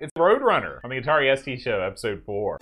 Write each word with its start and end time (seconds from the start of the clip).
It's 0.00 0.12
Roadrunner 0.16 0.78
on 0.84 0.90
the 0.90 1.00
Atari 1.00 1.36
ST 1.36 1.60
Show, 1.60 1.80
episode 1.80 2.22
4. 2.24 2.58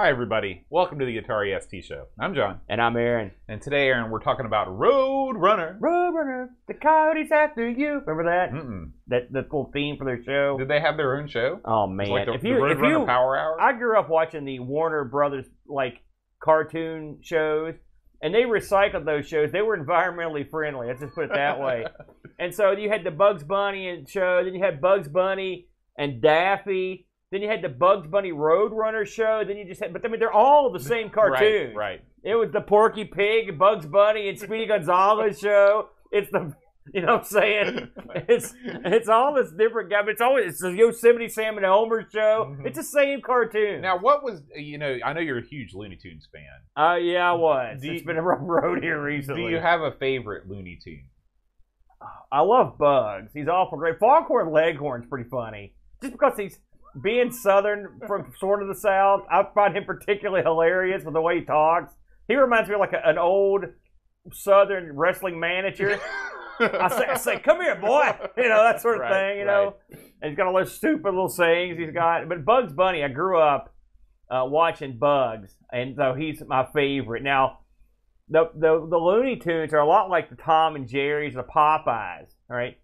Hi, 0.00 0.10
everybody. 0.10 0.64
Welcome 0.70 1.00
to 1.00 1.04
the 1.04 1.20
Atari 1.20 1.60
ST 1.60 1.84
Show. 1.84 2.06
I'm 2.20 2.32
John. 2.32 2.60
And 2.68 2.80
I'm 2.80 2.96
Aaron. 2.96 3.32
And 3.48 3.60
today, 3.60 3.88
Aaron, 3.88 4.12
we're 4.12 4.20
talking 4.20 4.46
about 4.46 4.68
Roadrunner. 4.68 5.76
Roadrunner, 5.80 6.50
the 6.68 6.74
coyotes 6.74 7.32
after 7.32 7.68
you. 7.68 8.00
Remember 8.06 8.22
that? 8.26 8.52
Mm-mm. 8.52 8.92
That 9.08 9.32
the 9.32 9.40
little 9.40 9.72
theme 9.74 9.96
for 9.96 10.04
their 10.04 10.22
show. 10.22 10.56
Did 10.56 10.68
they 10.68 10.78
have 10.78 10.96
their 10.96 11.16
own 11.16 11.26
show? 11.26 11.60
Oh 11.64 11.88
man, 11.88 12.10
like 12.10 12.26
the, 12.26 12.34
if 12.34 12.42
the 12.42 12.48
you 12.48 12.64
if 12.66 12.78
Roadrunner 12.78 13.00
you, 13.00 13.06
Power 13.06 13.36
Hour? 13.36 13.60
I 13.60 13.72
grew 13.72 13.98
up 13.98 14.08
watching 14.08 14.44
the 14.44 14.60
Warner 14.60 15.02
Brothers 15.02 15.46
like 15.66 16.00
cartoon 16.38 17.18
shows, 17.20 17.74
and 18.22 18.32
they 18.32 18.42
recycled 18.42 19.04
those 19.04 19.26
shows. 19.26 19.50
They 19.50 19.62
were 19.62 19.76
environmentally 19.76 20.48
friendly. 20.48 20.86
Let's 20.86 21.00
just 21.00 21.16
put 21.16 21.24
it 21.24 21.34
that 21.34 21.58
way. 21.58 21.86
And 22.40 22.54
so 22.54 22.70
you 22.70 22.88
had 22.88 23.02
the 23.02 23.10
Bugs 23.10 23.42
Bunny 23.42 23.88
and 23.88 24.08
show, 24.08 24.44
then 24.44 24.54
you 24.54 24.62
had 24.62 24.80
Bugs 24.80 25.08
Bunny 25.08 25.66
and 25.98 26.22
Daffy. 26.22 27.07
Then 27.30 27.42
you 27.42 27.48
had 27.48 27.60
the 27.62 27.68
Bugs 27.68 28.06
Bunny 28.08 28.32
Roadrunner 28.32 29.06
show. 29.06 29.42
Then 29.46 29.58
you 29.58 29.64
just 29.66 29.82
had, 29.82 29.92
but 29.92 30.04
I 30.04 30.08
mean, 30.08 30.18
they're 30.18 30.32
all 30.32 30.70
the 30.72 30.80
same 30.80 31.10
cartoon. 31.10 31.74
Right, 31.74 31.76
right. 31.76 32.00
It 32.24 32.34
was 32.36 32.50
the 32.52 32.60
Porky 32.62 33.04
Pig, 33.04 33.58
Bugs 33.58 33.86
Bunny, 33.86 34.28
and 34.28 34.38
Speedy 34.38 34.66
Gonzales 34.66 35.38
show. 35.40 35.90
It's 36.10 36.30
the, 36.30 36.54
you 36.94 37.02
know 37.02 37.16
what 37.16 37.20
I'm 37.20 37.24
saying? 37.26 37.88
It's 38.30 38.52
it's 38.64 39.08
all 39.08 39.34
this 39.34 39.52
different 39.52 39.90
guy. 39.90 40.00
But 40.02 40.10
it's 40.12 40.20
always 40.22 40.46
it's 40.54 40.60
the 40.62 40.72
Yosemite 40.72 41.28
Sam 41.28 41.56
and 41.58 41.64
Elmer 41.66 42.06
show. 42.10 42.56
Mhm. 42.58 42.66
It's 42.66 42.76
the 42.78 42.82
same 42.82 43.20
cartoon. 43.20 43.82
Now, 43.82 43.98
what 43.98 44.24
was, 44.24 44.40
you 44.56 44.76
know, 44.78 44.98
I 45.04 45.12
know 45.12 45.20
you're 45.20 45.38
a 45.38 45.46
huge 45.46 45.72
Looney 45.74 45.96
Tunes 45.96 46.26
fan. 46.32 46.82
uh, 46.82 46.96
yeah, 46.96 47.30
I 47.30 47.34
was. 47.34 47.80
Do 47.82 47.90
it's 47.90 48.00
you- 48.00 48.06
been 48.06 48.16
a 48.16 48.22
rough 48.22 48.40
road 48.42 48.82
here 48.82 49.00
recently. 49.02 49.42
Do 49.42 49.48
you 49.50 49.58
have 49.58 49.80
a 49.82 49.92
favorite 49.92 50.48
Looney 50.48 50.78
Tune? 50.82 51.04
I 52.32 52.40
love 52.40 52.78
Bugs. 52.78 53.32
He's 53.34 53.48
awful 53.48 53.78
great. 53.78 53.98
Foghorn 53.98 54.50
Leghorn's 54.52 55.06
pretty 55.06 55.28
funny. 55.28 55.74
Just 56.00 56.12
because 56.12 56.36
he's 56.38 56.58
being 57.02 57.32
Southern 57.32 58.00
from 58.06 58.32
sort 58.38 58.62
of 58.62 58.68
the 58.68 58.74
South, 58.74 59.22
I 59.30 59.44
find 59.54 59.76
him 59.76 59.84
particularly 59.84 60.42
hilarious 60.42 61.04
with 61.04 61.14
the 61.14 61.20
way 61.20 61.40
he 61.40 61.44
talks. 61.44 61.94
He 62.26 62.36
reminds 62.36 62.68
me 62.68 62.74
of 62.74 62.80
like 62.80 62.92
a, 62.92 63.00
an 63.04 63.18
old 63.18 63.64
Southern 64.32 64.96
wrestling 64.96 65.40
manager. 65.40 65.98
I 66.60 66.88
say, 66.88 67.06
I 67.06 67.16
say, 67.16 67.38
come 67.38 67.60
here, 67.60 67.76
boy. 67.76 68.12
You 68.36 68.48
know, 68.48 68.62
that 68.62 68.80
sort 68.80 68.96
of 68.96 69.02
Right, 69.02 69.30
thing, 69.30 69.38
you 69.38 69.44
know. 69.44 69.76
And 69.90 70.30
he's 70.30 70.36
got 70.36 70.46
all 70.46 70.54
those 70.54 70.74
stupid 70.74 71.04
little 71.04 71.28
sayings 71.28 71.78
he's 71.78 71.92
got. 71.92 72.28
But 72.28 72.44
Bugs 72.44 72.72
Bunny, 72.72 73.02
I 73.04 73.08
grew 73.08 73.38
up 73.40 73.74
uh, 74.30 74.44
watching 74.44 74.98
Bugs, 74.98 75.56
and 75.72 75.96
so 75.96 76.14
he's 76.14 76.42
my 76.46 76.66
favorite. 76.74 77.22
Now, 77.22 77.60
the, 78.28 78.50
the 78.54 78.86
the 78.90 78.98
Looney 78.98 79.36
Tunes 79.36 79.72
are 79.72 79.78
a 79.78 79.86
lot 79.86 80.10
like 80.10 80.28
the 80.30 80.36
Tom 80.36 80.76
and 80.76 80.86
Jerry's, 80.86 81.34
the 81.34 81.42
Popeyes. 81.42 82.28
All 82.50 82.56
right, 82.56 82.76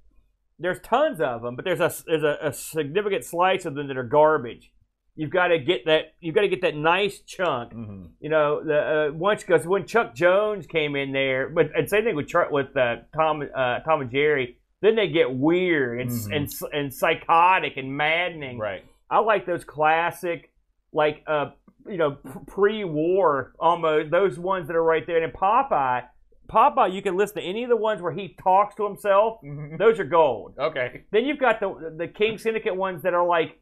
there's 0.59 0.79
tons 0.81 1.21
of 1.21 1.43
them, 1.43 1.57
but 1.57 1.65
there's 1.65 1.81
a 1.81 1.93
there's 2.07 2.23
a, 2.23 2.39
a 2.43 2.53
significant 2.53 3.25
slice 3.25 3.65
of 3.65 3.75
them 3.75 3.89
that 3.89 3.97
are 3.97 4.03
garbage. 4.05 4.71
You've 5.17 5.31
got 5.31 5.49
to 5.49 5.59
get 5.61 5.87
that. 5.87 6.15
You've 6.21 6.35
got 6.35 6.41
to 6.43 6.49
get 6.49 6.63
that 6.63 6.75
nice 6.77 7.21
chunk 7.21 7.73
Mhm. 7.73 8.11
you 8.21 8.29
know, 8.31 8.63
the 8.65 9.09
uh, 9.11 9.13
once 9.17 9.43
because 9.45 9.67
when 9.67 9.87
Chuck 9.87 10.15
Jones 10.15 10.67
came 10.67 10.97
in 10.97 11.13
there, 11.13 11.49
but 11.49 11.67
and 11.77 11.89
same 11.89 12.05
thing 12.05 12.17
with 12.17 12.27
Chuck, 12.29 12.51
with 12.51 12.77
uh, 12.77 12.97
Tom 13.15 13.43
uh, 13.55 13.81
Tom 13.81 14.01
and 14.01 14.11
Jerry, 14.11 14.59
then 14.83 14.97
they 14.97 15.09
get 15.09 15.33
weird 15.33 16.01
and 16.01 16.11
Mhm. 16.11 16.37
and 16.37 16.51
and 16.73 16.95
psychotic 16.95 17.77
and 17.77 17.97
maddening. 17.97 18.59
Right. 18.59 18.85
I 19.11 19.21
like 19.21 19.47
those 19.47 19.63
classic, 19.65 20.53
like 20.93 21.23
uh, 21.29 21.51
you 21.87 21.97
know, 21.99 22.17
pre-war 22.47 23.53
almost 23.61 24.11
those 24.11 24.39
ones 24.39 24.67
that 24.69 24.75
are 24.77 24.83
right 24.83 25.07
there. 25.07 25.17
And 25.17 25.25
in 25.27 25.31
Popeye, 25.31 26.05
Popeye, 26.49 26.93
you 26.93 27.03
can 27.03 27.17
listen 27.17 27.37
to 27.37 27.43
any 27.43 27.63
of 27.65 27.71
the 27.71 27.77
ones 27.77 28.03
where 28.03 28.13
he 28.13 28.37
talks 28.43 28.75
to 28.77 28.85
himself. 28.87 29.41
Mhm. 29.43 29.79
Those 29.79 29.99
are 30.01 30.05
gold. 30.05 30.55
Okay. 30.59 31.05
Then 31.11 31.25
you've 31.25 31.39
got 31.39 31.61
the 31.61 31.95
the 31.97 32.09
King 32.09 32.39
Syndicate 32.39 32.77
ones 32.77 33.03
that 33.03 33.15
are 33.15 33.27
like 33.27 33.61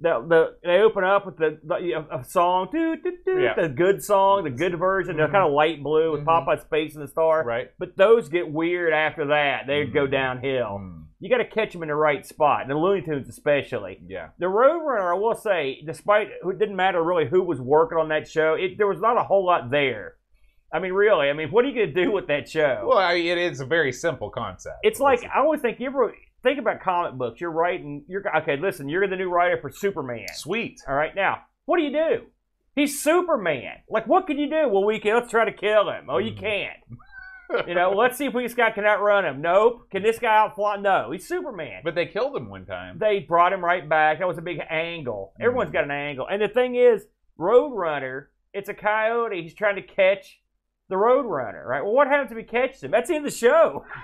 the 0.00 0.20
the 0.28 0.56
they 0.66 0.80
open 0.80 1.04
up 1.04 1.26
with 1.26 1.36
the, 1.36 1.58
the 1.62 2.04
a, 2.10 2.24
song, 2.24 2.68
doo, 2.72 2.96
doo, 2.96 3.16
doo, 3.24 3.40
Yeah. 3.40 3.54
the 3.54 3.68
good 3.68 4.02
song, 4.02 4.44
the 4.44 4.50
good 4.50 4.76
version. 4.78 5.16
They're 5.16 5.28
Mhm. 5.28 5.32
kind 5.32 5.46
of 5.46 5.52
light 5.52 5.82
blue 5.82 6.12
with 6.12 6.22
Mhm. 6.24 6.46
Popeye's 6.46 6.64
face 6.64 6.94
and 6.94 7.04
the 7.04 7.08
star. 7.08 7.44
Right. 7.44 7.70
But 7.78 7.96
those 7.96 8.28
get 8.28 8.50
weird 8.50 8.92
after 8.92 9.26
that. 9.26 9.66
They 9.66 9.84
go 9.84 10.06
Mhm. 10.06 10.10
downhill. 10.10 10.78
Mm. 10.80 10.98
You 11.20 11.30
got 11.30 11.36
to 11.38 11.44
catch 11.44 11.72
them 11.72 11.82
in 11.82 11.88
the 11.88 11.94
right 11.94 12.26
spot. 12.26 12.66
The 12.66 12.74
Looney 12.74 13.02
Tunes 13.02 13.28
especially. 13.28 14.00
Yeah. 14.08 14.30
The 14.40 14.46
Roadrunner, 14.46 15.12
I 15.14 15.16
will 15.16 15.34
say, 15.36 15.80
despite 15.86 16.30
it 16.30 16.58
didn't 16.58 16.74
matter 16.74 17.00
really 17.00 17.26
who 17.26 17.44
was 17.44 17.60
working 17.60 17.96
on 17.96 18.08
that 18.08 18.26
show, 18.26 18.54
it, 18.54 18.76
there 18.76 18.88
was 18.88 19.00
not 19.00 19.16
a 19.16 19.22
whole 19.22 19.44
lot 19.46 19.70
there. 19.70 20.16
I 20.72 20.78
mean, 20.78 20.92
really, 20.92 21.28
I 21.28 21.32
mean, 21.34 21.50
what 21.50 21.64
are 21.64 21.68
you 21.68 21.74
going 21.74 21.94
to 21.94 22.04
do 22.04 22.10
with 22.10 22.26
that 22.28 22.48
show? 22.48 22.84
Well, 22.88 22.98
I, 22.98 23.14
it 23.14 23.38
is 23.38 23.60
a 23.60 23.66
very 23.66 23.92
simple 23.92 24.30
concept. 24.30 24.76
It's 24.82 25.00
like 25.00 25.22
I 25.24 25.40
always 25.40 25.60
think 25.60 25.78
you 25.80 25.86
ever 25.86 26.14
think 26.42 26.58
about 26.58 26.80
comic 26.80 27.14
books. 27.18 27.40
You're 27.40 27.50
writing. 27.50 28.04
You're 28.08 28.24
okay. 28.38 28.56
Listen, 28.56 28.88
you're 28.88 29.06
the 29.06 29.16
new 29.16 29.28
writer 29.30 29.58
for 29.60 29.70
Superman. 29.70 30.26
sweet. 30.34 30.80
All 30.88 30.94
right, 30.94 31.14
now 31.14 31.42
what 31.66 31.76
do 31.78 31.82
you 31.84 31.92
do? 31.92 32.26
He's 32.74 33.02
Superman. 33.02 33.82
Like, 33.90 34.06
what 34.06 34.26
can 34.26 34.38
you 34.38 34.48
do? 34.48 34.66
Well, 34.68 34.84
we 34.84 34.98
can. 34.98 35.14
Let's 35.14 35.30
try 35.30 35.44
to 35.44 35.52
kill 35.52 35.90
him. 35.90 36.06
Oh, 36.08 36.18
you 36.18 36.32
Mhm. 36.32 36.40
can't. 36.40 36.78
You 37.68 37.74
know, 37.74 37.90
let's 37.90 38.16
see 38.16 38.24
if 38.24 38.32
we 38.32 38.44
this 38.44 38.54
guy 38.54 38.70
can 38.70 38.86
outrun 38.86 39.26
him. 39.26 39.42
Nope. 39.42 39.90
Can 39.90 40.02
this 40.02 40.18
guy 40.18 40.34
outfly? 40.38 40.78
No, 40.78 41.10
he's 41.10 41.28
Superman. 41.28 41.82
But 41.84 41.94
they 41.94 42.06
killed 42.06 42.34
him 42.34 42.48
one 42.48 42.64
time. 42.64 42.96
They 42.98 43.18
brought 43.18 43.52
him 43.52 43.62
right 43.62 43.86
back. 43.86 44.20
That 44.20 44.26
was 44.28 44.38
a 44.38 44.42
big 44.42 44.58
angle. 44.70 45.34
Everyone's 45.38 45.68
Mhm. 45.68 45.74
got 45.74 45.84
an 45.84 45.90
angle. 45.90 46.26
And 46.26 46.40
the 46.40 46.48
thing 46.48 46.76
is, 46.76 47.06
Roadrunner, 47.38 48.28
it's 48.54 48.70
a 48.70 48.74
coyote. 48.74 49.42
He's 49.42 49.54
trying 49.54 49.76
to 49.76 49.82
catch 49.82 50.40
the 50.92 50.98
Roadrunner, 50.98 51.64
right? 51.64 51.82
Well, 51.82 51.94
what 51.94 52.06
happens 52.06 52.30
if 52.30 52.36
he 52.36 52.44
catches 52.44 52.82
him? 52.84 52.90
That's 52.90 53.08
the 53.08 53.14
end 53.16 53.26
of 53.26 53.32
the 53.32 53.38
show. 53.38 53.84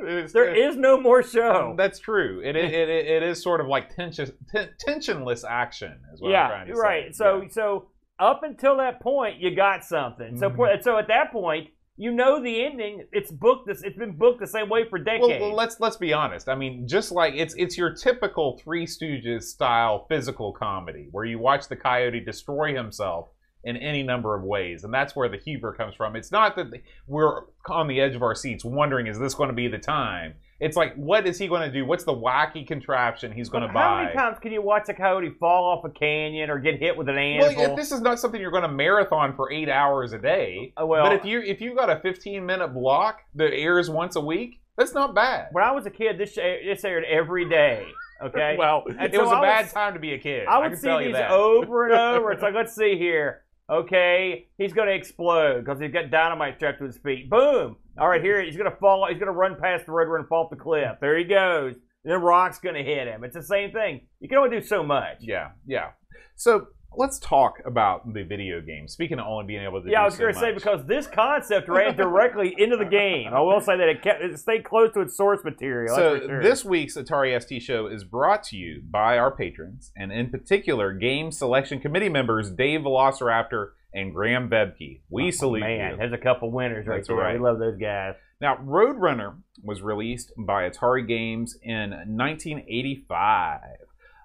There 0.00 0.54
is 0.54 0.76
no 0.76 1.00
more 1.00 1.24
show. 1.24 1.74
That's 1.76 1.98
true. 1.98 2.40
It, 2.44 2.54
it, 2.56 2.72
it, 2.72 2.88
it 2.88 3.22
is 3.24 3.42
sort 3.42 3.60
of 3.60 3.66
like 3.66 3.92
tension, 3.96 4.30
ten, 4.48 4.68
tensionless 4.86 5.42
action, 5.44 5.98
is 6.14 6.20
what 6.20 6.28
I'm 6.28 6.32
yeah, 6.34 6.46
trying 6.48 6.66
to 6.68 6.74
right. 6.74 7.06
say. 7.06 7.18
So 7.18 7.42
Yeah. 7.42 7.48
so 7.50 7.88
up 8.20 8.44
until 8.44 8.76
that 8.76 9.00
point, 9.00 9.40
you 9.40 9.56
got 9.56 9.82
something. 9.84 10.36
So 10.36 10.50
Mhm. 10.50 10.84
so 10.84 10.98
at 10.98 11.08
that 11.08 11.32
point, 11.32 11.70
you 11.96 12.12
know 12.12 12.40
the 12.40 12.64
ending. 12.64 13.06
It's 13.10 13.32
booked. 13.32 13.66
This 13.66 13.82
it's 13.82 13.98
been 13.98 14.12
booked 14.16 14.38
the 14.38 14.46
same 14.46 14.68
way 14.68 14.88
for 14.88 15.00
decades. 15.00 15.40
Well, 15.40 15.52
let's 15.56 15.80
let's 15.80 15.96
be 15.96 16.12
honest. 16.12 16.48
I 16.48 16.54
mean, 16.54 16.86
just 16.86 17.10
like 17.10 17.34
it's 17.34 17.56
it's 17.58 17.76
your 17.76 17.92
typical 17.92 18.56
Three 18.62 18.86
Stooges 18.86 19.42
style 19.54 20.06
physical 20.08 20.52
comedy 20.52 21.08
where 21.10 21.24
you 21.24 21.40
watch 21.40 21.66
the 21.66 21.74
coyote 21.74 22.20
destroy 22.20 22.72
himself 22.72 23.30
in 23.64 23.76
any 23.76 24.02
number 24.02 24.34
of 24.36 24.42
ways, 24.42 24.84
and 24.84 24.94
that's 24.94 25.16
where 25.16 25.28
the 25.28 25.36
humor 25.36 25.72
comes 25.74 25.94
from. 25.94 26.14
It's 26.16 26.30
not 26.32 26.56
that 26.56 26.66
we're 27.06 27.42
on 27.68 27.88
the 27.88 28.00
edge 28.00 28.14
of 28.14 28.22
our 28.22 28.34
seats 28.34 28.64
wondering, 28.64 29.06
is 29.06 29.18
this 29.18 29.34
going 29.34 29.48
to 29.48 29.54
be 29.54 29.68
the 29.68 29.78
time? 29.78 30.34
It's 30.60 30.76
like, 30.76 30.94
what 30.96 31.26
is 31.26 31.38
he 31.38 31.46
going 31.46 31.62
to 31.62 31.70
do? 31.72 31.84
What's 31.86 32.02
the 32.04 32.14
wacky 32.14 32.66
contraption 32.66 33.30
he's 33.32 33.48
going 33.48 33.66
to 33.66 33.72
buy? 33.72 33.80
How 33.82 34.02
many 34.02 34.14
times 34.14 34.38
can 34.40 34.50
you 34.52 34.60
watch 34.62 34.88
a 34.88 34.94
coyote 34.94 35.30
fall 35.38 35.64
off 35.78 35.84
a 35.84 35.90
canyon 35.90 36.50
or 36.50 36.58
get 36.58 36.78
hit 36.80 36.96
with 36.96 37.08
an 37.08 37.14
Well, 37.14 37.48
anvil? 37.50 37.62
if 37.64 37.76
this 37.76 37.92
is 37.92 38.00
not 38.00 38.18
something 38.18 38.40
you're 38.40 38.50
going 38.50 38.62
to 38.64 38.68
marathon 38.68 39.34
for 39.36 39.52
eight 39.52 39.68
hours 39.68 40.12
a 40.12 40.18
day, 40.18 40.72
Uh, 40.80 40.84
well, 40.86 41.04
but 41.04 41.12
if 41.12 41.24
you 41.24 41.40
if 41.40 41.60
you've 41.60 41.76
got 41.76 41.90
a 41.90 42.00
15 42.00 42.44
minute 42.44 42.74
block 42.74 43.20
that 43.36 43.52
airs 43.52 43.88
once 43.88 44.16
a 44.16 44.20
week, 44.20 44.60
that's 44.76 44.94
not 44.94 45.14
bad. 45.14 45.48
when 45.52 45.62
I 45.62 45.70
was 45.72 45.86
a 45.86 45.90
kid, 45.90 46.18
this 46.18 46.34
this 46.34 46.84
aired 46.84 47.04
every 47.04 47.48
day. 47.48 47.86
Okay. 48.20 48.56
Well, 48.58 48.82
And 48.88 49.00
it 49.00 49.14
so 49.14 49.22
was 49.22 49.30
a 49.30 49.36
I 49.36 49.40
bad 49.42 49.66
would- 49.66 49.74
time 49.74 49.94
to 49.94 50.00
be 50.00 50.12
a 50.14 50.18
kid. 50.18 50.48
I 50.48 50.58
would 50.58 50.70
can 50.72 50.76
see 50.80 51.06
these 51.06 51.14
over 51.30 51.84
and 51.86 51.94
over. 52.16 52.32
It's 52.32 52.42
like, 52.42 52.54
let's 52.54 52.74
see 52.74 52.98
here. 52.98 53.42
Okay, 53.70 54.48
he's 54.56 54.72
to 54.88 54.94
explode 54.94 55.64
because 55.64 55.78
he's 55.80 55.92
got 55.92 56.10
dynamite 56.10 56.56
strapped 56.56 56.78
to 56.78 56.86
his 56.86 56.96
feet. 56.98 57.28
Boom. 57.28 57.76
All 57.98 58.08
right, 58.08 58.22
here 58.22 58.42
he's 58.42 58.56
to 58.70 58.76
fall. 58.78 59.06
He's 59.08 59.18
to 59.26 59.32
run 59.32 59.56
past 59.60 59.84
the 59.84 59.92
road 59.92 60.18
and 60.18 60.26
fall 60.26 60.44
off 60.44 60.50
the 60.50 60.56
cliff. 60.56 60.96
There 61.00 61.18
he 61.18 61.24
goes. 61.24 61.74
And 62.04 62.12
then 62.12 62.22
rock's 62.22 62.58
to 62.76 62.82
hit 62.82 63.06
him. 63.06 63.24
It's 63.24 63.34
the 63.34 63.42
same 63.42 63.72
thing. 63.72 64.06
You 64.20 64.28
can 64.28 64.38
only 64.38 64.58
do 64.58 64.64
so 64.64 64.82
much. 64.82 65.18
Yeah, 65.20 65.50
yeah. 65.66 65.90
So 66.36 66.68
let's 66.96 67.18
talk 67.18 67.60
about 67.64 68.12
the 68.12 68.22
video 68.24 68.60
game. 68.60 68.88
Speaking 68.88 69.18
of 69.18 69.26
only 69.26 69.46
being 69.46 69.62
able 69.62 69.82
to 69.82 69.90
Yeah, 69.90 70.02
I 70.02 70.04
was 70.06 70.14
so 70.14 70.20
going 70.20 70.34
to 70.34 70.40
say 70.40 70.52
because 70.52 70.84
this 70.86 71.06
concept 71.06 71.68
ran 71.68 71.96
directly 71.96 72.54
into 72.58 72.76
the 72.76 72.84
game. 72.84 73.32
I 73.32 73.40
will 73.40 73.60
say 73.60 73.76
that 73.76 73.88
it, 73.88 74.02
kept, 74.02 74.22
it 74.22 74.38
stayed 74.38 74.64
close 74.64 74.92
to 74.94 75.00
its 75.00 75.16
source 75.16 75.44
material. 75.44 75.94
So 75.94 76.18
sure. 76.18 76.42
this 76.42 76.64
week's 76.64 76.96
Atari 76.96 77.40
ST 77.40 77.62
show 77.62 77.86
is 77.86 78.04
brought 78.04 78.42
to 78.44 78.56
you 78.56 78.82
by 78.90 79.18
our 79.18 79.30
patrons, 79.30 79.92
and 79.96 80.10
in 80.12 80.30
particular, 80.30 80.92
game 80.92 81.30
selection 81.30 81.80
committee 81.80 82.08
members 82.08 82.50
Dave 82.50 82.80
Velociraptor 82.80 83.70
and 83.94 84.12
Graham 84.14 84.50
Bebke. 84.50 85.00
We 85.08 85.28
Oh, 85.28 85.30
salute 85.30 85.60
man, 85.60 85.92
you. 85.92 85.96
there's 85.98 86.12
a 86.12 86.18
couple 86.18 86.50
winners 86.50 86.86
right 86.86 86.96
That's 86.96 87.08
there. 87.08 87.16
right. 87.16 87.34
We 87.34 87.40
love 87.40 87.58
those 87.58 87.78
guys. 87.78 88.14
Now, 88.40 88.56
Roadrunner 88.56 89.36
was 89.64 89.82
released 89.82 90.32
by 90.36 90.68
Atari 90.68 91.06
Games 91.08 91.56
in 91.62 91.90
1985. 91.90 93.60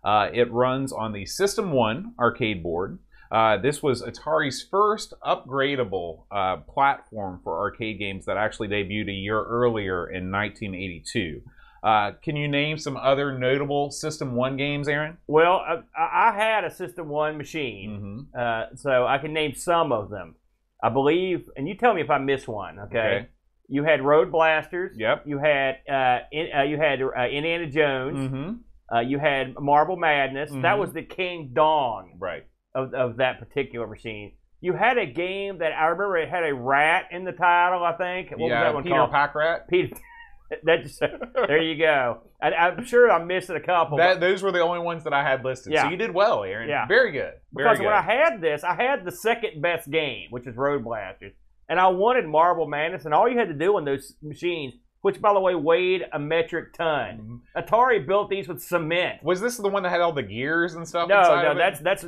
Uh, 0.03 0.29
it 0.33 0.51
runs 0.51 0.91
on 0.91 1.13
the 1.13 1.25
System 1.25 1.71
1 1.71 2.15
arcade 2.19 2.61
board. 2.63 2.99
Uh, 3.31 3.57
this 3.57 3.81
was 3.81 4.03
Atari's 4.03 4.61
first 4.61 5.13
upgradable 5.25 6.23
uh, 6.31 6.57
platform 6.57 7.39
for 7.43 7.57
arcade 7.59 7.97
games 7.97 8.25
that 8.25 8.37
actually 8.37 8.67
debuted 8.67 9.09
a 9.09 9.13
year 9.13 9.41
earlier 9.43 10.07
in 10.07 10.29
1982. 10.31 11.41
Uh, 11.83 12.11
can 12.21 12.35
you 12.35 12.47
name 12.47 12.77
some 12.77 12.95
other 12.95 13.37
notable 13.37 13.91
System 13.91 14.35
One 14.35 14.55
games, 14.55 14.87
Aaron? 14.87 15.17
Well, 15.27 15.55
I, 15.67 15.79
I 15.97 16.31
had 16.35 16.63
a 16.63 16.69
System 16.71 17.09
One 17.09 17.37
machine, 17.37 18.27
Mm-hmm. 18.33 18.39
uh, 18.39 18.75
so 18.77 19.05
I 19.05 19.17
can 19.17 19.33
name 19.33 19.53
some 19.55 19.91
of 19.91 20.09
them. 20.09 20.35
I 20.81 20.89
believe, 20.89 21.49
and 21.57 21.67
you 21.67 21.75
tell 21.75 21.93
me 21.93 22.01
if 22.01 22.09
I 22.09 22.17
miss 22.19 22.47
one. 22.47 22.77
Okay. 22.79 22.97
Okay. 22.99 23.27
You 23.69 23.83
had 23.83 24.01
Road 24.01 24.31
Blasters. 24.31 24.95
Yep. 24.97 25.23
You 25.25 25.39
had 25.39 25.77
uh, 25.89 26.19
in, 26.31 26.49
uh, 26.55 26.63
you 26.63 26.77
had 26.77 27.01
uh, 27.01 27.25
Indiana 27.27 27.65
Jones. 27.67 28.17
Mm-hmm. 28.17 28.53
Uh, 28.93 28.99
you 28.99 29.17
had 29.19 29.55
Marble 29.59 29.95
Madness. 29.97 30.51
That 30.51 30.75
Mhm. 30.75 30.79
was 30.79 30.93
the 30.93 31.01
King 31.03 31.51
Dong 31.53 32.17
Right. 32.19 32.43
of, 32.75 32.93
of 32.93 33.17
that 33.17 33.39
particular 33.39 33.87
machine. 33.87 34.33
You 34.61 34.73
had 34.73 34.97
a 34.97 35.05
game 35.05 35.57
that 35.59 35.73
I 35.73 35.85
remember 35.87 36.17
it 36.17 36.29
had 36.29 36.43
a 36.43 36.53
rat 36.53 37.05
in 37.11 37.23
the 37.25 37.31
title. 37.33 37.83
I 37.83 37.93
think. 37.93 38.31
What 38.31 38.47
yeah. 38.49 38.59
was 38.59 38.67
that 38.67 38.73
one 38.75 38.83
Peter 38.83 38.95
called? 38.95 39.11
Packrat. 39.11 39.67
Peter. 39.69 39.95
that 40.63 40.83
just, 40.83 40.99
there 40.99 41.61
you 41.61 41.77
go. 41.77 42.21
I, 42.41 42.51
I'm 42.53 42.85
sure 42.85 43.11
I'm 43.11 43.25
missing 43.27 43.55
a 43.55 43.59
couple. 43.59 43.97
That 43.97 44.19
those 44.19 44.43
were 44.43 44.51
the 44.51 44.59
only 44.61 44.79
ones 44.79 45.03
that 45.05 45.13
I 45.13 45.23
had 45.23 45.43
listed. 45.43 45.73
Yeah. 45.73 45.83
So 45.83 45.89
you 45.89 45.97
did 45.97 46.13
well, 46.13 46.43
Aaron. 46.43 46.69
Yeah. 46.69 46.85
Very 46.85 47.11
good. 47.11 47.33
Very 47.53 47.67
because 47.69 47.77
good. 47.79 47.85
when 47.85 47.93
I 47.95 48.01
had 48.01 48.41
this, 48.41 48.63
I 48.63 48.75
had 48.75 49.03
the 49.05 49.11
second 49.11 49.61
best 49.61 49.89
game, 49.89 50.27
which 50.29 50.45
is 50.47 50.55
Road 50.55 50.83
Blasters, 50.83 51.33
and 51.67 51.79
I 51.79 51.87
wanted 51.87 52.25
Marble 52.27 52.67
Madness, 52.67 53.05
and 53.05 53.13
all 53.13 53.27
you 53.27 53.37
had 53.39 53.47
to 53.47 53.53
do 53.55 53.75
on 53.77 53.85
those 53.85 54.15
machines, 54.21 54.75
which 55.03 55.19
by 55.21 55.33
the 55.33 55.39
way 55.39 55.53
weighed 55.53 56.05
a 56.13 56.17
metric 56.17 56.71
ton. 56.73 57.41
Mhm. 57.55 57.61
Atari 57.61 58.07
built 58.07 58.29
these 58.29 58.47
with 58.47 58.61
cement. 58.61 59.21
Was 59.21 59.41
this 59.41 59.57
the 59.57 59.67
one 59.67 59.83
that 59.83 59.89
had 59.89 59.99
all 59.99 60.13
the 60.13 60.23
gears 60.23 60.75
and 60.75 60.87
stuff? 60.87 61.09
No, 61.09 61.19
inside 61.19 61.43
no, 61.43 61.55
that's 61.55 61.79
that's 61.81 62.05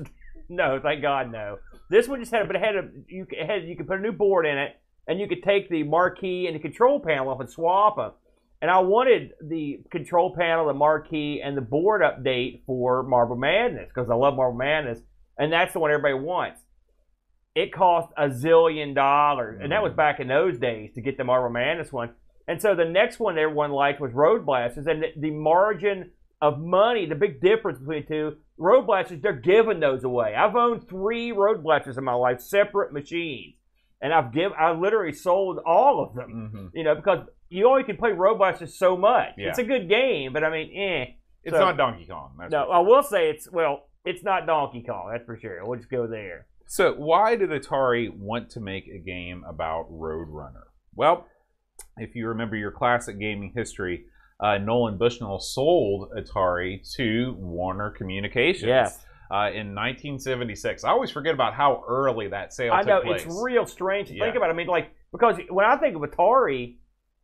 no, 0.48 0.80
thank 0.80 1.02
God, 1.02 1.30
no. 1.30 1.58
This 1.90 2.08
one 2.08 2.22
just 2.22 2.32
had, 2.32 2.48
but 2.48 2.56
it 2.56 2.62
had 2.62 2.76
a 2.78 2.90
you 3.08 3.28
it 3.32 3.46
had 3.46 3.68
you 3.68 3.76
could 3.76 3.88
put 3.88 4.00
a 4.00 4.02
new 4.02 4.14
board 4.14 4.46
in 4.46 4.58
it, 4.58 4.78
and 5.08 5.20
you 5.20 5.28
could 5.28 5.44
take 5.44 5.68
the 5.70 5.84
marquee 5.84 6.48
and 6.48 6.56
the 6.56 6.60
control 6.60 7.02
panel 7.02 7.28
off 7.28 7.42
and 7.42 7.50
swap 7.50 7.98
them. 7.98 8.12
And 8.62 8.72
I 8.72 8.80
wanted 8.80 9.34
the 9.42 9.82
control 9.92 10.34
panel, 10.34 10.68
the 10.68 10.74
marquee, 10.74 11.42
and 11.44 11.58
the 11.58 11.62
board 11.62 12.02
update 12.02 12.64
for 12.66 13.04
Marble 13.04 13.36
Madness 13.36 13.90
because 13.94 14.10
I 14.10 14.16
love 14.16 14.38
Marble 14.38 14.58
Madness, 14.58 15.02
and 15.38 15.52
that's 15.52 15.74
the 15.74 15.80
one 15.80 15.92
everybody 15.92 16.14
wants. 16.14 16.62
It 17.56 17.74
cost 17.74 18.14
a 18.18 18.30
zillion 18.30 18.96
dollars, 18.96 19.60
and 19.62 19.74
that 19.74 19.84
was 19.84 19.92
back 19.92 20.22
in 20.22 20.30
those 20.30 20.58
days 20.58 20.94
to 20.94 21.02
get 21.02 21.18
the 21.18 21.26
Marble 21.26 21.50
Madness 21.50 21.92
one. 21.92 22.12
And 22.48 22.62
so 22.62 22.76
the 22.76 22.86
next 22.86 23.20
one 23.20 23.38
everyone 23.38 23.72
liked 23.72 24.00
was 24.00 24.14
Road 24.14 24.46
Blasters, 24.46 24.86
and 24.88 25.02
the, 25.04 25.08
the 25.18 25.32
margin 25.32 26.12
of 26.42 26.60
money, 26.60 27.06
the 27.08 27.16
big 27.16 27.42
difference 27.42 27.80
between 27.80 28.02
the 28.04 28.08
two, 28.08 28.38
Road 28.58 28.86
Blasters, 28.86 29.20
they're 29.22 29.34
giving 29.34 29.80
those 29.80 30.04
away. 30.04 30.36
I've 30.36 30.56
owned 30.56 30.88
three 30.88 31.32
Road 31.32 31.64
Blasters 31.64 31.98
in 31.98 32.04
my 32.04 32.14
life, 32.14 32.40
separate 32.42 32.94
machines, 32.94 33.56
and 34.02 34.14
I've 34.14 34.32
give 34.34 34.52
I 34.54 34.72
literally 34.74 35.14
sold 35.14 35.60
all 35.66 36.04
of 36.04 36.14
them. 36.14 36.52
Mhm. 36.54 36.70
You 36.74 36.84
know, 36.84 36.96
because 36.96 37.28
you 37.50 37.68
only 37.68 37.84
can 37.84 37.98
play 37.98 38.12
Road 38.12 38.38
Blasters 38.38 38.78
so 38.78 38.96
much. 38.96 39.30
Yeah. 39.38 39.50
It's 39.50 39.60
a 39.60 39.64
good 39.64 39.90
game, 39.90 40.34
but 40.34 40.44
I 40.44 40.50
mean, 40.52 40.72
eh. 40.78 41.14
It's 41.44 41.54
So- 41.56 41.60
not 41.60 41.78
Donkey 41.78 42.06
Kong. 42.06 42.36
That's 42.40 42.52
No, 42.52 42.70
I 42.70 42.80
will 42.80 43.04
say 43.04 43.30
it's 43.30 43.52
well, 43.52 43.88
it's 44.04 44.24
not 44.24 44.46
Donkey 44.46 44.84
Kong, 44.84 45.10
that's 45.12 45.26
for 45.26 45.38
sure. 45.38 45.66
We'll 45.66 45.78
just 45.80 45.90
go 45.92 46.06
there. 46.08 46.48
So, 46.68 46.94
why 46.94 47.36
did 47.36 47.50
Atari 47.52 48.10
want 48.16 48.50
to 48.52 48.60
make 48.60 48.88
a 48.88 48.98
game 48.98 49.44
about 49.48 49.92
Roadrunner? 49.92 50.64
Well, 50.96 51.28
if 51.98 52.16
you 52.16 52.28
remember 52.28 52.56
your 52.56 52.72
classic 52.72 53.20
gaming 53.20 53.52
history, 53.56 54.06
uh, 54.40 54.58
Nolan 54.58 54.98
Bushnell 54.98 55.40
sold 55.40 56.12
Atari 56.18 56.80
to 56.96 57.36
Warner 57.40 57.90
Communications 57.92 58.68
Yes. 58.68 59.06
uh, 59.32 59.50
in 59.54 59.74
1976. 59.74 60.84
I 60.84 60.90
always 60.90 61.12
forget 61.12 61.34
about 61.34 61.54
how 61.54 61.84
early 61.88 62.28
that 62.30 62.54
sale 62.54 62.74
I 62.74 62.82
know 62.84 63.02
place. 63.02 63.24
it's 63.26 63.42
real 63.42 63.66
strange 63.66 64.10
to 64.10 64.14
think 64.14 64.34
Yeah. 64.34 64.38
about. 64.38 64.50
I 64.50 64.54
mean, 64.54 64.68
like 64.68 64.92
because 65.12 65.38
when 65.50 65.66
I 65.66 65.78
think 65.78 65.96
of 65.96 66.02
Atari, 66.02 66.76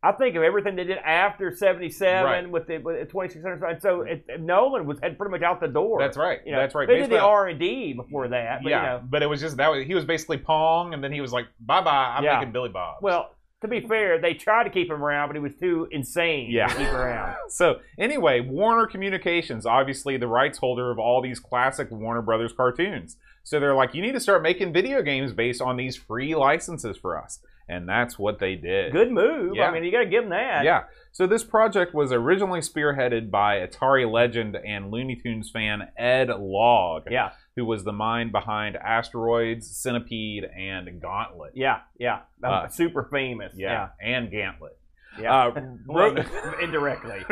I 0.04 0.10
think 0.12 0.34
of 0.34 0.42
everything 0.42 0.74
they 0.74 0.84
did 0.84 0.98
after 0.98 1.54
'77 1.54 2.24
Right. 2.24 2.50
with 2.50 2.66
the 2.66 2.78
with 2.78 2.98
the 2.98 3.04
2600. 3.04 3.62
And 3.70 3.82
so 3.82 4.00
it, 4.00 4.24
Nolan 4.40 4.86
was 4.86 4.98
had 5.00 5.18
pretty 5.18 5.30
much 5.30 5.42
out 5.42 5.60
the 5.60 5.68
door. 5.68 5.98
That's 6.00 6.16
right. 6.16 6.40
You 6.46 6.52
know, 6.52 6.58
That's 6.58 6.74
right. 6.74 6.88
They 6.88 6.94
Based 6.96 7.10
did 7.10 7.18
the 7.18 7.22
R 7.22 7.46
and 7.48 7.60
D 7.60 7.92
before 7.92 8.26
that, 8.28 8.62
but 8.62 8.70
yeah, 8.70 8.80
you 8.80 8.86
know, 9.00 9.02
but 9.08 9.22
it 9.22 9.26
was 9.26 9.40
just 9.40 9.58
that 9.58 9.68
was, 9.70 9.84
he 9.86 9.94
was 9.94 10.04
basically 10.06 10.38
Pong, 10.38 10.94
and 10.94 11.04
then 11.04 11.12
he 11.12 11.20
was 11.20 11.32
like, 11.32 11.46
"Bye 11.60 11.82
bye, 11.82 12.14
I'm 12.16 12.24
Yeah. 12.24 12.38
making 12.38 12.52
Billy 12.52 12.70
Bob." 12.70 12.96
well, 13.02 13.34
to 13.62 13.68
be 13.68 13.80
fair, 13.80 14.18
they 14.20 14.34
tried 14.34 14.64
to 14.64 14.70
keep 14.70 14.90
him 14.90 15.02
around, 15.02 15.28
but 15.28 15.36
he 15.36 15.40
was 15.40 15.54
too 15.54 15.88
insane 15.90 16.50
Yeah. 16.50 16.66
to 16.68 16.74
keep 16.76 16.88
around. 16.92 17.36
So 17.48 17.80
anyway, 17.98 18.40
Warner 18.40 18.86
Communications, 18.86 19.64
obviously 19.66 20.16
the 20.16 20.26
rights 20.28 20.58
holder 20.58 20.90
of 20.90 20.98
all 20.98 21.20
these 21.22 21.40
classic 21.40 21.90
Warner 21.90 22.22
Brothers 22.22 22.52
cartoons. 22.52 23.16
So 23.44 23.58
they're 23.58 23.74
like, 23.74 23.94
you 23.94 24.02
need 24.02 24.12
to 24.12 24.20
start 24.20 24.42
making 24.42 24.72
video 24.72 25.02
games 25.02 25.32
based 25.32 25.60
on 25.60 25.76
these 25.76 25.96
free 25.96 26.34
licenses 26.34 26.96
for 26.96 27.20
us. 27.20 27.40
And 27.68 27.88
that's 27.88 28.18
what 28.18 28.38
they 28.38 28.54
did. 28.54 28.92
Good 28.92 29.10
move. 29.10 29.54
Yeah. 29.56 29.66
I 29.68 29.72
mean, 29.72 29.84
you 29.84 29.90
got 29.92 30.00
to 30.00 30.06
give 30.06 30.24
them 30.24 30.30
that. 30.30 30.64
Yeah. 30.64 30.84
So 31.12 31.26
this 31.26 31.44
project 31.44 31.94
was 31.94 32.12
originally 32.12 32.60
spearheaded 32.60 33.30
by 33.30 33.56
Atari 33.66 34.10
legend 34.10 34.56
and 34.56 34.90
Looney 34.90 35.16
Tunes 35.16 35.50
fan 35.50 35.88
Ed 35.96 36.28
Logg, 36.28 37.10
Yeah. 37.10 37.30
Who 37.56 37.64
was 37.64 37.84
the 37.84 37.92
mind 37.92 38.32
behind 38.32 38.76
Asteroids, 38.76 39.68
Centipede, 39.70 40.44
and 40.44 41.00
Gauntlet. 41.00 41.52
Yeah. 41.54 41.80
Yeah. 41.98 42.20
Uh, 42.42 42.68
super 42.68 43.04
famous. 43.10 43.52
Yeah, 43.56 43.88
and 44.00 44.30
Gauntlet. 44.30 44.78
Yeah. 45.20 45.46
Uh, 45.48 45.60
Well, 45.86 46.14
Ro- 46.14 46.24
indirectly. 46.62 47.20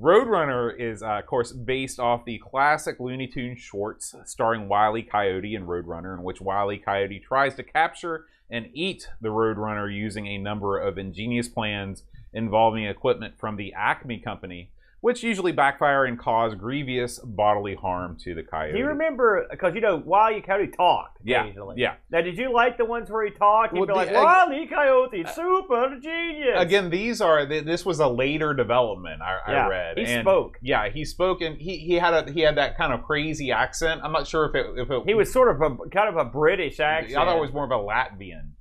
Roadrunner 0.00 0.78
is, 0.78 1.02
uh, 1.02 1.18
of 1.18 1.26
course, 1.26 1.52
based 1.52 1.98
off 2.00 2.24
the 2.24 2.38
classic 2.38 2.98
Looney 3.00 3.26
Tunes 3.26 3.58
shorts 3.60 4.14
starring 4.24 4.68
Wile 4.68 4.96
E. 4.96 5.02
Coyote 5.02 5.54
and 5.54 5.66
Roadrunner, 5.66 6.16
in 6.16 6.22
which 6.22 6.40
Wile 6.40 6.72
E. 6.72 6.78
Coyote 6.78 7.20
tries 7.20 7.54
to 7.56 7.62
capture 7.62 8.26
and 8.50 8.68
eat 8.72 9.08
the 9.20 9.28
Roadrunner 9.28 9.92
using 9.94 10.26
a 10.26 10.38
number 10.38 10.78
of 10.78 10.98
ingenious 10.98 11.48
plans 11.48 12.02
involving 12.32 12.84
equipment 12.84 13.38
from 13.38 13.56
the 13.56 13.72
Acme 13.74 14.18
Company, 14.18 14.70
which 15.00 15.22
usually 15.22 15.52
backfire 15.52 16.04
and 16.04 16.18
cause 16.18 16.54
grievous 16.54 17.18
bodily 17.20 17.74
harm 17.74 18.16
to 18.24 18.34
the 18.34 18.42
coyote. 18.42 18.72
Do 18.72 18.78
you 18.78 18.86
remember? 18.86 19.46
Because 19.50 19.74
you 19.74 19.80
know, 19.80 20.02
Wile 20.04 20.36
E. 20.36 20.40
Coyote 20.40 20.68
talked 20.68 21.18
Yeah, 21.22 21.44
occasionally. 21.44 21.76
yeah. 21.78 21.94
Now, 22.10 22.22
did 22.22 22.36
you 22.38 22.52
like 22.52 22.76
the 22.78 22.84
ones 22.84 23.10
where 23.10 23.24
he 23.24 23.30
talked? 23.30 23.72
He'd 23.72 23.78
Well, 23.80 23.86
be 23.88 23.92
like, 23.94 24.08
the- 24.08 24.14
"Wile 24.14 24.52
E. 24.52 24.66
Coyote, 24.66 25.24
uh, 25.24 25.28
super 25.28 25.96
genius." 26.00 26.54
Again, 26.56 26.90
these 26.90 27.20
are 27.20 27.44
this 27.46 27.84
was 27.86 28.00
a 28.00 28.08
later 28.08 28.54
development. 28.54 29.20
I, 29.22 29.38
Yeah, 29.52 29.66
I 29.66 29.68
read. 29.68 29.98
he 29.98 30.04
and 30.04 30.24
spoke. 30.24 30.58
Yeah, 30.62 30.88
he 30.88 31.04
spoke, 31.04 31.40
and 31.40 31.56
he, 31.58 31.76
he 31.78 31.94
had 31.94 32.14
a 32.28 32.32
he 32.32 32.40
had 32.40 32.56
that 32.56 32.76
kind 32.76 32.92
of 32.92 33.02
crazy 33.04 33.52
accent. 33.52 34.00
I'm 34.02 34.12
not 34.12 34.26
sure 34.26 34.46
if 34.46 34.54
it 34.54 34.66
if 34.78 34.90
it 34.90 35.02
he 35.06 35.14
was 35.14 35.32
sort 35.32 35.54
of 35.54 35.60
a 35.62 35.76
kind 35.90 36.08
of 36.08 36.16
a 36.16 36.24
British 36.24 36.80
accent. 36.80 37.16
I 37.16 37.24
thought 37.24 37.36
it 37.36 37.40
was 37.40 37.52
more 37.52 37.64
of 37.64 37.70
a 37.70 37.74
Latvian. 37.74 38.52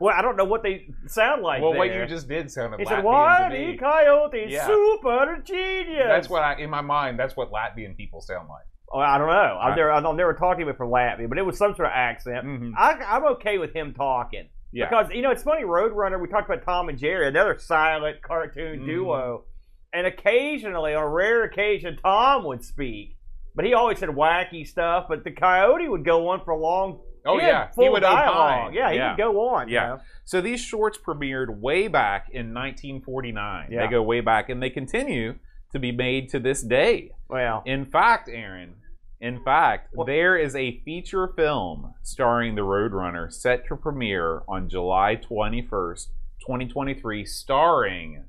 Well, 0.00 0.14
I 0.16 0.22
don't 0.22 0.36
know 0.36 0.44
what 0.44 0.62
they 0.62 0.88
sound 1.06 1.42
like. 1.42 1.60
well, 1.62 1.72
there. 1.72 1.78
what 1.78 1.94
you 1.94 2.06
just 2.06 2.28
did 2.28 2.50
sounded 2.50 2.80
He 2.80 2.86
Latvian 2.86 2.88
said, 2.88 2.96
to 3.00 3.06
"Wile. 3.06 3.52
E. 3.54 3.76
Coyote, 3.76 4.46
Yeah. 4.48 4.66
super 4.66 5.42
genius." 5.44 6.04
That's 6.06 6.28
what 6.28 6.42
I 6.42 6.54
in 6.56 6.70
my 6.70 6.80
mind. 6.80 7.18
That's 7.18 7.36
what 7.36 7.50
Latvian 7.50 7.96
people 7.96 8.20
sound 8.20 8.48
like. 8.48 8.64
Oh, 8.92 8.98
I 8.98 9.18
don't 9.18 9.28
know. 9.28 9.58
I've 9.60 9.76
never, 9.76 9.92
I've 9.92 10.02
never 10.16 10.34
talked 10.34 10.58
to 10.60 10.68
him 10.68 10.74
from 10.74 10.90
Latvia, 10.90 11.28
but 11.28 11.38
it 11.38 11.46
was 11.46 11.56
some 11.56 11.74
sort 11.74 11.86
of 11.86 11.92
accent. 11.94 12.44
Mhm. 12.44 12.72
I, 12.76 12.94
I'm 12.94 13.24
okay 13.36 13.58
with 13.58 13.72
him 13.72 13.94
talking. 13.94 14.48
Yeah. 14.72 14.88
Because 14.88 15.10
you 15.12 15.22
know 15.22 15.30
it's 15.30 15.42
funny, 15.44 15.62
Roadrunner. 15.64 16.20
We 16.20 16.28
talked 16.28 16.50
about 16.50 16.64
Tom 16.64 16.88
and 16.88 16.98
Jerry, 16.98 17.28
another 17.28 17.56
silent 17.58 18.20
cartoon 18.22 18.80
Mhm. 18.80 18.86
duo, 18.86 19.44
and 19.92 20.06
occasionally, 20.06 20.94
on 20.94 21.02
a 21.04 21.08
rare 21.08 21.44
occasion, 21.44 21.98
Tom 22.02 22.44
would 22.44 22.64
speak, 22.64 23.16
but 23.54 23.64
he 23.64 23.74
always 23.74 23.98
said 23.98 24.08
wacky 24.10 24.66
stuff. 24.66 25.06
But 25.08 25.22
the 25.24 25.30
Coyote 25.32 25.88
would 25.88 26.04
go 26.04 26.28
on 26.28 26.44
for 26.44 26.52
a 26.52 26.56
long. 26.58 27.00
Oh 27.26 27.38
he 27.38 27.46
yeah, 27.46 27.68
he 27.78 27.88
would 27.88 28.00
dialogue. 28.00 28.60
opine. 28.68 28.74
Yeah, 28.74 28.90
he 28.90 28.96
yeah. 28.96 29.10
would 29.10 29.18
go 29.18 29.48
on. 29.48 29.68
you 29.68 29.74
Yeah. 29.74 29.86
know. 29.88 29.98
So 30.24 30.40
these 30.40 30.60
shorts 30.60 30.98
premiered 30.98 31.58
way 31.60 31.88
back 31.88 32.28
in 32.32 32.54
1949. 32.54 33.68
Yeah. 33.70 33.84
They 33.84 33.90
go 33.90 34.02
way 34.02 34.20
back, 34.20 34.48
and 34.48 34.62
they 34.62 34.70
continue 34.70 35.34
to 35.72 35.78
be 35.78 35.92
made 35.92 36.28
to 36.30 36.38
this 36.40 36.62
day. 36.62 37.12
Well, 37.28 37.62
In 37.66 37.84
fact, 37.84 38.28
Aaron, 38.28 38.74
in 39.20 39.42
fact, 39.44 39.88
What- 39.92 40.06
there 40.06 40.36
is 40.36 40.56
a 40.56 40.80
feature 40.80 41.28
film 41.28 41.94
starring 42.02 42.54
the 42.54 42.62
Roadrunner 42.62 43.30
set 43.32 43.66
to 43.68 43.76
premiere 43.76 44.42
on 44.48 44.68
July 44.68 45.14
21st, 45.16 46.08
2023, 46.44 47.24
starring 47.24 48.24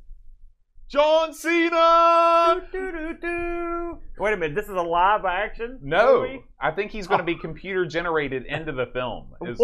John 0.92 1.34
Cena. 1.34 2.62
Doo-doo-doo. 2.70 3.98
wait 4.20 4.34
a 4.34 4.38
minute. 4.38 4.56
This 4.56 4.66
is 4.66 4.76
a 4.76 4.82
live 4.82 5.24
action. 5.24 5.80
No, 5.82 6.24
movie? 6.24 6.44
I 6.60 6.72
think 6.72 6.92
he's 6.92 7.08
going 7.08 7.20
to 7.20 7.24
be 7.24 7.36
oh. 7.36 7.40
computer 7.40 7.86
generated 7.86 8.46
into 8.46 8.74
the 8.74 8.88
film. 8.88 9.28
Is-? 9.48 9.62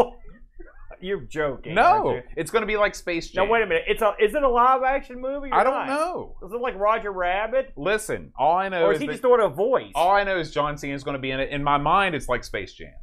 You're 1.01 1.19
joking. 1.19 1.75
No, 1.75 2.13
you? 2.15 2.21
it's 2.37 2.49
going 2.49 2.61
to 2.61 2.65
be 2.65 2.77
like 2.77 2.95
Space 2.95 3.29
Jam. 3.29 3.45
No, 3.45 3.51
wait 3.51 3.61
a 3.61 3.67
minute. 3.67 3.83
It's 3.87 4.01
a. 4.01 4.13
Is 4.21 4.33
it 4.35 4.41
a 4.41 4.49
live 4.49 4.83
action 4.83 5.19
movie? 5.19 5.49
I 5.51 5.63
don't 5.63 5.73
not? 5.73 5.87
know. 5.87 6.37
Is 6.43 6.53
it 6.53 6.61
like 6.61 6.79
Roger 6.79 7.11
Rabbit, 7.11 7.73
Listen, 7.75 8.31
all 8.39 8.55
I 8.57 8.69
know 8.69 8.85
or 8.85 8.93
is 8.93 8.95
is 8.95 9.01
he 9.01 9.07
that, 9.07 9.13
just 9.13 9.21
doing 9.21 9.41
a 9.41 9.49
voice? 9.49 9.91
all 9.95 10.11
I 10.11 10.23
know 10.23 10.39
is 10.39 10.49
John 10.49 10.77
Cena 10.77 10.95
is 10.95 11.03
going 11.03 11.13
to 11.13 11.21
be 11.21 11.31
in 11.31 11.41
it. 11.41 11.49
In 11.51 11.61
my 11.61 11.77
mind, 11.77 12.15
it's 12.15 12.29
like 12.29 12.45
Space 12.45 12.73
Jam. 12.73 12.93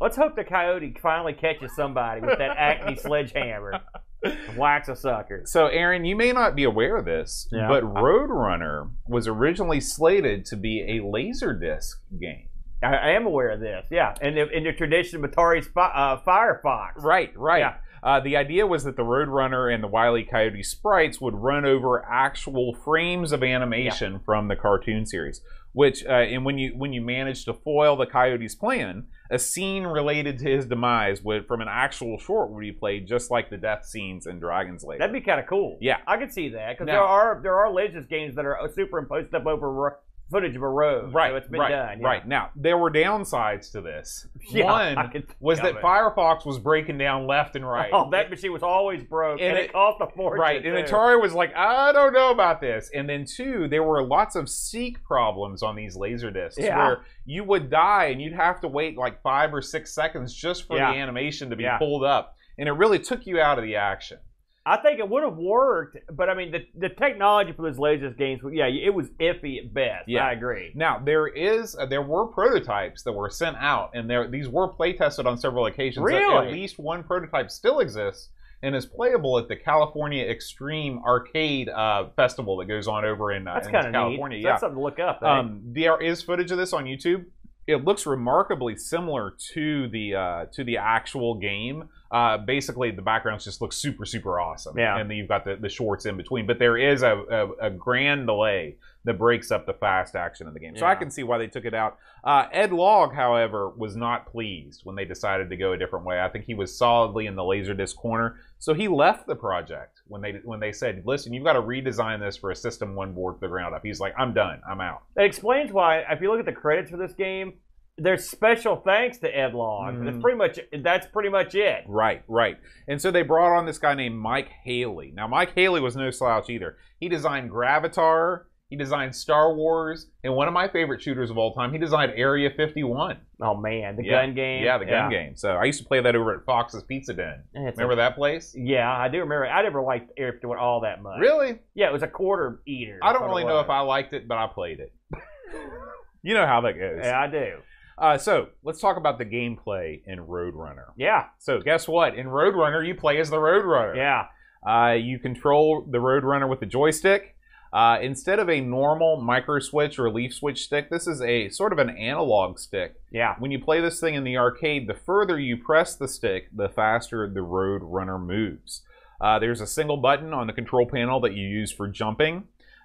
Let's 0.00 0.16
hope 0.16 0.36
the 0.36 0.44
coyote 0.44 0.96
finally 1.02 1.32
catches 1.32 1.74
somebody 1.74 2.20
with 2.20 2.38
that 2.38 2.56
Acme 2.56 2.96
sledgehammer 3.02 3.80
whacks 4.56 4.88
a 4.88 4.96
sucker. 4.96 5.42
So, 5.46 5.66
Aaron, 5.66 6.04
you 6.04 6.16
may 6.16 6.32
not 6.32 6.54
be 6.56 6.64
aware 6.64 6.96
of 6.96 7.04
this, 7.04 7.48
Yeah. 7.52 7.68
but 7.68 7.82
Roadrunner 7.84 8.90
was 9.08 9.26
originally 9.28 9.80
slated 9.80 10.44
to 10.46 10.56
be 10.56 10.80
a 10.82 11.00
Laserdisc 11.00 11.94
game. 12.20 12.48
I, 12.82 12.94
I 12.94 13.08
am 13.10 13.26
aware 13.26 13.50
of 13.50 13.60
this. 13.60 13.86
Yeah, 13.90 14.14
and 14.20 14.38
in, 14.38 14.50
in 14.52 14.64
the 14.64 14.72
tradition 14.72 15.24
of 15.24 15.30
Atari's 15.30 15.68
uh, 15.76 16.18
Firefox. 16.26 17.02
Right, 17.02 17.36
right. 17.36 17.60
Yeah. 17.60 17.74
Uh, 18.02 18.20
the 18.20 18.36
idea 18.36 18.66
was 18.66 18.84
that 18.84 18.96
the 18.96 19.02
Roadrunner 19.02 19.72
and 19.72 19.82
the 19.82 19.88
Wile 19.88 20.18
E. 20.18 20.24
Coyote 20.30 20.62
sprites 20.62 21.22
would 21.22 21.34
run 21.34 21.64
over 21.64 22.04
actual 22.04 22.74
frames 22.74 23.32
of 23.32 23.42
animation 23.42 24.20
from 24.26 24.48
the 24.48 24.56
cartoon 24.56 25.06
series. 25.06 25.40
Which, 25.74 26.04
uh, 26.06 26.12
and 26.12 26.44
when 26.44 26.56
you 26.56 26.72
when 26.76 26.92
you 26.92 27.02
manage 27.02 27.44
to 27.46 27.52
foil 27.52 27.96
the 27.96 28.06
Coyote's 28.06 28.54
plan, 28.54 29.08
a 29.30 29.38
scene 29.40 29.84
related 29.84 30.38
to 30.38 30.44
his 30.44 30.66
demise 30.66 31.20
would, 31.22 31.48
from 31.48 31.60
an 31.60 31.68
actual 31.68 32.16
short, 32.16 32.50
would 32.50 32.60
be 32.60 32.70
played 32.70 33.08
just 33.08 33.30
like 33.30 33.50
the 33.50 33.56
death 33.56 33.84
scenes 33.84 34.26
in 34.26 34.38
Dragon's 34.38 34.84
Lair. 34.84 34.98
That'd 34.98 35.12
be 35.12 35.20
kind 35.20 35.40
of 35.40 35.46
cool. 35.46 35.76
Yeah. 35.80 35.98
I 36.06 36.16
could 36.16 36.32
see 36.32 36.50
that 36.50 36.78
because 36.78 36.86
there 36.86 37.02
are 37.02 37.40
there 37.42 37.56
are 37.56 37.72
Legends 37.72 38.06
games 38.06 38.36
that 38.36 38.46
are 38.46 38.58
superimposed 38.72 39.34
up 39.34 39.46
over 39.46 39.98
footage 40.30 40.56
of 40.56 40.62
a 40.62 40.68
road. 40.68 41.12
right, 41.14 41.30
so 41.32 41.36
it's 41.36 41.48
been 41.48 41.60
right, 41.60 41.68
done. 41.70 42.00
yeah. 42.00 42.06
right. 42.06 42.26
Now 42.26 42.50
there 42.56 42.76
were 42.78 42.90
downsides 42.90 43.70
to 43.72 43.80
this. 43.80 44.26
Yeah, 44.50 44.64
One 44.96 45.24
was 45.40 45.58
that. 45.60 45.76
Firefox 45.80 46.44
was 46.44 46.58
breaking 46.58 46.98
down 46.98 47.26
left 47.26 47.56
and 47.56 47.66
right. 47.66 47.90
Oh, 47.92 48.10
that 48.10 48.28
machine 48.30 48.52
was 48.52 48.62
always 48.62 49.02
broke, 49.02 49.40
and, 49.40 49.50
And 49.50 49.58
it, 49.58 49.64
it- 49.66 49.72
cost 49.72 50.00
a 50.00 50.06
fortune. 50.14 50.40
Right, 50.40 50.64
and 50.64 50.86
too. 50.86 50.92
Atari 50.94 51.20
was 51.20 51.32
like, 51.32 51.54
I 51.56 51.92
don't 51.92 52.12
know 52.12 52.30
about 52.30 52.60
this. 52.60 52.90
And 52.94 53.08
then 53.08 53.24
two, 53.24 53.68
there 53.68 53.82
were 53.82 54.02
lots 54.02 54.36
of 54.36 54.48
seek 54.50 55.02
problems 55.02 55.62
on 55.62 55.76
these 55.76 55.96
laser 55.96 56.30
discs 56.30 56.58
Yeah. 56.62 56.76
where 56.76 57.04
you 57.24 57.42
would 57.44 57.70
die 57.70 58.06
and 58.06 58.20
you'd 58.20 58.34
have 58.34 58.60
to 58.60 58.68
wait 58.68 58.98
like 58.98 59.22
five 59.22 59.54
or 59.54 59.62
six 59.62 59.94
seconds 59.94 60.34
just 60.34 60.66
for 60.66 60.76
Yeah. 60.76 60.92
the 60.92 60.98
animation 60.98 61.48
to 61.50 61.56
be 61.56 61.66
pulled 61.78 62.04
up, 62.04 62.36
and 62.58 62.68
it 62.68 62.72
really 62.72 62.98
took 62.98 63.26
you 63.26 63.40
out 63.40 63.58
of 63.58 63.64
the 63.64 63.76
action. 63.76 64.18
I 64.66 64.78
think 64.78 64.98
it 64.98 65.06
would 65.08 65.22
have 65.22 65.36
worked, 65.36 65.98
but 66.10 66.30
I 66.30 66.34
mean, 66.34 66.50
the, 66.50 66.64
the 66.74 66.88
technology 66.88 67.52
for 67.52 67.62
those 67.62 67.78
Legends 67.78 68.16
games, 68.16 68.40
yeah, 68.50 68.66
it 68.66 68.94
was 68.94 69.10
iffy 69.20 69.58
at 69.58 69.74
best. 69.74 70.08
Yeah. 70.08 70.24
I 70.26 70.32
agree. 70.32 70.72
Now 70.74 70.98
there 71.04 71.26
is 71.26 71.76
uh, 71.76 71.84
there 71.84 72.00
were 72.00 72.26
prototypes 72.28 73.02
that 73.02 73.12
were 73.12 73.28
sent 73.28 73.56
out, 73.58 73.90
and 73.94 74.08
there 74.08 74.26
these 74.26 74.48
were 74.48 74.68
play 74.68 74.94
tested 74.94 75.26
on 75.26 75.36
several 75.36 75.66
occasions. 75.66 75.98
At- 75.98 76.14
Really? 76.14 76.46
At 76.46 76.52
least 76.52 76.78
one 76.78 77.02
prototype 77.04 77.50
still 77.50 77.80
exists 77.80 78.30
and 78.62 78.74
is 78.74 78.86
playable 78.86 79.36
at 79.38 79.46
the 79.48 79.56
California 79.56 80.24
Extreme 80.24 81.00
Arcade 81.04 81.68
uh, 81.68 82.06
Festival 82.16 82.56
that 82.56 82.64
goes 82.64 82.88
on 82.88 83.04
over 83.04 83.32
in, 83.32 83.46
uh, 83.46 83.52
That's 83.54 83.66
in 83.66 83.72
kind 83.74 83.86
of 83.88 83.92
neat. 83.92 83.98
California. 83.98 84.38
Yeah, 84.38 84.48
That's 84.52 84.60
something 84.60 84.78
to 84.78 84.82
look 84.82 84.98
up. 84.98 85.20
eh? 85.22 85.26
Um, 85.26 85.60
there 85.74 86.00
is 86.00 86.22
footage 86.22 86.50
of 86.50 86.56
this 86.56 86.72
on 86.72 86.86
YouTube. 86.86 87.26
It 87.66 87.84
looks 87.84 88.06
remarkably 88.06 88.76
similar 88.76 89.34
to 89.54 89.88
the 89.88 90.14
uh, 90.14 90.44
to 90.52 90.64
the 90.64 90.76
actual 90.76 91.34
game. 91.34 91.88
Uh, 92.10 92.38
basically, 92.38 92.90
the 92.90 93.02
backgrounds 93.02 93.44
just 93.44 93.60
look 93.60 93.72
super 93.72 94.04
super 94.04 94.38
awesome. 94.40 94.78
Yeah. 94.78 94.98
and 94.98 95.10
then 95.10 95.16
you've 95.16 95.28
got 95.28 95.44
the, 95.44 95.56
the 95.56 95.68
shorts 95.68 96.06
in 96.06 96.16
between. 96.16 96.46
But 96.46 96.58
there 96.58 96.76
is 96.76 97.02
a, 97.02 97.16
a, 97.60 97.68
a 97.68 97.70
grand 97.70 98.26
delay 98.26 98.76
that 99.04 99.18
breaks 99.18 99.50
up 99.50 99.66
the 99.66 99.74
fast 99.74 100.16
action 100.16 100.46
of 100.46 100.54
the 100.54 100.60
game. 100.60 100.76
So 100.76 100.86
I 100.86 100.94
can 100.94 101.10
see 101.10 101.22
why 101.22 101.38
they 101.38 101.46
took 101.46 101.64
it 101.64 101.74
out. 101.74 101.98
Uh, 102.24 102.46
Ed 102.52 102.70
Logg, 102.70 103.14
however, 103.14 103.68
was 103.76 103.96
not 103.96 104.26
pleased 104.30 104.80
when 104.84 104.96
they 104.96 105.04
decided 105.04 105.50
to 105.50 105.56
go 105.56 105.72
a 105.72 105.76
different 105.78 106.06
way. 106.06 106.20
I 106.20 106.28
think 106.28 106.46
he 106.46 106.54
was 106.54 106.76
solidly 106.76 107.26
in 107.26 107.36
the 107.36 107.42
Laserdisc 107.42 107.96
corner, 107.96 108.36
so 108.58 108.72
he 108.72 108.88
left 108.88 109.26
the 109.26 109.36
project 109.36 110.00
when 110.06 110.22
they 110.22 110.40
when 110.44 110.60
they 110.60 110.72
said, 110.72 111.02
"Listen, 111.04 111.32
you've 111.34 111.44
got 111.44 111.52
to 111.54 111.62
redesign 111.62 112.20
this 112.20 112.36
for 112.36 112.50
a 112.50 112.56
System 112.56 112.94
One 112.94 113.12
board 113.12 113.34
from 113.34 113.40
the 113.48 113.48
ground 113.52 113.74
up." 113.74 113.82
He's 113.84 114.00
like, 114.00 114.14
"I'm 114.18 114.32
done. 114.32 114.60
I'm 114.68 114.80
out." 114.80 115.02
It 115.16 115.24
explains 115.24 115.70
why, 115.72 115.98
if 116.10 116.20
you 116.22 116.30
look 116.30 116.40
at 116.40 116.46
the 116.46 116.52
credits 116.52 116.90
for 116.90 116.96
this 116.96 117.12
game, 117.12 117.54
there's 117.96 118.28
special 118.28 118.76
thanks 118.76 119.18
to 119.18 119.28
Ed 119.28 119.52
Logg. 119.52 119.94
Mhm. 119.98 120.04
That's 120.06 120.18
pretty 120.22 120.38
much 120.38 120.58
that's 120.82 121.06
pretty 121.08 121.28
much 121.28 121.54
it. 121.54 121.84
Right, 121.86 122.22
right. 122.26 122.56
And 122.88 123.00
so 123.00 123.10
they 123.10 123.22
brought 123.22 123.56
on 123.56 123.66
this 123.66 123.78
guy 123.78 123.94
named 123.94 124.18
Mike 124.18 124.48
Hally. 124.64 125.12
Now, 125.14 125.28
Mike 125.28 125.52
Hally 125.56 125.80
was 125.80 125.94
no 125.94 126.10
slouch 126.10 126.48
either. 126.50 126.76
He 126.98 127.08
designed 127.08 127.50
Gravitar, 127.50 128.44
he 128.70 128.76
designed 128.76 129.14
Star 129.14 129.54
Wars, 129.54 130.06
and 130.22 130.34
one 130.34 130.48
of 130.48 130.54
my 130.54 130.68
favorite 130.68 131.02
shooters 131.02 131.30
of 131.30 131.36
all 131.36 131.52
time, 131.54 131.72
he 131.72 131.78
designed 131.78 132.12
Area 132.16 132.50
51. 132.56 133.18
Oh 133.42 133.54
man, 133.56 133.96
the 133.96 134.04
Yeah. 134.04 134.22
gun 134.24 134.34
game. 134.34 134.64
Yeah, 134.64 134.78
the 134.78 134.86
gun 134.86 135.10
game. 135.10 135.36
So 135.36 135.50
I 135.52 135.64
used 135.64 135.80
to 135.82 135.86
play 135.86 136.00
that 136.00 136.16
over 136.16 136.34
at 136.34 136.44
Fox's 136.46 136.82
Pizza 136.82 137.12
Den. 137.12 137.44
It's 137.52 137.78
a- 137.78 137.82
Remember 137.82 137.96
that 137.96 138.14
place? 138.14 138.54
yeah, 138.58 138.90
I 138.90 139.08
do 139.08 139.18
remember. 139.20 139.46
I 139.46 139.62
never 139.62 139.82
liked 139.82 140.12
Air 140.16 140.32
51 140.32 140.58
all 140.58 140.80
that 140.80 141.02
much. 141.02 141.20
Really? 141.20 141.58
Yeah, 141.74 141.88
it 141.88 141.92
was 141.92 142.02
a 142.02 142.08
quarter 142.08 142.60
eater. 142.66 142.98
I 143.02 143.12
don't 143.12 143.24
really 143.24 143.44
know 143.44 143.60
if 143.60 143.68
I 143.68 143.80
liked 143.80 144.12
it, 144.14 144.26
but 144.26 144.38
I 144.38 144.46
played 144.46 144.80
it. 144.80 144.92
you 146.22 146.34
know 146.34 146.46
how 146.46 146.62
that 146.62 146.72
goes. 146.78 147.00
Yeah, 147.02 147.20
I 147.20 147.26
do. 147.26 147.52
Uh, 147.96 148.18
so 148.18 148.48
let's 148.64 148.80
talk 148.80 148.96
about 148.96 149.18
the 149.18 149.24
gameplay 149.24 150.00
in 150.06 150.18
Roadrunner. 150.18 150.86
Yeah, 150.96 151.26
So 151.38 151.60
guess 151.60 151.86
what? 151.86 152.16
In 152.16 152.26
Roadrunner, 152.26 152.84
you 152.84 152.94
play 152.96 153.18
as 153.20 153.30
the 153.30 153.36
Roadrunner. 153.36 153.94
yeah. 153.96 154.26
Uh, 154.66 154.92
you 154.94 155.18
control 155.18 155.86
the 155.88 155.98
Roadrunner 155.98 156.48
with 156.48 156.58
the 156.58 156.66
joystick. 156.66 157.33
Uh, 157.74 157.98
instead 158.00 158.38
of 158.38 158.48
a 158.48 158.60
normal 158.60 159.20
micro 159.20 159.58
switch 159.58 159.98
or 159.98 160.08
leaf 160.08 160.32
switch 160.32 160.62
stick, 160.62 160.90
this 160.90 161.08
is 161.08 161.20
a 161.20 161.48
sort 161.48 161.72
of 161.72 161.80
an 161.80 161.90
analog 161.90 162.56
stick. 162.56 162.94
Yeah. 163.10 163.34
When 163.40 163.50
you 163.50 163.58
play 163.58 163.80
this 163.80 163.98
thing 163.98 164.14
in 164.14 164.22
the 164.22 164.36
arcade, 164.36 164.86
the 164.86 164.94
further 164.94 165.40
you 165.40 165.56
press 165.56 165.96
the 165.96 166.06
stick, 166.06 166.48
the 166.54 166.68
faster 166.68 167.28
the 167.28 167.42
Road 167.42 167.82
Runner 167.82 168.16
moves. 168.16 168.82
Uh, 169.20 169.40
there's 169.40 169.60
a 169.60 169.66
single 169.66 169.96
button 169.96 170.32
on 170.32 170.46
the 170.46 170.52
control 170.52 170.86
panel 170.88 171.18
that 171.22 171.34
you 171.34 171.48
use 171.48 171.72
for 171.72 171.88
jumping, 171.88 172.44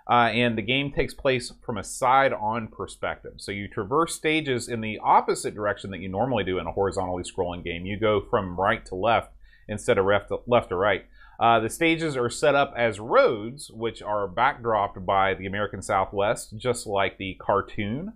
uh, 0.10 0.32
and 0.34 0.58
the 0.58 0.64
game 0.64 0.92
takes 0.92 1.14
place 1.14 1.54
from 1.64 1.78
a 1.78 1.84
side 1.84 2.34
on 2.34 2.68
perspective. 2.68 3.34
So 3.38 3.52
you 3.52 3.68
traverse 3.68 4.16
stages 4.16 4.68
in 4.68 4.82
the 4.82 4.98
opposite 5.04 5.54
direction 5.54 5.92
that 5.92 6.00
you 6.00 6.10
normally 6.10 6.44
do 6.44 6.58
in 6.58 6.66
a 6.66 6.72
horizontally 6.72 7.24
scrolling 7.24 7.64
game. 7.64 7.86
You 7.86 8.00
go 8.00 8.22
from 8.22 8.60
right 8.60 8.84
to 8.88 8.96
left 8.96 9.34
instead 9.70 9.98
of 9.98 10.06
left 10.06 10.32
left 10.48 10.70
to 10.70 10.76
right. 10.76 11.06
Uh, 11.40 11.60
the 11.62 11.70
stages 11.70 12.18
are 12.18 12.30
set 12.30 12.54
up 12.54 12.74
as 12.76 13.00
roads, 13.00 13.72
which 13.72 14.02
are 14.02 14.28
backdropped 14.28 15.06
by 15.06 15.34
the 15.34 15.46
American 15.46 15.82
Southwest, 15.82 16.58
just 16.58 16.86
like 16.86 17.18
the 17.18 17.36
cartoon. 17.40 18.14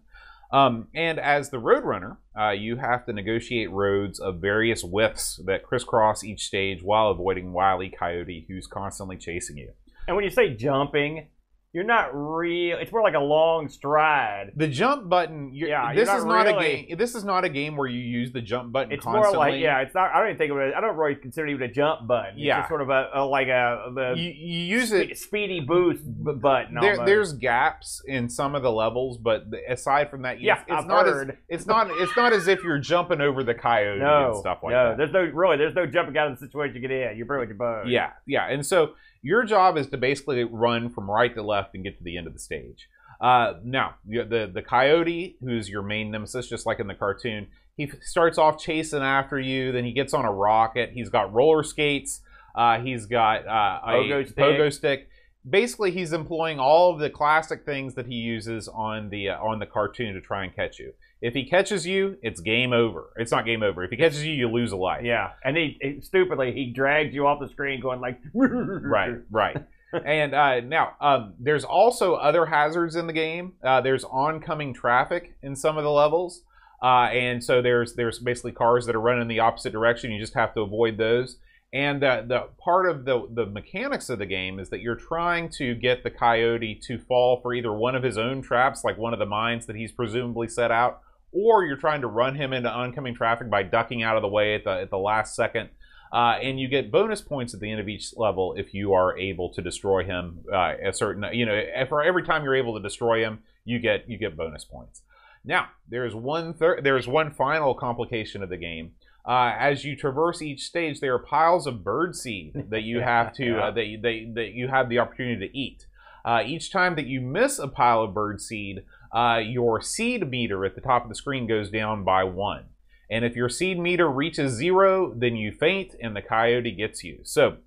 Um, 0.51 0.88
and 0.93 1.19
as 1.19 1.50
the 1.50 1.57
Roadrunner, 1.57 2.17
uh, 2.38 2.51
you 2.51 2.75
have 2.75 3.05
to 3.05 3.13
negotiate 3.13 3.72
roads 3.72 4.19
of 4.19 4.39
various 4.39 4.83
widths 4.83 5.39
that 5.45 5.63
crisscross 5.63 6.24
each 6.24 6.45
stage 6.45 6.83
while 6.83 7.10
avoiding 7.10 7.53
Wile 7.53 7.81
E. 7.81 7.89
Coyote, 7.89 8.45
who's 8.48 8.67
constantly 8.67 9.17
chasing 9.17 9.57
you. 9.57 9.72
And 10.07 10.15
when 10.15 10.25
you 10.25 10.31
say 10.31 10.53
jumping, 10.53 11.27
you're 11.74 11.84
not 11.84 12.12
real. 12.13 12.77
It's 12.77 12.92
more 12.92 13.01
like 13.01 13.15
a 13.15 13.20
long 13.20 13.68
stride. 13.68 14.51
The 14.56 14.68
jump 14.68 15.10
button, 15.10 15.50
you're, 15.56 15.70
Yeah, 15.70 15.88
you're 15.88 15.96
this 15.96 16.08
not 16.08 16.18
is 16.20 16.25
not 16.25 16.46
really- 16.46 16.65
a 16.65 16.86
game. 16.86 16.98
This 17.00 17.15
is 17.15 17.24
not 17.24 17.44
a 17.46 17.50
game 17.50 17.75
where 17.75 17.88
you 17.88 18.00
use 18.00 18.32
the 18.32 18.42
jump 18.42 18.72
button 18.72 18.92
It's 18.92 19.03
constantly. 19.03 19.36
more 19.36 19.48
like 19.50 19.60
yeah. 19.60 19.80
It's 19.82 19.96
not. 19.96 20.12
I 20.13 20.20
don't 20.20 20.27
even 20.30 20.38
think 20.38 20.51
of 20.51 20.58
it. 20.60 20.75
I 20.77 20.82
don't 20.82 20.96
really 20.96 21.15
consider 21.15 21.48
it 21.48 21.51
even 21.53 21.70
a 21.70 21.74
jump 21.74 22.06
button. 22.08 22.34
It's 22.36 22.42
Yeah. 22.44 22.60
just 22.60 22.70
sort 22.70 22.82
of 22.82 22.89
a, 22.92 23.10
a 23.15 23.25
like 23.25 23.48
a, 23.48 24.13
You, 24.15 24.30
you 24.30 24.60
use 24.77 24.92
it 24.92 25.18
spe- 25.18 25.24
speedy 25.24 25.60
boost 25.62 26.03
button. 26.06 26.77
there, 26.80 27.03
there's 27.06 27.34
gaps 27.34 28.03
in 28.08 28.30
some 28.30 28.53
of 28.53 28.62
the 28.62 28.72
levels, 28.72 29.18
but 29.18 29.46
aside 29.68 30.12
from 30.12 30.22
that, 30.22 30.39
yeah. 30.39 30.62
it's, 30.62 30.65
it's 30.70 30.86
not 30.88 31.08
as 31.08 31.27
it's 31.50 31.65
not 31.65 31.88
it's 31.92 32.15
not 32.15 32.34
as 32.34 32.48
if 32.48 32.63
you're 32.63 32.77
jumping 32.77 33.20
over 33.20 33.44
the 33.44 33.56
coyote 33.56 33.98
no, 34.00 34.27
and 34.27 34.38
stuff 34.38 34.60
like 34.62 34.74
no. 34.74 34.89
that. 34.89 34.98
There's 34.98 35.12
no 35.12 35.22
really. 35.34 35.58
There's 35.58 35.74
no 35.74 35.88
jumping 35.88 36.15
out 36.18 36.32
of 36.32 36.39
the 36.39 36.46
situation 36.46 36.75
you 36.75 36.82
get 36.82 36.92
in. 36.92 37.18
You're 37.18 37.25
pretty 37.25 37.48
much 37.48 37.58
boned. 37.58 37.89
Yeah, 37.89 38.12
yeah, 38.27 38.46
and 38.48 38.63
so 38.63 38.92
your 39.24 39.44
job 39.46 39.77
is 39.77 39.88
to 39.88 39.98
basically 39.98 40.44
run 40.44 40.89
from 40.89 41.10
right 41.10 41.34
to 41.34 41.42
left 41.42 41.74
and 41.74 41.84
get 41.84 41.98
to 41.98 42.03
the 42.03 42.18
end 42.18 42.27
of 42.27 42.34
the 42.34 42.39
stage. 42.39 42.89
Uh, 43.20 43.53
now, 43.63 43.96
the 44.06 44.51
the 44.53 44.62
coyote, 44.62 45.38
who's 45.42 45.70
your 45.70 45.82
main 45.82 46.12
nemesis, 46.12 46.48
just 46.48 46.65
like 46.65 46.80
in 46.80 46.88
the 46.88 46.94
cartoon, 46.94 47.48
he 47.77 47.89
starts 48.01 48.38
off 48.38 48.60
chasing 48.60 49.01
after 49.01 49.39
you. 49.39 49.72
Then 49.72 49.86
he 49.86 49.94
gets 49.94 50.13
on 50.13 50.25
a 50.25 50.32
rocket. 50.32 50.92
He's 50.94 51.10
got 51.10 51.34
roller 51.34 51.63
skates. 51.63 52.22
Uh, 52.53 52.80
he's 52.80 53.06
got 53.06 53.48
uh, 53.48 53.80
a 53.86 53.92
Pogo 53.94 54.25
stick. 54.25 54.38
pogo 54.38 54.74
stick. 54.74 55.10
Basically, 55.50 55.92
he's 55.92 56.13
employing 56.13 56.60
all 56.60 56.92
of 56.92 57.00
the 57.00 57.10
classic 57.10 57.65
things 57.65 57.96
that 57.96 58.08
he 58.08 58.15
uses 58.15 58.68
on 58.68 59.10
the 59.10 59.30
uh, 59.30 59.42
on 59.42 59.60
the 59.60 59.65
cartoon 59.65 60.13
to 60.15 60.22
try 60.22 60.44
and 60.44 60.53
catch 60.53 60.77
you. 60.80 60.94
If 61.24 61.34
he 61.34 61.46
catches 61.46 61.88
you, 61.88 62.18
it's 62.22 62.42
game 62.42 62.74
over. 62.74 63.06
It's 63.15 63.32
not 63.32 63.46
game 63.46 63.63
over. 63.63 63.84
If 63.84 63.92
he 63.92 63.98
catches 63.98 64.25
you, 64.25 64.34
you 64.34 64.50
lose 64.50 64.74
a 64.74 64.75
life. 64.75 65.06
Yeah, 65.06 65.32
and 65.44 65.56
he, 65.56 65.77
he 65.82 66.01
stupidly 66.01 66.51
he 66.51 66.65
drags 66.65 67.15
you 67.15 67.25
off 67.25 67.39
the 67.39 67.48
screen, 67.48 67.80
going 67.80 68.01
like, 68.01 68.20
right 68.34 69.15
right 69.32 69.58
and 70.06 70.34
uh, 70.34 70.60
now 70.62 70.96
um, 71.00 71.34
there's 71.39 71.63
also 71.63 72.15
other 72.15 72.46
hazards 72.46 72.96
in 72.96 73.08
the 73.08 73.13
game 73.13 73.53
uh, 73.63 73.82
there's 73.82 74.03
oncoming 74.06 74.74
traffic 74.74 75.36
in 75.42 75.56
some 75.56 75.77
of 75.77 75.84
the 75.84 75.92
levels 75.92 76.42
uh, 76.82 77.08
and 77.12 77.44
so 77.44 77.62
there's 77.62 77.94
there's 77.96 78.20
basically 78.20 78.51
cars 78.51 78.86
that 78.86 78.96
are 78.96 79.01
running 79.01 79.22
in 79.22 79.27
the 79.27 79.39
opposite 79.39 79.72
direction 79.72 80.12
you 80.12 80.20
just 80.20 80.34
have 80.34 80.53
to 80.53 80.62
avoid 80.62 80.98
those 80.98 81.38
and 81.72 82.03
uh, 82.03 82.22
the 82.25 82.48
part 82.58 82.88
of 82.88 83.06
the 83.06 83.27
the 83.32 83.46
mechanics 83.46 84.10
of 84.10 84.20
the 84.20 84.25
game 84.25 84.60
is 84.60 84.70
that 84.70 84.82
you're 84.82 84.96
trying 84.96 85.50
to 85.50 85.75
get 85.75 86.03
the 86.03 86.12
coyote 86.12 86.75
to 86.75 86.98
fall 86.98 87.39
for 87.42 87.53
either 87.53 87.72
one 87.72 87.96
of 87.96 88.03
his 88.03 88.18
own 88.18 88.42
traps 88.42 88.84
like 88.84 88.98
one 88.98 89.13
of 89.13 89.20
the 89.20 89.25
mines 89.25 89.65
that 89.65 89.75
he's 89.75 89.92
presumably 89.92 90.48
set 90.48 90.72
out 90.72 91.01
or 91.33 91.65
you're 91.65 91.77
trying 91.77 92.01
to 92.01 92.07
run 92.07 92.35
him 92.35 92.53
into 92.53 92.69
oncoming 92.69 93.15
traffic 93.15 93.49
by 93.49 93.63
ducking 93.63 94.03
out 94.03 94.15
of 94.15 94.21
the 94.21 94.27
way 94.27 94.55
at 94.55 94.63
the 94.63 94.71
at 94.81 94.89
the 94.89 94.97
last 94.97 95.35
second 95.35 95.69
uh, 96.13 96.37
and 96.43 96.59
you 96.59 96.67
get 96.67 96.91
bonus 96.91 97.21
points 97.21 97.53
at 97.55 97.59
the 97.59 97.71
end 97.71 97.79
of 97.81 97.89
each 97.89 98.15
level 98.15 98.53
if 98.55 98.73
you 98.73 98.93
are 98.93 99.17
able 99.17 99.51
to 99.51 99.63
destroy 99.63 100.03
him. 100.03 100.41
Uh, 100.53 100.73
a 100.85 100.93
certain, 100.93 101.25
you 101.33 101.43
know, 101.43 101.59
for 101.89 102.03
every 102.03 102.21
time 102.23 102.43
you're 102.43 102.55
able 102.55 102.75
to 102.75 102.79
destroy 102.83 103.23
him, 103.23 103.39
you 103.65 103.79
get 103.79 104.07
you 104.07 104.17
get 104.19 104.37
bonus 104.37 104.63
points. 104.63 105.01
Now, 105.43 105.69
there's 105.89 106.13
one 106.13 106.53
thir- 106.53 106.81
there's 106.83 107.07
one 107.07 107.31
final 107.31 107.73
complication 107.73 108.43
of 108.43 108.49
the 108.49 108.57
game. 108.57 108.91
Uh, 109.27 109.53
as 109.57 109.83
you 109.85 109.95
traverse 109.95 110.41
each 110.43 110.61
stage, 110.65 110.99
there 110.99 111.15
are 111.15 111.19
piles 111.19 111.65
of 111.65 111.83
bird 111.83 112.15
seed 112.15 112.65
that 112.69 112.83
you 112.83 112.99
have 112.99 113.33
to 113.33 113.45
Yeah. 113.45 113.63
uh, 113.63 113.71
that, 113.71 113.85
you- 113.87 114.01
that 114.01 114.31
that 114.35 114.51
you 114.53 114.67
have 114.67 114.89
the 114.89 114.99
opportunity 114.99 115.47
to 115.47 115.57
eat. 115.57 115.87
Uh, 116.23 116.43
each 116.45 116.71
time 116.71 116.95
that 116.95 117.07
you 117.07 117.19
miss 117.21 117.57
a 117.59 117.67
pile 117.67 118.03
of 118.03 118.13
bird 118.13 118.39
seed, 118.39 118.83
uh, 119.13 119.39
your 119.43 119.82
seed 119.82 120.29
meter 120.29 120.65
at 120.65 120.75
the 120.75 120.82
top 120.82 121.03
of 121.03 121.10
the 121.10 121.15
screen 121.15 121.48
goes 121.48 121.70
down 121.70 122.03
by 122.03 122.24
one. 122.24 122.65
And 123.10 123.24
if 123.24 123.36
your 123.36 123.50
seed 123.50 123.77
meter 123.77 124.10
reaches 124.10 124.53
zero, 124.53 125.13
then 125.15 125.36
you 125.36 125.51
faint 125.51 125.93
and 126.01 126.15
the 126.15 126.22
coyote 126.22 126.72
gets 126.72 127.03
you. 127.03 127.20
So, 127.24 127.58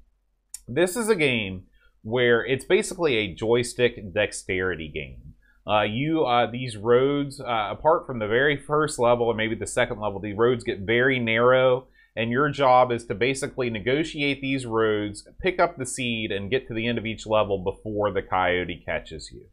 this 0.67 0.97
is 0.97 1.09
a 1.09 1.15
game 1.15 1.67
where 2.03 2.45
it's 2.45 2.65
basically 2.65 3.17
a 3.17 3.35
joystick 3.35 4.13
dexterity 4.13 4.89
game. 4.89 5.35
Uh, 5.69 5.83
you 5.83 6.25
uh, 6.25 6.51
these 6.51 6.77
roads, 6.77 7.41
uh, 7.41 7.69
apart 7.71 8.07
from 8.07 8.19
the 8.19 8.29
very 8.29 8.57
first 8.57 8.99
level 8.99 9.29
and 9.31 9.37
maybe 9.37 9.55
the 9.55 9.67
second 9.67 10.01
level, 10.01 10.21
the 10.21 10.33
roads 10.33 10.65
get 10.65 10.81
very 10.81 11.19
narrow, 11.19 11.87
and 12.17 12.31
your 12.31 12.49
job 12.49 12.91
is 12.91 13.05
to 13.07 13.15
basically 13.15 13.71
negotiate 13.71 14.41
these 14.41 14.65
roads, 14.65 15.29
pick 15.41 15.61
up 15.61 15.77
the 15.77 15.87
seed, 15.87 16.33
and 16.33 16.51
get 16.51 16.67
to 16.69 16.75
the 16.75 16.87
end 16.87 16.99
of 16.99 17.07
each 17.07 17.27
level 17.27 17.59
before 17.59 18.13
the 18.13 18.23
coyote 18.23 18.83
catches 18.85 19.31
you. 19.33 19.47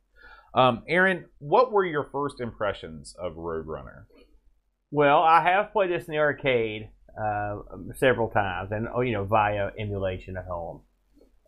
Um, 0.55 0.83
Aaron, 0.87 1.25
what 1.39 1.71
were 1.71 1.85
your 1.85 2.03
first 2.11 2.39
impressions 2.39 3.15
of 3.19 3.33
Roadrunner? 3.33 4.05
Well, 4.91 5.23
I 5.23 5.41
have 5.41 5.73
played 5.73 5.89
this 5.89 6.05
in 6.05 6.11
the 6.11 6.19
arcade 6.19 6.89
uh, 7.19 7.57
several 7.95 8.29
times, 8.29 8.71
and 8.71 8.87
oh, 8.93 9.01
you 9.01 9.13
know, 9.13 9.23
via 9.23 9.69
emulation 9.79 10.37
at 10.37 10.45
home. 10.45 10.81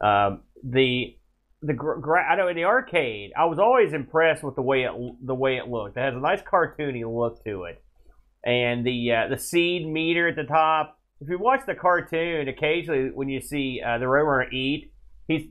Um, 0.01 0.41
the 0.63 1.15
the 1.61 1.73
gra- 1.73 2.25
I 2.25 2.35
know 2.35 2.47
in 2.47 2.55
the 2.55 2.65
arcade, 2.65 3.31
I 3.37 3.45
was 3.45 3.59
always 3.59 3.93
impressed 3.93 4.43
with 4.43 4.55
the 4.55 4.61
way 4.61 4.83
it 4.83 4.91
the 5.23 5.35
way 5.35 5.57
it 5.57 5.67
looked. 5.67 5.97
It 5.97 6.01
has 6.01 6.15
a 6.15 6.19
nice 6.19 6.41
cartoony 6.41 7.03
look 7.05 7.43
to 7.43 7.63
it, 7.65 7.83
and 8.43 8.85
the 8.85 9.11
uh, 9.11 9.27
the 9.29 9.37
seed 9.37 9.87
meter 9.87 10.27
at 10.27 10.35
the 10.35 10.43
top. 10.43 10.99
If 11.21 11.29
you 11.29 11.39
watch 11.39 11.61
the 11.65 11.75
cartoon, 11.75 12.47
occasionally 12.47 13.11
when 13.13 13.29
you 13.29 13.41
see 13.41 13.81
uh, 13.85 13.99
the 13.99 14.07
rover 14.07 14.49
eat, 14.51 14.91
he's 15.27 15.47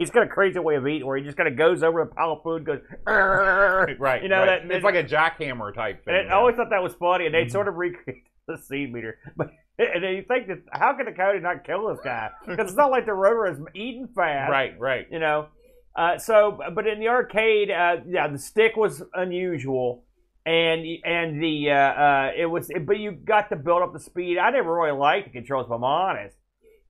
he's 0.00 0.10
got 0.10 0.22
a 0.22 0.28
crazy 0.28 0.58
way 0.58 0.76
of 0.76 0.88
eating 0.88 1.06
where 1.06 1.18
he 1.18 1.22
just 1.22 1.36
kind 1.36 1.48
of 1.48 1.56
goes 1.56 1.82
over 1.82 2.00
a 2.00 2.06
pile 2.06 2.32
of 2.32 2.42
food, 2.42 2.64
goes 2.64 2.80
right. 3.06 4.22
You 4.22 4.28
know 4.28 4.38
right. 4.38 4.66
that 4.66 4.70
it's 4.70 4.82
like 4.82 4.94
a 4.94 5.04
jackhammer 5.04 5.72
type 5.72 6.04
thing. 6.04 6.14
And 6.14 6.30
I 6.30 6.36
always 6.36 6.56
thought 6.56 6.70
that 6.70 6.82
was 6.82 6.94
funny, 6.94 7.26
and 7.26 7.34
they 7.34 7.42
mm-hmm. 7.42 7.52
sort 7.52 7.68
of 7.68 7.76
recreate 7.76 8.24
the 8.48 8.56
seed 8.56 8.92
meter, 8.92 9.18
but 9.36 9.50
and 9.78 10.02
then 10.02 10.14
you 10.14 10.24
think 10.26 10.48
that 10.48 10.62
how 10.72 10.96
can 10.96 11.06
the 11.06 11.12
coyote 11.12 11.40
not 11.40 11.64
kill 11.64 11.88
this 11.88 12.00
guy? 12.02 12.30
Because 12.46 12.68
it's 12.68 12.76
not 12.76 12.90
like 12.90 13.06
the 13.06 13.12
rover 13.12 13.46
is 13.46 13.58
eating 13.74 14.08
fast. 14.14 14.50
Right, 14.50 14.78
right. 14.80 15.06
You 15.10 15.20
know. 15.20 15.48
Uh, 15.94 16.18
so, 16.18 16.58
but 16.74 16.86
in 16.86 17.00
the 17.00 17.08
arcade, 17.08 17.70
uh, 17.70 17.96
yeah, 18.08 18.28
the 18.28 18.38
stick 18.38 18.76
was 18.76 19.02
unusual, 19.12 20.04
and 20.46 20.86
and 21.04 21.42
the 21.42 21.70
uh, 21.70 21.74
uh 21.74 22.30
it 22.36 22.46
was, 22.46 22.70
but 22.86 22.98
you 22.98 23.12
got 23.12 23.50
to 23.50 23.56
build 23.56 23.82
up 23.82 23.92
the 23.92 24.00
speed. 24.00 24.38
I 24.38 24.50
never 24.50 24.72
really 24.74 24.96
liked 24.96 25.26
the 25.26 25.32
controls, 25.32 25.66
if 25.66 25.72
I'm 25.72 25.84
honest. 25.84 26.36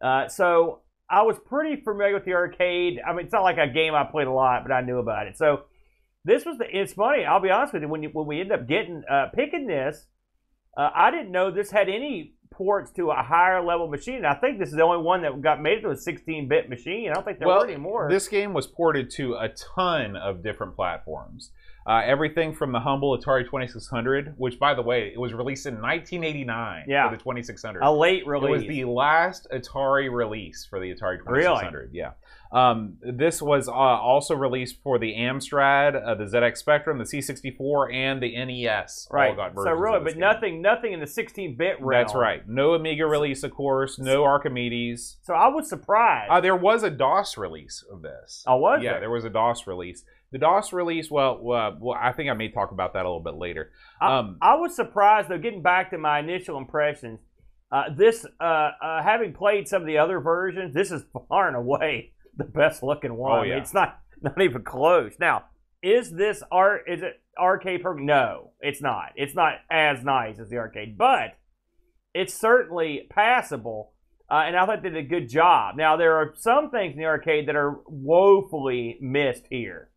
Uh, 0.00 0.28
so 0.28 0.80
I 1.10 1.22
was 1.22 1.36
pretty 1.44 1.82
familiar 1.82 2.14
with 2.14 2.24
the 2.24 2.34
arcade. 2.34 3.00
I 3.04 3.12
mean, 3.12 3.24
it's 3.24 3.32
not 3.32 3.42
like 3.42 3.58
a 3.58 3.68
game 3.68 3.94
I 3.94 4.04
played 4.04 4.28
a 4.28 4.32
lot, 4.32 4.62
but 4.62 4.72
I 4.72 4.80
knew 4.80 4.98
about 4.98 5.26
it. 5.26 5.36
So 5.36 5.64
this 6.24 6.44
was 6.44 6.58
the. 6.58 6.66
It's 6.70 6.92
funny. 6.92 7.24
I'll 7.24 7.40
be 7.40 7.50
honest 7.50 7.72
with 7.72 7.82
you. 7.82 7.88
When 7.88 8.02
you 8.02 8.10
when 8.12 8.26
we 8.26 8.40
end 8.40 8.52
up 8.52 8.68
getting 8.68 9.02
uh, 9.10 9.26
picking 9.34 9.66
this, 9.66 10.06
I 10.76 11.10
didn't 11.10 11.32
know 11.32 11.50
this 11.50 11.70
had 11.70 11.88
any 11.88 12.34
ports 12.50 12.90
to 12.92 13.10
a 13.10 13.22
higher 13.22 13.62
level 13.64 13.88
machine. 13.88 14.24
I 14.24 14.34
think 14.34 14.58
this 14.58 14.68
is 14.68 14.74
the 14.74 14.82
only 14.82 15.02
one 15.02 15.22
that 15.22 15.40
got 15.40 15.62
made 15.62 15.82
to 15.82 15.90
a 15.90 15.94
16-bit 15.94 16.68
machine. 16.68 17.10
I 17.10 17.14
don't 17.14 17.24
think 17.24 17.38
there 17.38 17.48
well, 17.48 17.60
were 17.60 17.66
any 17.66 17.76
more. 17.76 18.08
This 18.10 18.28
game 18.28 18.52
was 18.52 18.66
ported 18.66 19.10
to 19.12 19.34
a 19.34 19.48
ton 19.48 20.16
of 20.16 20.42
different 20.42 20.76
platforms. 20.76 21.50
Uh, 21.86 22.02
everything 22.04 22.52
from 22.52 22.72
the 22.72 22.80
humble 22.80 23.16
Atari 23.16 23.44
2600, 23.44 24.34
which, 24.36 24.58
by 24.58 24.74
the 24.74 24.82
way, 24.82 25.10
it 25.14 25.18
was 25.18 25.32
released 25.32 25.66
in 25.66 25.74
1989 25.74 26.84
yeah. 26.86 27.08
for 27.08 27.16
the 27.16 27.22
2600. 27.22 27.80
A 27.80 27.90
late 27.90 28.26
release. 28.26 28.62
It 28.62 28.66
was 28.66 28.76
the 28.76 28.84
last 28.84 29.46
Atari 29.52 30.12
release 30.12 30.66
for 30.68 30.78
the 30.78 30.94
Atari 30.94 31.18
2600. 31.18 31.72
Really? 31.72 31.88
Yeah. 31.92 32.10
Um, 32.52 32.96
this 33.00 33.40
was 33.40 33.68
uh, 33.68 33.72
also 33.72 34.34
released 34.34 34.76
for 34.82 34.98
the 34.98 35.14
Amstrad, 35.14 35.94
uh, 35.94 36.16
the 36.16 36.24
ZX 36.24 36.58
Spectrum, 36.58 36.98
the 36.98 37.04
C64, 37.04 37.94
and 37.94 38.20
the 38.20 38.36
NES. 38.44 39.06
Right. 39.10 39.36
so 39.36 39.70
really, 39.72 40.00
but 40.00 40.12
game. 40.12 40.20
nothing, 40.20 40.62
nothing 40.62 40.92
in 40.92 41.00
the 41.00 41.06
16-bit 41.06 41.80
realm. 41.80 42.02
That's 42.02 42.14
right. 42.14 42.46
No 42.48 42.74
Amiga 42.74 43.06
release, 43.06 43.44
of 43.44 43.52
course. 43.52 43.98
No 43.98 44.24
Archimedes. 44.24 45.18
So 45.22 45.34
I 45.34 45.46
was 45.48 45.68
surprised. 45.68 46.30
Uh, 46.30 46.40
there 46.40 46.56
was 46.56 46.82
a 46.82 46.90
DOS 46.90 47.38
release 47.38 47.84
of 47.90 48.02
this. 48.02 48.42
Oh, 48.46 48.56
was 48.56 48.80
yeah, 48.82 48.92
there? 48.92 49.00
there 49.00 49.10
was 49.10 49.24
a 49.24 49.30
DOS 49.30 49.66
release. 49.68 50.02
The 50.32 50.38
DOS 50.38 50.72
release, 50.72 51.10
well, 51.10 51.34
uh, 51.52 51.72
well, 51.80 51.98
I 52.00 52.12
think 52.12 52.30
I 52.30 52.34
may 52.34 52.50
talk 52.50 52.70
about 52.70 52.92
that 52.92 53.04
a 53.04 53.08
little 53.08 53.22
bit 53.22 53.34
later. 53.34 53.72
Um, 54.00 54.38
I, 54.40 54.52
I 54.52 54.54
was 54.56 54.76
surprised 54.76 55.28
though. 55.28 55.38
Getting 55.38 55.62
back 55.62 55.90
to 55.90 55.98
my 55.98 56.20
initial 56.20 56.56
impressions, 56.56 57.18
uh, 57.72 57.84
this 57.96 58.24
uh, 58.40 58.70
uh, 58.82 59.02
having 59.02 59.32
played 59.32 59.66
some 59.66 59.82
of 59.82 59.88
the 59.88 59.98
other 59.98 60.20
versions, 60.20 60.72
this 60.72 60.92
is 60.92 61.02
far 61.28 61.48
and 61.48 61.56
away 61.56 62.12
the 62.36 62.44
best 62.44 62.82
looking 62.82 63.14
one. 63.14 63.40
Oh, 63.40 63.42
yeah. 63.42 63.58
It's 63.58 63.74
not 63.74 63.98
not 64.22 64.40
even 64.40 64.62
close. 64.62 65.14
Now, 65.18 65.46
is 65.82 66.10
this 66.10 66.42
art? 66.50 66.82
Is 66.86 67.02
it 67.02 67.20
arcade 67.38 67.82
program? 67.82 68.06
No, 68.06 68.52
it's 68.60 68.82
not. 68.82 69.12
It's 69.16 69.34
not 69.34 69.54
as 69.70 70.04
nice 70.04 70.38
as 70.38 70.48
the 70.48 70.58
arcade, 70.58 70.96
but 70.96 71.36
it's 72.14 72.34
certainly 72.34 73.06
passable. 73.10 73.92
Uh, 74.30 74.44
and 74.46 74.56
I 74.56 74.64
thought 74.64 74.82
they 74.82 74.90
did 74.90 74.98
a 74.98 75.08
good 75.08 75.28
job. 75.28 75.76
Now, 75.76 75.96
there 75.96 76.16
are 76.16 76.34
some 76.36 76.70
things 76.70 76.92
in 76.92 77.00
the 77.00 77.06
arcade 77.06 77.48
that 77.48 77.56
are 77.56 77.80
woefully 77.86 78.96
missed 79.00 79.44
here. 79.50 79.89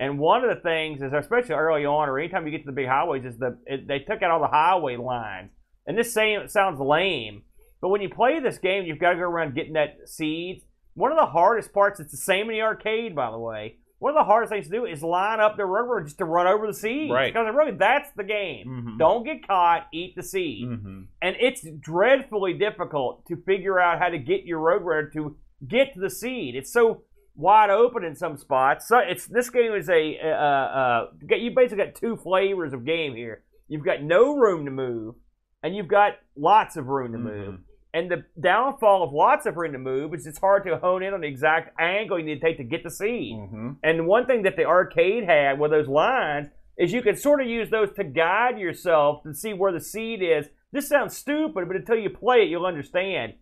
And 0.00 0.18
one 0.18 0.44
of 0.44 0.54
the 0.54 0.60
things 0.60 1.02
is, 1.02 1.12
especially 1.12 1.54
early 1.54 1.84
on, 1.84 2.08
or 2.08 2.18
anytime 2.18 2.46
you 2.46 2.52
get 2.52 2.62
to 2.62 2.66
the 2.66 2.72
big 2.72 2.86
highways, 2.86 3.24
is 3.24 3.38
the 3.38 3.58
it, 3.66 3.88
they 3.88 3.98
took 3.98 4.22
out 4.22 4.30
all 4.30 4.40
the 4.40 4.46
highway 4.46 4.96
lines. 4.96 5.50
And 5.86 5.98
this 5.98 6.12
same, 6.12 6.46
sounds 6.48 6.78
lame, 6.78 7.42
but 7.80 7.88
when 7.88 8.02
you 8.02 8.08
play 8.08 8.40
this 8.40 8.58
game, 8.58 8.84
you've 8.84 8.98
got 8.98 9.12
to 9.12 9.16
go 9.16 9.22
around 9.22 9.54
getting 9.54 9.72
that 9.74 9.96
seeds. 10.06 10.64
One 10.94 11.12
of 11.12 11.18
the 11.18 11.26
hardest 11.26 11.72
parts, 11.72 12.00
it's 12.00 12.10
the 12.10 12.16
same 12.16 12.50
in 12.50 12.56
the 12.56 12.62
arcade, 12.62 13.14
by 13.14 13.30
the 13.30 13.38
way. 13.38 13.78
One 14.00 14.10
of 14.10 14.20
the 14.20 14.24
hardest 14.24 14.52
things 14.52 14.66
to 14.66 14.70
do 14.70 14.84
is 14.84 15.02
line 15.02 15.40
up 15.40 15.56
the 15.56 15.64
river 15.64 16.00
just 16.02 16.18
to 16.18 16.24
run 16.24 16.46
over 16.46 16.66
the 16.66 16.74
seeds. 16.74 17.10
Right. 17.10 17.32
Because 17.32 17.52
really, 17.52 17.76
that's 17.76 18.10
the 18.16 18.22
game. 18.22 18.66
Mm-hmm. 18.68 18.98
Don't 18.98 19.24
get 19.24 19.46
caught, 19.46 19.88
eat 19.92 20.14
the 20.14 20.22
seed. 20.22 20.68
Mm-hmm. 20.68 21.00
And 21.20 21.36
it's 21.40 21.66
dreadfully 21.80 22.52
difficult 22.52 23.26
to 23.26 23.36
figure 23.44 23.80
out 23.80 23.98
how 23.98 24.08
to 24.08 24.18
get 24.18 24.44
your 24.44 24.60
road 24.60 24.82
runner 24.82 25.10
to 25.14 25.36
get 25.66 25.94
to 25.94 26.00
the 26.00 26.10
seed. 26.10 26.54
It's 26.54 26.72
so 26.72 27.02
wide 27.38 27.70
open 27.70 28.04
in 28.04 28.14
some 28.14 28.36
spots. 28.36 28.88
So 28.88 28.98
it's 28.98 29.26
this 29.26 29.48
game 29.48 29.72
is 29.72 29.88
a 29.88 30.18
uh, 30.22 30.28
uh, 30.28 31.06
you 31.30 31.52
basically 31.54 31.84
got 31.84 31.94
two 31.94 32.16
flavors 32.16 32.74
of 32.74 32.84
game 32.84 33.14
here. 33.14 33.44
You've 33.68 33.84
got 33.84 34.02
no 34.02 34.34
room 34.36 34.64
to 34.64 34.70
move, 34.70 35.14
and 35.62 35.74
you've 35.74 35.88
got 35.88 36.14
lots 36.36 36.76
of 36.76 36.88
room 36.88 37.12
to 37.12 37.18
move. 37.18 37.54
Mm-hmm. 37.54 37.62
And 37.94 38.10
the 38.10 38.24
downfall 38.38 39.02
of 39.02 39.12
lots 39.14 39.46
of 39.46 39.56
room 39.56 39.72
to 39.72 39.78
move 39.78 40.12
is 40.12 40.26
it's 40.26 40.38
hard 40.38 40.64
to 40.66 40.76
hone 40.76 41.02
in 41.02 41.14
on 41.14 41.22
the 41.22 41.26
exact 41.26 41.78
angle 41.80 42.18
you 42.18 42.24
need 42.24 42.40
to 42.40 42.46
take 42.46 42.58
to 42.58 42.64
get 42.64 42.84
the 42.84 42.90
seed. 42.90 43.34
Mm-hmm. 43.34 43.70
And 43.82 44.06
one 44.06 44.26
thing 44.26 44.42
that 44.42 44.56
the 44.56 44.64
arcade 44.64 45.24
had 45.24 45.58
with 45.58 45.70
those 45.70 45.88
lines 45.88 46.48
is 46.76 46.92
you 46.92 47.02
could 47.02 47.18
sort 47.18 47.40
of 47.40 47.48
use 47.48 47.70
those 47.70 47.88
to 47.96 48.04
guide 48.04 48.58
yourself 48.58 49.22
to 49.22 49.32
see 49.32 49.52
where 49.54 49.72
the 49.72 49.80
seed 49.80 50.22
is. 50.22 50.46
This 50.70 50.88
sounds 50.88 51.16
stupid, 51.16 51.66
but 51.66 51.76
until 51.76 51.96
you 51.96 52.10
play 52.10 52.42
it, 52.42 52.48
you'll 52.48 52.66
understand 52.66 53.34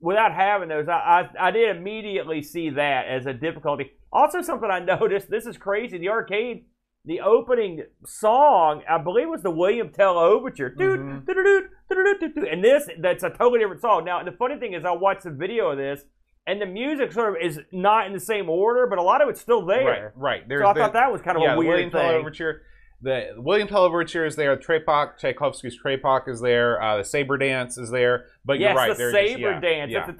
without 0.00 0.32
having 0.32 0.68
those, 0.68 0.88
I, 0.88 1.28
I, 1.38 1.48
I 1.48 1.50
did 1.50 1.76
immediately 1.76 2.42
see 2.42 2.70
that 2.70 3.06
as 3.06 3.26
a 3.26 3.32
difficulty. 3.32 3.92
Also, 4.12 4.42
something 4.42 4.70
I 4.70 4.78
noticed. 5.00 5.30
This 5.30 5.46
is 5.46 5.56
crazy. 5.56 5.98
The 5.98 6.08
arcade, 6.08 6.66
the 7.04 7.20
opening 7.20 7.84
song, 8.04 8.82
I 8.88 8.98
believe, 8.98 9.28
was 9.28 9.42
the 9.42 9.50
William 9.50 9.90
Tell 9.90 10.18
Overture. 10.18 10.74
Mm-hmm. 10.78 12.44
And 12.50 12.64
this, 12.64 12.88
that's 13.00 13.22
a 13.22 13.30
totally 13.30 13.60
different 13.60 13.80
song. 13.80 14.04
Now, 14.04 14.22
the 14.22 14.32
funny 14.32 14.58
thing 14.58 14.74
is, 14.74 14.84
I 14.84 14.92
watched 14.92 15.24
the 15.24 15.30
video 15.30 15.70
of 15.70 15.78
this, 15.78 16.02
and 16.46 16.60
the 16.60 16.66
music 16.66 17.12
sort 17.12 17.36
of 17.36 17.42
is 17.42 17.60
not 17.72 18.06
in 18.06 18.12
the 18.12 18.20
same 18.20 18.48
order, 18.48 18.86
but 18.86 18.98
a 18.98 19.02
lot 19.02 19.22
of 19.22 19.28
it's 19.28 19.40
still 19.40 19.64
there. 19.64 20.12
Right, 20.14 20.40
right. 20.40 20.48
There's 20.48 20.62
so 20.62 20.68
I 20.68 20.72
the, 20.74 20.80
thought 20.80 20.92
that 20.92 21.10
was 21.10 21.20
kind 21.22 21.36
of 21.36 21.42
yeah, 21.42 21.54
a 21.54 21.58
weird 21.58 21.70
William 21.70 21.90
thing. 21.90 22.14
Overture 22.20 22.62
the 23.02 23.34
William 23.36 23.68
Tell 23.68 23.84
Overture 23.84 24.24
is 24.24 24.36
there. 24.36 24.56
Trepak, 24.56 25.18
Tchaikovsky's 25.18 25.78
Trepak 25.78 26.28
is 26.28 26.40
there. 26.40 26.80
Uh, 26.82 26.98
the 26.98 27.04
Saber 27.04 27.36
Dance 27.36 27.76
is 27.76 27.90
there. 27.90 28.26
But 28.44 28.58
yes, 28.58 28.70
you're 28.70 28.76
right. 28.76 28.96
the 28.96 29.10
Saber 29.12 29.52
just, 29.52 29.62
Dance. 29.62 29.92
Yeah. 29.92 30.10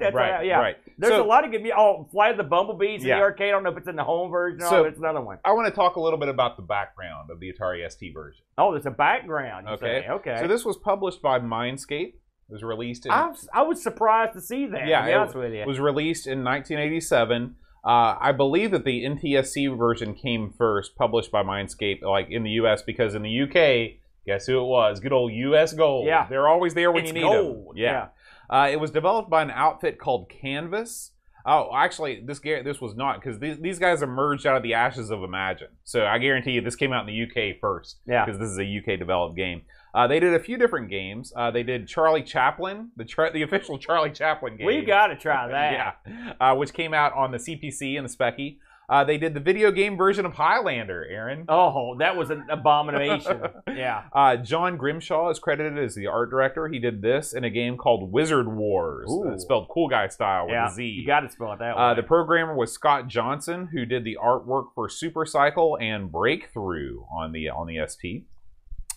That's 0.00 0.14
right, 0.14 0.46
yeah. 0.46 0.58
right. 0.58 0.76
There's 0.96 1.12
so, 1.12 1.22
a 1.22 1.26
lot 1.26 1.44
of 1.44 1.50
good. 1.50 1.68
Oh, 1.76 2.08
Flight 2.10 2.32
of 2.32 2.36
the 2.38 2.44
Bumblebees 2.44 3.02
in 3.02 3.08
yeah. 3.08 3.16
the 3.16 3.22
arcade. 3.22 3.48
I 3.48 3.50
don't 3.50 3.64
know 3.64 3.70
if 3.70 3.76
it's 3.76 3.88
in 3.88 3.96
the 3.96 4.04
home 4.04 4.30
version. 4.30 4.60
So, 4.60 4.84
it's 4.84 4.98
another 4.98 5.20
one. 5.20 5.38
I 5.44 5.52
want 5.52 5.68
to 5.68 5.74
talk 5.74 5.96
a 5.96 6.00
little 6.00 6.18
bit 6.18 6.28
about 6.28 6.56
the 6.56 6.62
background 6.62 7.30
of 7.30 7.38
the 7.38 7.52
Atari 7.52 7.88
ST 7.90 8.14
version. 8.14 8.42
Oh, 8.56 8.72
there's 8.72 8.86
a 8.86 8.90
background. 8.90 9.68
okay. 9.68 10.04
Say. 10.06 10.08
Okay. 10.08 10.36
So 10.40 10.48
this 10.48 10.64
was 10.64 10.76
published 10.78 11.20
by 11.20 11.38
Mindscape. 11.38 12.14
It 12.14 12.52
was 12.52 12.62
released 12.62 13.06
in. 13.06 13.12
I 13.12 13.26
was, 13.26 13.48
I 13.52 13.62
was 13.62 13.82
surprised 13.82 14.34
to 14.34 14.40
see 14.40 14.66
that. 14.66 14.86
Yeah, 14.86 15.06
it 15.06 15.18
was, 15.18 15.34
with 15.34 15.52
you. 15.52 15.64
was 15.66 15.80
released 15.80 16.26
in 16.26 16.44
1987. 16.44 17.56
Uh, 17.84 18.16
I 18.20 18.32
believe 18.32 18.70
that 18.70 18.84
the 18.84 19.04
NTSC 19.04 19.76
version 19.76 20.14
came 20.14 20.52
first, 20.56 20.94
published 20.94 21.32
by 21.32 21.42
Mindscape, 21.42 22.02
like 22.02 22.28
in 22.30 22.44
the 22.44 22.50
U.S. 22.50 22.82
because 22.82 23.14
in 23.14 23.22
the 23.22 23.30
U.K., 23.30 23.98
guess 24.24 24.46
who 24.46 24.60
it 24.60 24.66
was? 24.66 25.00
Good 25.00 25.12
old 25.12 25.32
U.S. 25.32 25.72
Gold. 25.72 26.06
Yeah, 26.06 26.26
they're 26.28 26.48
always 26.48 26.74
there 26.74 26.92
when 26.92 27.04
it's 27.04 27.08
you 27.08 27.14
need 27.14 27.22
gold. 27.22 27.68
them. 27.70 27.76
Yeah. 27.76 28.08
yeah. 28.50 28.56
Uh, 28.56 28.68
it 28.68 28.78
was 28.78 28.90
developed 28.90 29.30
by 29.30 29.42
an 29.42 29.50
outfit 29.50 29.98
called 29.98 30.28
Canvas. 30.28 31.10
Oh, 31.44 31.70
actually, 31.74 32.22
this 32.24 32.40
this 32.40 32.80
was 32.80 32.94
not 32.94 33.20
because 33.20 33.38
these, 33.38 33.58
these 33.58 33.78
guys 33.78 34.02
emerged 34.02 34.46
out 34.46 34.56
of 34.56 34.62
the 34.62 34.74
ashes 34.74 35.10
of 35.10 35.22
Imagine. 35.22 35.68
So 35.84 36.04
I 36.06 36.18
guarantee 36.18 36.52
you, 36.52 36.60
this 36.60 36.76
came 36.76 36.92
out 36.92 37.08
in 37.08 37.14
the 37.14 37.22
UK 37.22 37.58
first. 37.60 37.98
Yeah, 38.06 38.24
because 38.24 38.38
this 38.40 38.50
is 38.50 38.58
a 38.58 38.64
UK 38.94 38.98
developed 38.98 39.36
game. 39.36 39.62
Uh, 39.94 40.06
they 40.06 40.20
did 40.20 40.32
a 40.32 40.38
few 40.40 40.56
different 40.56 40.88
games. 40.88 41.32
Uh, 41.36 41.50
they 41.50 41.62
did 41.62 41.86
Charlie 41.86 42.22
Chaplin, 42.22 42.90
the 42.96 43.04
tra- 43.04 43.32
the 43.32 43.42
official 43.42 43.78
Charlie 43.86 44.10
Chaplin 44.10 44.56
game. 44.56 44.66
We 44.66 44.82
got 44.82 45.08
to 45.08 45.16
try 45.16 45.48
that. 45.50 45.98
yeah, 46.06 46.32
uh, 46.40 46.54
which 46.54 46.72
came 46.72 46.94
out 46.94 47.12
on 47.14 47.30
the 47.30 47.38
CPC 47.38 47.98
and 47.98 48.08
the 48.08 48.14
Speccy. 48.14 48.58
Uh, 48.92 49.04
they 49.04 49.16
did 49.16 49.32
the 49.32 49.40
video 49.40 49.70
game 49.72 49.96
version 49.96 50.26
of 50.26 50.34
Highlander, 50.34 51.02
Aaron. 51.08 51.46
Oh, 51.48 51.96
that 51.96 52.14
was 52.14 52.28
an 52.28 52.44
abomination. 52.50 53.40
yeah. 53.68 54.02
Uh, 54.12 54.36
John 54.36 54.76
Grimshaw 54.76 55.30
is 55.30 55.38
credited 55.38 55.82
as 55.82 55.94
the 55.94 56.08
art 56.08 56.28
director. 56.28 56.68
He 56.68 56.78
did 56.78 57.00
this 57.00 57.32
in 57.32 57.42
a 57.42 57.48
game 57.48 57.78
called 57.78 58.12
Wizard 58.12 58.54
Wars, 58.54 59.10
uh, 59.10 59.38
spelled 59.38 59.68
cool 59.70 59.88
guy 59.88 60.08
style 60.08 60.44
with 60.44 60.52
yeah. 60.52 60.70
a 60.70 60.74
Z. 60.74 60.84
You 60.84 61.06
got 61.06 61.20
to 61.20 61.30
spell 61.30 61.54
it 61.54 61.60
that 61.60 61.74
way. 61.74 61.82
Uh, 61.82 61.94
the 61.94 62.02
programmer 62.02 62.54
was 62.54 62.70
Scott 62.70 63.08
Johnson, 63.08 63.70
who 63.72 63.86
did 63.86 64.04
the 64.04 64.18
artwork 64.22 64.74
for 64.74 64.90
Super 64.90 65.24
Cycle 65.24 65.78
and 65.80 66.12
Breakthrough 66.12 67.04
on 67.10 67.32
the 67.32 67.48
on 67.48 67.68
the 67.68 67.78
ST. 67.88 68.26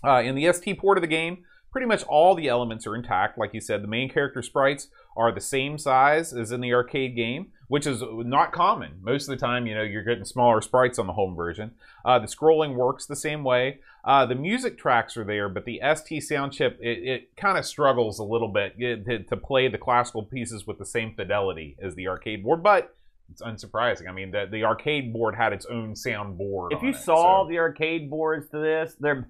Uh, 0.04 0.22
in 0.22 0.36
the 0.36 0.52
ST 0.52 0.78
port 0.78 0.98
of 0.98 1.04
the 1.04 1.08
game, 1.08 1.46
pretty 1.76 1.88
much 1.88 2.04
all 2.04 2.36
the 2.36 2.48
elements 2.48 2.88
are 2.88 2.96
intact. 2.96 3.38
Like 3.38 3.54
you 3.54 3.60
said, 3.60 3.84
the 3.84 3.88
main 3.90 4.08
character 4.10 4.42
sprites 4.42 4.88
are 5.18 5.30
the 5.30 5.42
same 5.42 5.78
size 5.78 6.32
as 6.32 6.54
in 6.54 6.62
the 6.62 6.74
arcade 6.74 7.18
game, 7.18 7.48
which 7.68 7.86
is 7.86 8.02
not 8.10 8.54
common. 8.54 8.94
Most 9.02 9.28
of 9.28 9.38
the 9.38 9.46
time, 9.46 9.68
you 9.68 9.76
know, 9.76 9.82
you're 9.82 10.06
getting 10.06 10.24
smaller 10.24 10.62
sprites 10.62 10.98
on 10.98 11.06
the 11.06 11.12
home 11.12 11.36
version. 11.36 11.72
Uh, 12.06 12.18
the 12.18 12.28
scrolling 12.28 12.76
works 12.76 13.06
the 13.06 13.16
same 13.18 13.44
way. 13.44 13.80
Uh, 14.06 14.26
the 14.26 14.36
music 14.36 14.78
tracks 14.78 15.18
are 15.18 15.26
there, 15.26 15.50
but 15.50 15.66
the 15.66 15.82
ST 15.96 16.24
sound 16.24 16.54
chip 16.54 16.80
it, 16.82 17.00
it 17.04 17.36
kind 17.36 17.58
of 17.58 17.66
struggles 17.66 18.20
a 18.20 18.24
little 18.24 18.48
bit 18.48 18.80
to, 18.80 19.24
to 19.24 19.36
play 19.36 19.68
the 19.68 19.78
classical 19.78 20.24
pieces 20.24 20.66
with 20.66 20.78
the 20.78 20.86
same 20.86 21.14
fidelity 21.14 21.76
as 21.82 21.94
the 21.96 22.08
arcade 22.08 22.42
board, 22.42 22.64
but 22.64 22.96
it's 23.30 23.42
unsurprising. 23.42 24.08
I 24.08 24.14
mean, 24.14 24.32
the, 24.32 24.48
the 24.50 24.64
arcade 24.64 25.12
board 25.12 25.36
had 25.36 25.52
its 25.52 25.66
own 25.66 25.94
sound 25.98 26.38
board. 26.38 26.72
if 26.72 26.82
you 26.82 26.92
it, 26.92 26.96
saw 26.96 27.44
so- 27.44 27.50
the 27.50 27.58
arcade 27.60 28.10
boards 28.10 28.48
to 28.52 28.60
this, 28.60 28.96
they're 28.98 29.28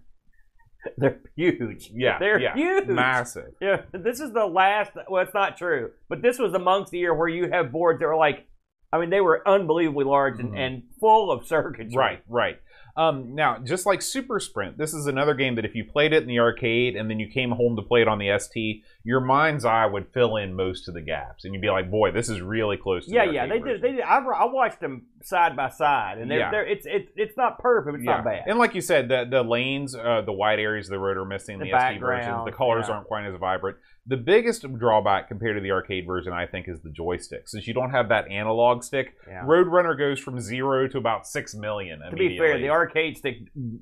they're 0.97 1.19
huge. 1.35 1.91
yeah, 1.93 2.19
they're 2.19 2.39
yeah, 2.39 2.53
huge. 2.55 2.87
massive. 2.87 3.53
Yeah, 3.61 3.81
this 3.91 4.19
is 4.19 4.31
the 4.33 4.45
last. 4.45 4.91
Well, 5.09 5.23
it's 5.23 5.33
not 5.33 5.57
true, 5.57 5.91
but 6.09 6.21
this 6.21 6.39
was 6.39 6.53
amongst 6.53 6.91
the 6.91 6.99
year 6.99 7.13
where 7.13 7.27
you 7.27 7.49
have 7.51 7.71
boards 7.71 7.99
that 7.99 8.07
were 8.07 8.15
like, 8.15 8.47
I 8.93 8.99
mean, 8.99 9.09
they 9.09 9.21
were 9.21 9.47
unbelievably 9.47 10.05
large 10.05 10.39
and, 10.39 10.53
Mhm. 10.53 10.57
and 10.59 10.83
full 10.99 11.31
of 11.31 11.45
circuitry. 11.47 11.89
Right, 11.95 12.21
right. 12.29 12.59
Um, 12.97 13.35
now, 13.35 13.57
just 13.57 13.85
like 13.85 14.01
Super 14.01 14.39
Sprint, 14.39 14.77
this 14.77 14.93
is 14.93 15.05
another 15.05 15.33
game 15.33 15.55
that 15.55 15.65
if 15.65 15.75
you 15.75 15.83
played 15.83 16.13
it 16.13 16.21
in 16.23 16.29
the 16.29 16.39
arcade 16.39 16.95
and 16.95 17.09
then 17.09 17.19
you 17.19 17.27
came 17.29 17.51
home 17.51 17.75
to 17.75 17.81
play 17.81 18.01
it 18.01 18.07
on 18.07 18.19
the 18.19 18.37
ST, 18.39 18.83
your 19.03 19.19
mind's 19.19 19.65
eye 19.65 19.85
would 19.85 20.07
fill 20.13 20.37
in 20.37 20.53
most 20.55 20.87
of 20.87 20.93
the 20.93 21.01
gaps, 21.01 21.43
and 21.43 21.53
you'd 21.53 21.61
be 21.61 21.69
like, 21.69 21.91
"Boy, 21.91 22.11
this 22.11 22.29
is 22.29 22.39
really 22.39 22.77
close." 22.77 23.05
to 23.05 23.11
Yeah, 23.13 23.25
the 23.25 23.33
yeah, 23.33 23.41
arcade 23.41 23.51
they 23.51 23.59
version. 23.59 23.73
did. 23.73 23.81
They 23.81 23.95
did. 23.97 24.01
I, 24.05 24.19
I 24.19 24.45
watched 24.45 24.79
them 24.79 25.07
side 25.21 25.57
by 25.57 25.69
side, 25.69 26.19
and 26.19 26.31
they're, 26.31 26.39
Yeah. 26.39 26.51
they're 26.51 26.65
it's 26.65 26.85
it's 26.85 27.11
it's 27.17 27.35
not 27.35 27.59
perfect, 27.59 27.91
but 27.91 27.95
it's 27.99 28.05
not 28.05 28.23
bad. 28.23 28.43
And 28.47 28.57
like 28.57 28.73
you 28.75 28.81
said, 28.81 29.09
the 29.09 29.25
the 29.29 29.43
lanes, 29.43 29.93
uh, 29.93 30.21
the 30.25 30.31
wide 30.31 30.59
areas 30.59 30.87
of 30.87 30.91
the 30.91 30.99
road 30.99 31.17
are 31.17 31.25
missing. 31.25 31.59
The 31.59 31.65
The, 31.71 31.77
ST 31.77 31.99
version, 31.99 32.21
background, 32.21 32.47
the 32.47 32.51
colors 32.55 32.85
yeah. 32.87 32.93
aren't 32.95 33.07
quite 33.07 33.25
as 33.25 33.35
vibrant. 33.37 33.77
The 34.07 34.17
biggest 34.17 34.63
drawback 34.77 35.27
compared 35.27 35.55
to 35.57 35.61
the 35.61 35.71
arcade 35.71 36.05
version, 36.05 36.31
I 36.31 36.45
think, 36.45 36.67
is 36.67 36.79
the 36.81 36.91
joystick. 36.91 37.47
Since 37.47 37.65
you 37.67 37.73
don't 37.73 37.89
have 37.89 38.09
that 38.09 38.27
analog 38.29 38.83
stick, 38.83 39.15
Yeah. 39.27 39.43
Roadrunner 39.43 39.97
goes 39.97 40.19
from 40.19 40.39
zero 40.39 40.87
to 40.89 40.97
about 40.99 41.25
six 41.25 41.55
million. 41.55 42.01
To 42.11 42.15
be 42.15 42.37
fair, 42.37 42.59
the 42.59 42.69
arcade 42.69 43.17
stick 43.17 43.37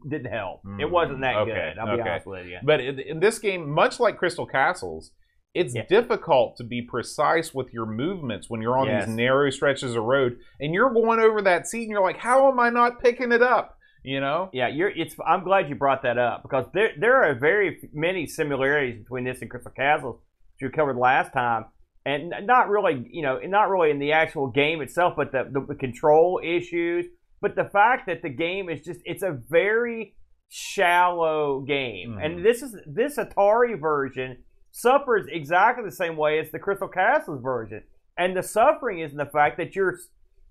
didn't 0.08 0.32
help. 0.32 0.62
It 0.80 0.86
Mm, 0.86 0.92
wasn't 0.92 1.22
that 1.22 1.36
okay, 1.38 1.52
good. 1.52 1.78
I'll 1.78 1.96
be 1.98 2.02
okay. 2.02 2.10
honest 2.10 2.26
with 2.28 2.46
you. 2.48 2.58
But 2.64 2.80
in, 2.80 3.00
in 3.00 3.20
this 3.20 3.38
game, 3.38 3.70
much 3.70 4.00
like 4.00 4.18
Crystal 4.18 4.46
Castles, 4.46 5.12
it's 5.54 5.76
Yeah. 5.76 5.86
difficult 5.90 6.56
to 6.58 6.64
be 6.64 6.82
precise 6.82 7.54
with 7.54 7.74
your 7.74 7.86
movements 7.86 8.50
when 8.50 8.62
you're 8.62 8.78
on 8.78 8.88
Yes. 8.88 9.06
these 9.08 9.16
narrow 9.16 9.50
stretches 9.50 9.94
of 9.96 10.04
road 10.06 10.38
and 10.62 10.74
you're 10.74 10.90
going 10.94 11.20
over 11.20 11.42
that 11.42 11.68
seat 11.68 11.84
and 11.84 11.92
you're 11.92 12.02
like, 12.02 12.18
how 12.18 12.50
am 12.50 12.60
I 12.62 12.70
not 12.70 13.02
picking 13.02 13.34
it 13.34 13.42
up? 13.42 13.78
You 14.04 14.20
know? 14.20 14.50
Yeah, 14.52 14.68
you're. 14.68 14.90
It's. 14.90 15.16
I'm 15.26 15.44
glad 15.44 15.70
you 15.70 15.76
brought 15.76 16.04
that 16.04 16.18
up 16.18 16.42
because 16.44 16.66
there 16.74 16.92
there 17.00 17.24
are 17.24 17.34
very 17.36 17.90
many 17.94 18.28
similarities 18.28 19.00
between 19.02 19.24
this 19.24 19.42
and 19.42 19.50
Crystal 19.50 19.72
Castles, 19.72 20.20
which 20.60 20.70
we 20.70 20.76
covered 20.76 20.98
last 20.98 21.32
time, 21.32 21.66
and 22.06 22.34
not 22.42 22.70
really, 22.70 23.08
you 23.12 23.22
know, 23.22 23.40
not 23.46 23.70
really 23.70 23.92
in 23.92 24.00
the 24.00 24.12
actual 24.12 24.48
game 24.48 24.82
itself, 24.82 25.14
but 25.16 25.32
the 25.32 25.66
the 25.68 25.76
control 25.76 26.42
issues, 26.44 27.06
but 27.42 27.56
the 27.56 27.64
fact 27.64 28.06
that 28.08 28.22
the 28.22 28.30
game 28.30 28.70
is 28.70 28.82
just 28.82 29.00
it's 29.06 29.24
a 29.24 29.40
very 29.50 30.16
shallow 30.50 31.62
game, 31.62 32.16
Mhm. 32.16 32.26
and 32.26 32.46
this 32.46 32.62
is 32.62 32.76
this 32.86 33.18
Atari 33.18 33.80
version 33.80 34.44
suffers 34.72 35.28
exactly 35.32 35.84
the 35.84 35.92
same 35.92 36.18
way 36.18 36.40
as 36.40 36.52
the 36.52 36.60
Crystal 36.60 36.88
Castles 36.88 37.42
version, 37.42 37.84
and 38.18 38.36
the 38.36 38.44
suffering 38.44 39.00
is 39.00 39.12
in 39.12 39.18
the 39.18 39.26
fact 39.26 39.58
that 39.58 39.76
you're 39.76 39.96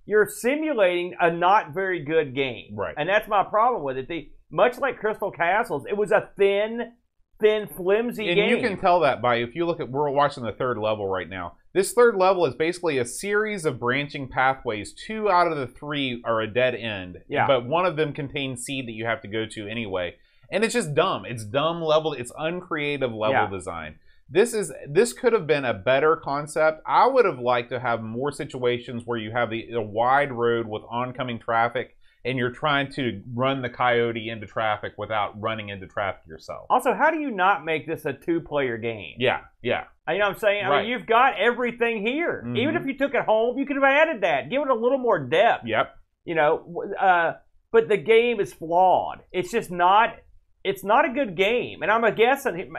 you're 0.07 0.27
simulating 0.27 1.15
a 1.21 1.31
not 1.31 1.73
very 1.75 2.05
good 2.05 2.35
game. 2.35 2.75
Right. 2.75 2.95
And 2.97 3.09
that's 3.09 3.29
my 3.29 3.45
problem 3.45 3.83
with 3.83 3.97
it. 3.97 4.09
The 4.09 4.31
much 4.51 4.79
like 4.79 4.99
Crystal 4.99 5.31
Castles, 5.31 5.85
it 5.89 5.97
was 5.97 6.11
a 6.11 6.31
thin, 6.37 6.93
thin, 7.41 7.69
flimsy 7.77 8.25
game. 8.25 8.39
And 8.39 8.51
game. 8.51 8.51
you 8.51 8.69
can 8.69 8.81
tell 8.81 9.01
that 9.01 9.23
by 9.23 9.37
if 9.37 9.55
you 9.55 9.65
look 9.67 9.81
at 9.81 9.91
we're 9.91 10.11
watching 10.11 10.45
the 10.45 10.53
third 10.53 10.79
level 10.79 11.09
right 11.09 11.29
now. 11.29 11.55
This 11.75 11.93
third 11.93 12.17
level 12.17 12.45
is 12.45 12.55
basically 12.55 12.99
a 12.99 13.05
series 13.05 13.65
of 13.65 13.81
branching 13.81 14.29
pathways. 14.29 14.93
Two 14.93 15.31
out 15.31 15.51
of 15.51 15.57
the 15.57 15.67
three 15.67 16.21
are 16.25 16.43
a 16.43 16.47
dead 16.47 16.75
end. 16.75 17.23
Yeah. 17.29 17.47
But 17.47 17.67
one 17.67 17.87
of 17.87 17.97
them 17.97 18.13
contains 18.13 18.63
seed 18.65 18.87
that 18.89 18.93
you 18.93 19.07
have 19.07 19.23
to 19.23 19.29
go 19.29 19.47
to 19.47 19.69
anyway. 19.69 20.17
And 20.51 20.65
it's 20.65 20.75
just 20.75 20.95
dumb. 20.95 21.25
It's 21.25 21.45
dumb 21.45 21.81
level. 21.81 22.13
It's 22.13 22.31
uncreative 22.39 23.11
level 23.11 23.31
Yeah. 23.33 23.49
design. 23.49 23.99
This 24.33 24.55
is 24.55 24.73
this 24.89 25.13
could 25.13 25.35
have 25.35 25.47
been 25.47 25.65
a 25.67 25.75
better 25.75 26.17
concept. 26.17 26.83
I 26.87 27.07
would 27.07 27.27
have 27.27 27.39
liked 27.39 27.69
to 27.71 27.79
have 27.79 28.03
more 28.03 28.33
situations 28.33 29.03
where 29.05 29.19
you 29.19 29.31
have 29.31 29.51
the 29.51 29.73
a 29.73 29.81
wide 29.83 30.33
road 30.33 30.67
with 30.67 30.83
oncoming 30.91 31.39
traffic 31.39 31.97
and 32.25 32.39
you're 32.39 32.51
trying 32.53 32.91
to 32.93 33.21
run 33.35 33.61
the 33.63 33.69
coyote 33.69 34.31
into 34.31 34.47
traffic 34.47 34.93
without 34.97 35.39
running 35.41 35.69
into 35.69 35.87
traffic 35.87 36.23
yourself. 36.27 36.67
also, 36.71 36.95
how 36.95 37.11
do 37.11 37.19
you 37.19 37.31
not 37.33 37.65
make 37.65 37.85
this 37.87 38.05
a 38.07 38.13
two-player 38.13 38.79
game? 38.79 39.17
Yeah, 39.19 39.41
yeah. 39.61 39.85
You 40.09 40.19
know 40.19 40.27
what 40.29 40.35
I'm 40.35 40.39
saying? 40.39 40.65
I 40.65 40.69
Right. 40.71 40.81
mean, 40.83 40.91
you've 40.93 41.07
got 41.07 41.37
everything 41.39 42.07
here. 42.07 42.45
Mhm. 42.47 42.57
Even 42.59 42.77
if 42.77 42.87
you 42.87 42.97
took 42.97 43.15
it 43.15 43.25
home, 43.25 43.59
you 43.59 43.67
could 43.67 43.75
have 43.77 43.85
added 43.85 44.21
that. 44.23 44.49
Give 44.51 44.63
it 44.63 44.69
a 44.69 44.75
little 44.75 44.99
more 44.99 45.19
depth. 45.19 45.67
Yep. 45.67 45.97
You 46.25 46.37
know, 46.37 46.85
uh, 46.99 47.33
but 47.73 47.89
the 47.89 47.97
game 47.97 48.39
is 48.41 48.55
flawed. 48.55 49.23
It's 49.33 49.51
just 49.51 49.71
not. 49.73 50.17
It's 50.65 50.85
not 50.85 51.05
a 51.05 51.09
good 51.13 51.35
game. 51.35 51.83
And 51.83 51.91
I'm 51.91 52.05
a 52.05 52.13
guessing, 52.13 52.73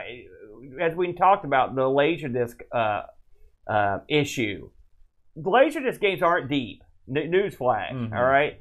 as 0.80 0.94
we 0.94 1.12
talked 1.12 1.44
about 1.44 1.74
the 1.74 1.82
laserdisc 1.82 2.60
uh, 2.74 3.02
uh, 3.70 3.98
issue, 4.08 4.70
laserdisc 5.36 6.00
games 6.00 6.22
aren't 6.22 6.48
deep. 6.50 6.82
N- 7.08 7.30
newsflash. 7.30 7.92
Mhm. 7.92 8.16
all 8.16 8.24
right. 8.24 8.60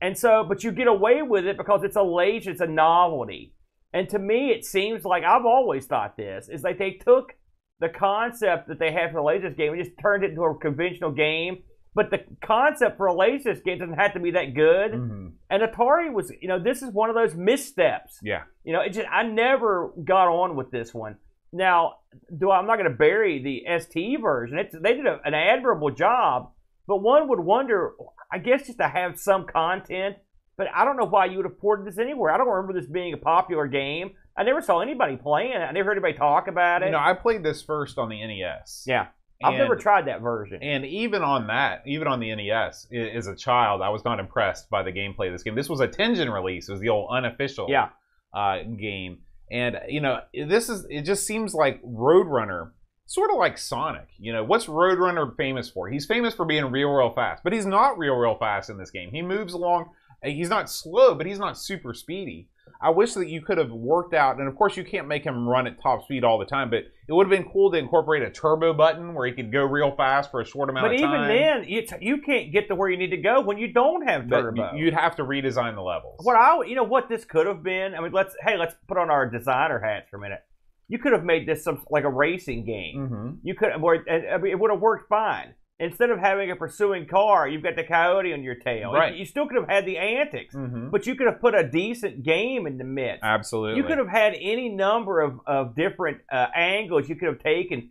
And 0.00 0.18
so, 0.18 0.44
but 0.48 0.64
you 0.64 0.72
get 0.72 0.86
away 0.88 1.22
with 1.22 1.46
it 1.46 1.56
because 1.56 1.82
it's 1.84 1.96
a 1.96 2.02
laser. 2.02 2.50
It's 2.50 2.60
a 2.60 2.66
novelty. 2.66 3.54
And 3.92 4.08
to 4.10 4.18
me, 4.18 4.50
it 4.50 4.64
seems 4.64 5.04
like 5.04 5.22
I've 5.22 5.46
always 5.46 5.86
thought 5.86 6.16
this 6.16 6.48
is 6.48 6.62
like 6.62 6.78
they 6.78 6.92
took 6.92 7.32
the 7.80 7.88
concept 7.88 8.68
that 8.68 8.78
they 8.78 8.92
had 8.92 9.12
for 9.12 9.20
the 9.20 9.22
laserdisc 9.22 9.56
game 9.56 9.72
and 9.72 9.82
just 9.84 9.96
turned 10.02 10.24
it 10.24 10.30
into 10.30 10.42
a 10.42 10.58
conventional 10.58 11.12
game. 11.12 11.58
But 11.94 12.10
the 12.10 12.24
concept 12.44 12.96
for 12.96 13.06
a 13.06 13.14
laserdisc 13.14 13.62
game 13.64 13.78
doesn't 13.78 13.94
have 13.94 14.14
to 14.14 14.20
be 14.20 14.32
that 14.32 14.54
good. 14.54 14.90
hmm 14.94 15.28
And 15.48 15.62
Atari 15.62 16.12
was, 16.12 16.32
you 16.42 16.48
know, 16.48 16.58
this 16.62 16.82
is 16.82 16.90
one 16.90 17.08
of 17.08 17.14
those 17.14 17.36
missteps. 17.36 18.18
Yeah. 18.22 18.42
You 18.64 18.72
know, 18.72 18.80
it 18.80 18.90
just 18.92 19.06
I 19.10 19.22
never 19.22 19.92
got 20.04 20.26
on 20.28 20.56
with 20.56 20.72
this 20.72 20.92
one. 20.92 21.16
Now, 21.54 21.98
do 22.36 22.50
I, 22.50 22.58
I'm 22.58 22.66
not 22.66 22.76
going 22.76 22.90
to 22.90 22.96
bury 22.96 23.42
the 23.42 23.78
ST 23.78 24.20
version. 24.20 24.58
It's, 24.58 24.74
they 24.78 24.94
did 24.94 25.06
a, 25.06 25.20
an 25.24 25.34
admirable 25.34 25.90
job, 25.90 26.50
but 26.86 26.96
one 26.96 27.28
would 27.28 27.40
wonder, 27.40 27.92
I 28.30 28.38
guess, 28.38 28.66
just 28.66 28.78
to 28.78 28.88
have 28.88 29.18
some 29.18 29.46
content. 29.46 30.16
But 30.56 30.66
I 30.74 30.84
don't 30.84 30.96
know 30.96 31.06
why 31.06 31.26
you 31.26 31.36
would 31.36 31.46
have 31.46 31.58
ported 31.58 31.86
this 31.86 31.98
anywhere. 31.98 32.32
I 32.32 32.38
don't 32.38 32.48
remember 32.48 32.78
this 32.78 32.90
being 32.90 33.14
a 33.14 33.16
popular 33.16 33.66
game. 33.66 34.12
I 34.36 34.42
never 34.42 34.60
saw 34.60 34.80
anybody 34.80 35.16
playing 35.16 35.52
it. 35.52 35.58
I 35.58 35.70
never 35.70 35.90
heard 35.90 35.98
anybody 35.98 36.14
talk 36.18 36.48
about 36.48 36.82
it. 36.82 36.86
You 36.86 36.92
know, 36.92 36.98
I 36.98 37.14
played 37.14 37.44
this 37.44 37.62
first 37.62 37.98
on 37.98 38.08
the 38.08 38.24
NES. 38.24 38.84
yeah, 38.86 39.06
I've 39.42 39.54
And- 39.54 39.58
never 39.58 39.76
tried 39.76 40.06
that 40.06 40.20
version. 40.22 40.60
And 40.60 40.84
even 40.84 41.22
on 41.22 41.46
that, 41.46 41.82
even 41.86 42.08
on 42.08 42.18
the 42.18 42.34
NES, 42.34 42.88
as 42.92 43.28
a 43.28 43.36
child, 43.36 43.80
I 43.80 43.90
was 43.90 44.04
not 44.04 44.18
impressed 44.18 44.70
by 44.70 44.82
the 44.82 44.92
gameplay 44.92 45.28
of 45.28 45.32
this 45.32 45.44
game. 45.44 45.54
This 45.54 45.68
was 45.68 45.80
a 45.80 45.88
Tengen 45.88 46.32
release. 46.32 46.68
It 46.68 46.72
was 46.72 46.80
the 46.80 46.88
old 46.88 47.10
unofficial 47.12 47.66
yeah, 47.68 47.90
uh, 48.32 48.62
game. 48.62 49.18
And, 49.50 49.78
you 49.88 50.00
know, 50.00 50.20
this 50.32 50.68
is, 50.68 50.86
it 50.88 51.02
just 51.02 51.26
seems 51.26 51.54
like 51.54 51.82
Roadrunner, 51.82 52.70
sort 53.06 53.30
of 53.30 53.36
like 53.36 53.58
Sonic. 53.58 54.08
You 54.18 54.32
know, 54.32 54.44
what's 54.44 54.66
Roadrunner 54.66 55.36
famous 55.36 55.68
for? 55.68 55.88
He's 55.88 56.06
famous 56.06 56.34
for 56.34 56.44
being 56.44 56.64
real, 56.66 56.88
real 56.88 57.12
fast. 57.12 57.44
But 57.44 57.52
he's 57.52 57.66
not 57.66 57.98
real, 57.98 58.14
real 58.14 58.36
fast 58.36 58.70
in 58.70 58.78
this 58.78 58.90
game. 58.90 59.10
He 59.10 59.22
moves 59.22 59.52
along. 59.52 59.90
He's 60.22 60.48
not 60.48 60.70
slow, 60.70 61.14
but 61.14 61.26
he's 61.26 61.38
not 61.38 61.58
super 61.58 61.92
speedy. 61.92 62.48
I 62.84 62.90
wish 62.90 63.14
that 63.14 63.28
you 63.28 63.40
could 63.40 63.56
have 63.58 63.70
worked 63.70 64.12
out, 64.14 64.38
and 64.38 64.46
of 64.46 64.54
course 64.56 64.76
you 64.76 64.84
can't 64.84 65.08
make 65.08 65.24
him 65.24 65.48
run 65.48 65.66
at 65.66 65.80
top 65.82 66.04
speed 66.04 66.22
all 66.22 66.38
the 66.38 66.44
time, 66.44 66.68
but 66.70 66.80
it 67.08 67.12
would 67.12 67.26
have 67.26 67.30
been 67.30 67.50
cool 67.50 67.70
to 67.72 67.78
incorporate 67.78 68.22
a 68.22 68.30
turbo 68.30 68.72
button 68.74 69.14
where 69.14 69.26
he 69.26 69.32
could 69.32 69.50
go 69.50 69.64
real 69.64 69.94
fast 69.96 70.30
for 70.30 70.40
a 70.40 70.44
short 70.44 70.68
amount 70.70 70.86
but 70.88 70.94
of 70.94 71.00
time. 71.00 71.10
But 71.10 71.16
even 71.16 71.28
then, 71.28 71.64
it's, 71.66 71.92
you 72.00 72.18
can't 72.20 72.52
get 72.52 72.68
to 72.68 72.74
where 72.74 72.90
you 72.90 72.96
need 72.96 73.10
to 73.10 73.16
go 73.16 73.40
when 73.40 73.58
you 73.58 73.72
don't 73.72 74.06
have 74.06 74.28
turbo. 74.28 74.62
y- 74.62 74.76
you'd 74.76 74.94
have 74.94 75.16
to 75.16 75.24
redesign 75.24 75.74
the 75.74 75.80
levels. 75.82 76.20
What 76.22 76.36
I, 76.36 76.62
you 76.64 76.76
know, 76.76 76.84
what 76.84 77.08
this 77.08 77.24
could 77.24 77.46
have 77.46 77.62
been. 77.62 77.94
I 77.94 78.00
mean, 78.00 78.12
let's 78.12 78.36
hey, 78.44 78.56
let's 78.58 78.74
put 78.86 78.98
on 78.98 79.10
our 79.10 79.28
designer 79.28 79.78
hats 79.80 80.08
for 80.10 80.18
a 80.18 80.20
minute. 80.20 80.40
You 80.88 80.98
could 80.98 81.12
have 81.12 81.24
made 81.24 81.48
this 81.48 81.64
some 81.64 81.82
like 81.90 82.04
a 82.04 82.10
racing 82.10 82.66
game. 82.66 83.08
hmm 83.08 83.30
You 83.42 83.54
could, 83.54 83.80
where 83.80 84.04
and, 84.06 84.28
I 84.28 84.36
mean, 84.36 84.52
it 84.52 84.58
would 84.60 84.70
have 84.70 84.80
worked 84.80 85.08
fine. 85.08 85.54
Instead 85.80 86.10
of 86.10 86.20
having 86.20 86.50
a 86.52 86.56
pursuing 86.56 87.04
car, 87.06 87.48
you've 87.48 87.62
got 87.62 87.74
the 87.74 87.82
coyote 87.82 88.32
on 88.32 88.42
your 88.44 88.54
tail. 88.54 88.92
Right. 88.92 89.16
You, 89.16 89.24
still 89.24 89.46
could 89.48 89.56
have 89.56 89.68
had 89.68 89.84
the 89.86 89.98
antics, 89.98 90.54
hmm 90.54 90.88
but 90.90 91.04
you 91.06 91.16
could 91.16 91.26
have 91.26 91.40
put 91.40 91.54
a 91.54 91.68
decent 91.68 92.22
game 92.22 92.66
in 92.68 92.78
the 92.78 92.84
mix. 92.84 93.18
Absolutely. 93.22 93.78
You 93.80 93.84
could 93.84 93.98
have 93.98 94.08
had 94.08 94.34
any 94.40 94.68
number 94.68 95.20
of, 95.20 95.40
of 95.46 95.74
different 95.74 96.18
uh, 96.30 96.46
angles 96.54 97.08
you 97.08 97.16
could 97.16 97.26
have 97.28 97.40
taken 97.40 97.90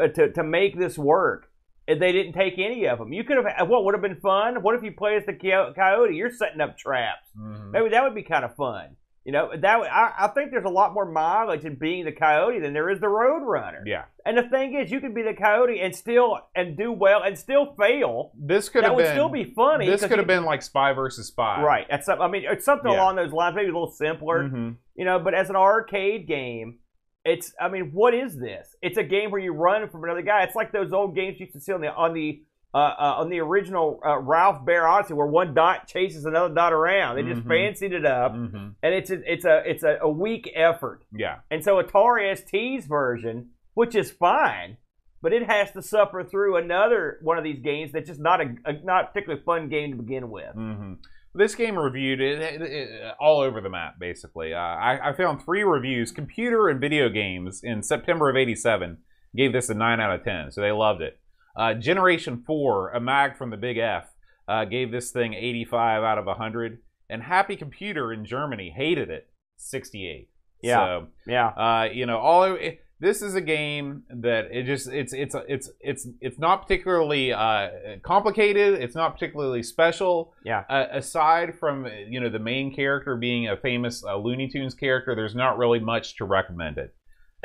uh, 0.00 0.06
to, 0.08 0.32
to 0.32 0.44
make 0.44 0.78
this 0.78 0.96
work. 0.96 1.50
and 1.88 2.00
they 2.00 2.12
didn't 2.12 2.32
take 2.34 2.54
any 2.58 2.86
of 2.86 2.98
them. 2.98 3.12
You 3.12 3.24
could 3.24 3.36
have. 3.38 3.68
What 3.68 3.84
would 3.84 3.94
have 3.94 4.02
been 4.02 4.20
fun? 4.20 4.62
What 4.62 4.74
if 4.76 4.82
you 4.84 4.92
play 4.92 5.16
as 5.16 5.26
the 5.26 5.34
coyote? 5.34 6.14
You're 6.14 6.30
setting 6.30 6.60
up 6.60 6.78
traps. 6.78 7.28
Mhm. 7.36 7.70
Maybe 7.72 7.88
that 7.90 8.02
would 8.04 8.14
be 8.14 8.22
kind 8.22 8.44
of 8.44 8.54
fun. 8.54 8.96
You 9.26 9.32
know, 9.32 9.50
that 9.60 9.76
I, 9.80 10.12
I 10.20 10.28
think 10.28 10.52
there's 10.52 10.64
a 10.66 10.68
lot 10.68 10.94
more 10.94 11.04
mileage 11.04 11.64
in 11.64 11.74
being 11.74 12.04
the 12.04 12.12
coyote 12.12 12.60
than 12.60 12.72
there 12.72 12.88
is 12.88 13.00
the 13.00 13.08
road 13.08 13.42
runner. 13.44 13.82
Yeah. 13.84 14.04
And 14.24 14.38
the 14.38 14.44
thing 14.44 14.74
is, 14.74 14.92
you 14.92 15.00
could 15.00 15.16
be 15.16 15.22
the 15.22 15.34
coyote 15.34 15.80
and 15.80 15.96
still 15.96 16.38
and 16.54 16.76
do 16.76 16.92
well 16.92 17.24
and 17.24 17.36
still 17.36 17.74
fail. 17.76 18.30
This 18.38 18.68
could 18.68 18.84
that 18.84 18.90
have 18.90 18.94
would 18.96 19.02
been 19.02 19.14
still 19.14 19.28
be 19.28 19.42
funny. 19.52 19.86
This 19.88 20.06
could 20.06 20.18
have 20.18 20.28
been 20.28 20.44
like 20.44 20.62
spy 20.62 20.92
versus 20.92 21.26
spy. 21.26 21.60
right. 21.60 21.86
That's 21.90 22.06
some- 22.06 22.22
I 22.22 22.28
mean, 22.28 22.44
it's 22.48 22.64
something 22.64 22.88
Yeah. 22.92 22.98
along 23.02 23.16
those 23.16 23.32
lines. 23.32 23.56
Maybe 23.56 23.68
a 23.68 23.72
little 23.72 23.90
simpler. 23.90 24.44
Mhm. 24.44 24.76
You 24.94 25.04
know, 25.04 25.18
but 25.18 25.34
as 25.34 25.50
an 25.50 25.56
arcade 25.56 26.28
game, 26.28 26.78
it's. 27.24 27.52
I 27.60 27.68
mean, 27.68 27.90
what 27.92 28.14
is 28.14 28.38
this? 28.38 28.76
It's 28.80 28.96
a 28.96 29.02
game 29.02 29.32
where 29.32 29.40
you 29.40 29.52
run 29.52 29.88
from 29.88 30.04
another 30.04 30.22
guy. 30.22 30.44
It's 30.44 30.54
like 30.54 30.70
those 30.70 30.92
old 30.92 31.16
games 31.16 31.40
you 31.40 31.46
used 31.46 31.54
to 31.54 31.60
see 31.60 31.72
on 31.72 31.80
the 31.80 31.92
on 31.92 32.14
the. 32.14 32.44
Uh, 32.76 32.94
uh, 32.98 33.14
on 33.20 33.30
the 33.30 33.40
original 33.40 33.98
uh, 34.04 34.18
Ralph 34.18 34.62
Baer 34.66 34.86
Odyssey, 34.86 35.14
where 35.14 35.26
one 35.26 35.54
dot 35.54 35.86
chases 35.86 36.26
another 36.26 36.52
dot 36.54 36.74
around, 36.74 37.16
they 37.16 37.22
just 37.22 37.40
Mhm. 37.42 37.48
fancied 37.48 37.92
it 37.94 38.04
up, 38.04 38.32
Mhm. 38.34 38.74
and 38.82 38.94
it's 38.94 39.10
a, 39.10 39.32
it's 39.32 39.44
a 39.46 39.62
it's 39.64 39.82
a, 39.82 39.96
a 40.02 40.10
weak 40.10 40.50
effort. 40.54 41.00
Yeah. 41.10 41.36
And 41.50 41.64
so 41.64 41.80
Atari 41.82 42.30
ST's 42.36 42.86
version, 42.86 43.52
which 43.72 43.94
is 43.94 44.10
fine, 44.10 44.76
but 45.22 45.32
it 45.32 45.44
has 45.48 45.72
to 45.72 45.80
suffer 45.80 46.22
through 46.22 46.56
another 46.56 47.18
one 47.22 47.38
of 47.38 47.44
these 47.44 47.60
games 47.60 47.92
that's 47.92 48.08
just 48.08 48.20
not 48.20 48.42
a, 48.42 48.54
a 48.66 48.74
not 48.84 49.08
particularly 49.14 49.42
fun 49.42 49.70
game 49.70 49.92
to 49.92 50.02
begin 50.02 50.28
with. 50.30 50.52
hmm 50.54 50.94
This 51.34 51.54
game 51.54 51.78
reviewed 51.78 52.20
it, 52.20 52.40
it- 52.42 52.62
it- 52.62 53.14
all 53.18 53.40
over 53.40 53.60
the 53.62 53.70
map, 53.70 53.98
basically. 53.98 54.52
Uh, 54.52 54.58
I, 54.58 55.10
I 55.10 55.12
found 55.14 55.40
three 55.42 55.62
reviews, 55.64 56.12
computer 56.12 56.68
and 56.68 56.78
video 56.80 57.08
games, 57.08 57.62
in 57.64 57.82
September 57.82 58.28
of 58.28 58.36
87, 58.36 58.98
gave 59.34 59.52
this 59.54 59.70
a 59.70 59.74
9 59.74 59.98
out 60.00 60.14
of 60.14 60.24
10, 60.24 60.50
so 60.50 60.60
they 60.60 60.72
loved 60.72 61.00
it. 61.00 61.18
Uh, 61.56 61.74
Generation 61.74 62.42
4, 62.46 62.90
a 62.90 63.00
mag 63.00 63.36
from 63.36 63.50
the 63.50 63.56
Big 63.56 63.78
F, 63.78 64.04
uh, 64.48 64.64
gave 64.64 64.90
this 64.90 65.10
thing 65.10 65.34
85 65.34 66.02
out 66.02 66.18
of 66.18 66.26
100. 66.26 66.78
And 67.08 67.22
Happy 67.22 67.56
Computer 67.56 68.12
in 68.12 68.24
Germany 68.24 68.72
hated 68.76 69.10
it, 69.10 69.28
68. 69.56 70.28
Yeah. 70.62 70.76
So, 70.76 71.06
Yeah. 71.26 71.46
uh, 71.48 71.88
you 71.92 72.06
know, 72.06 72.18
all 72.18 72.44
it, 72.44 72.80
this 72.98 73.20
is 73.20 73.34
a 73.34 73.40
game 73.42 74.04
that 74.08 74.46
it 74.50 74.64
just 74.64 74.88
it's 74.88 75.12
it's 75.12 75.36
it's 75.46 75.70
it's 75.80 76.08
it's 76.20 76.38
not 76.38 76.62
particularly 76.62 77.30
uh, 77.32 77.68
complicated. 78.02 78.80
It's 78.82 78.94
not 78.96 79.12
particularly 79.12 79.62
special. 79.62 80.32
Yeah. 80.44 80.64
Uh, 80.68 80.86
aside 80.92 81.58
from 81.60 81.86
you 82.08 82.20
know 82.20 82.30
the 82.30 82.38
main 82.38 82.74
character 82.74 83.16
being 83.16 83.48
a 83.48 83.56
famous 83.56 84.02
uh, 84.02 84.16
Looney 84.16 84.48
Tunes 84.48 84.74
character, 84.74 85.14
there's 85.14 85.34
not 85.34 85.58
really 85.58 85.78
much 85.78 86.16
to 86.16 86.24
recommend 86.24 86.78
it. 86.78 86.94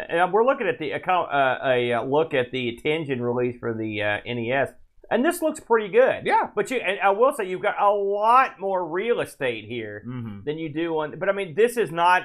And 0.09 0.33
we're 0.33 0.45
looking 0.45 0.67
at 0.67 0.79
the 0.79 0.91
account 0.91 1.31
uh, 1.31 1.57
a 1.65 1.93
uh, 1.93 2.03
look 2.03 2.33
at 2.33 2.51
the 2.51 2.79
Tengen 2.83 3.19
release 3.21 3.57
for 3.59 3.73
the 3.73 4.01
uh, 4.01 4.17
NES, 4.25 4.69
and 5.09 5.23
this 5.25 5.41
looks 5.41 5.59
pretty 5.59 5.89
good. 5.89 6.25
Yeah. 6.25 6.49
But 6.55 6.71
you 6.71 6.77
and 6.77 6.99
I 7.01 7.11
will 7.11 7.33
say 7.33 7.47
you've 7.47 7.61
got 7.61 7.81
a 7.81 7.91
lot 7.91 8.59
more 8.59 8.85
real 8.87 9.19
estate 9.21 9.65
here 9.65 10.03
Mm-hmm. 10.07 10.39
than 10.45 10.57
you 10.57 10.73
do 10.73 10.97
on. 10.99 11.17
But 11.19 11.29
I 11.29 11.31
mean, 11.33 11.55
this 11.55 11.77
is 11.77 11.91
not. 11.91 12.23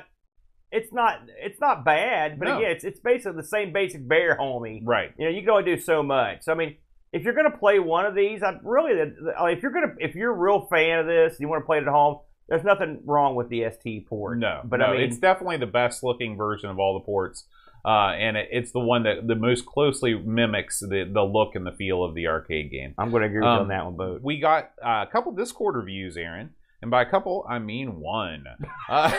It's 0.72 0.92
not. 0.92 1.20
It's 1.40 1.60
not 1.60 1.84
bad. 1.84 2.38
But 2.38 2.48
No. 2.48 2.58
again, 2.58 2.70
it's 2.72 2.84
it's 2.84 3.00
basically 3.00 3.36
the 3.36 3.46
same 3.46 3.72
basic 3.72 4.06
bear 4.06 4.36
homie. 4.38 4.80
Right. 4.82 5.12
You 5.18 5.26
know, 5.26 5.30
you 5.30 5.40
can 5.42 5.50
only 5.50 5.64
do 5.64 5.80
so 5.80 6.02
much. 6.02 6.42
So 6.42 6.52
I 6.52 6.56
mean, 6.56 6.76
if 7.12 7.22
you're 7.22 7.34
going 7.34 7.50
to 7.50 7.56
play 7.56 7.78
one 7.78 8.04
of 8.04 8.14
these, 8.14 8.42
I 8.42 8.58
really, 8.62 8.94
the- 8.94 9.32
if 9.52 9.62
you're 9.62 9.70
going 9.72 9.88
to, 9.96 10.04
if 10.04 10.14
you're 10.16 10.32
a 10.32 10.36
real 10.36 10.66
fan 10.66 10.98
of 10.98 11.06
this, 11.06 11.36
you 11.38 11.48
want 11.48 11.62
to 11.62 11.66
play 11.66 11.78
it 11.78 11.82
at 11.84 11.88
home. 11.88 12.18
There's 12.48 12.64
nothing 12.64 13.00
wrong 13.04 13.34
with 13.36 13.48
the 13.48 13.64
ST 13.70 14.06
port. 14.08 14.38
No, 14.38 14.60
but 14.64 14.76
no, 14.78 14.86
I 14.86 14.92
mean, 14.92 15.00
it's 15.02 15.18
definitely 15.18 15.56
the 15.56 15.66
best 15.66 16.04
looking 16.04 16.36
version 16.36 16.68
of 16.70 16.78
all 16.78 16.94
the 16.94 17.04
ports, 17.04 17.44
uh, 17.86 18.10
and 18.18 18.36
it, 18.36 18.48
it's 18.50 18.72
the 18.72 18.80
one 18.80 19.04
that 19.04 19.26
the 19.26 19.36
most 19.36 19.64
closely 19.64 20.14
mimics 20.14 20.80
the 20.80 21.08
the 21.10 21.22
look 21.22 21.54
and 21.54 21.64
the 21.66 21.72
feel 21.72 22.02
of 22.04 22.14
the 22.14 22.26
arcade 22.26 22.70
game. 22.70 22.94
I'm 22.98 23.10
going 23.10 23.22
to 23.22 23.28
agree 23.28 23.38
with 23.40 23.44
you 23.46 23.50
Um, 23.50 23.60
on 23.62 23.68
that 23.68 23.84
one, 23.84 23.96
Boat. 23.96 24.22
We 24.22 24.38
got 24.40 24.72
uh, 24.84 25.04
a 25.06 25.10
couple 25.10 25.32
Discord 25.32 25.76
reviews, 25.76 26.16
Aaron, 26.16 26.50
and 26.82 26.90
by 26.90 27.02
a 27.02 27.06
couple 27.06 27.46
I 27.48 27.58
mean 27.60 28.00
one. 28.00 28.44
Uh, 28.88 29.12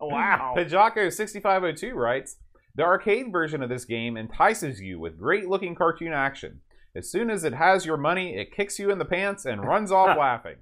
Wow. 0.00 0.54
Pajako6502 0.58 1.92
writes 1.94 2.36
The 2.74 2.82
arcade 2.84 3.30
version 3.30 3.62
of 3.62 3.68
this 3.68 3.84
game 3.84 4.16
entices 4.16 4.80
you 4.80 4.98
with 4.98 5.18
great 5.18 5.46
looking 5.48 5.74
cartoon 5.74 6.12
action. 6.14 6.60
As 6.96 7.10
soon 7.10 7.28
as 7.30 7.44
it 7.44 7.52
has 7.54 7.84
your 7.86 7.96
money, 7.98 8.34
it 8.36 8.50
kicks 8.50 8.78
you 8.78 8.90
in 8.90 8.98
the 8.98 9.04
pants 9.04 9.44
and 9.44 9.62
runs 9.62 9.92
off 9.92 10.16
laughing. 10.18 10.56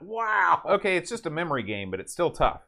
wow. 0.00 0.62
Okay, 0.68 0.96
it's 0.96 1.10
just 1.10 1.26
a 1.26 1.30
memory 1.30 1.62
game, 1.62 1.90
but 1.90 2.00
it's 2.00 2.12
still 2.12 2.30
tough. 2.30 2.60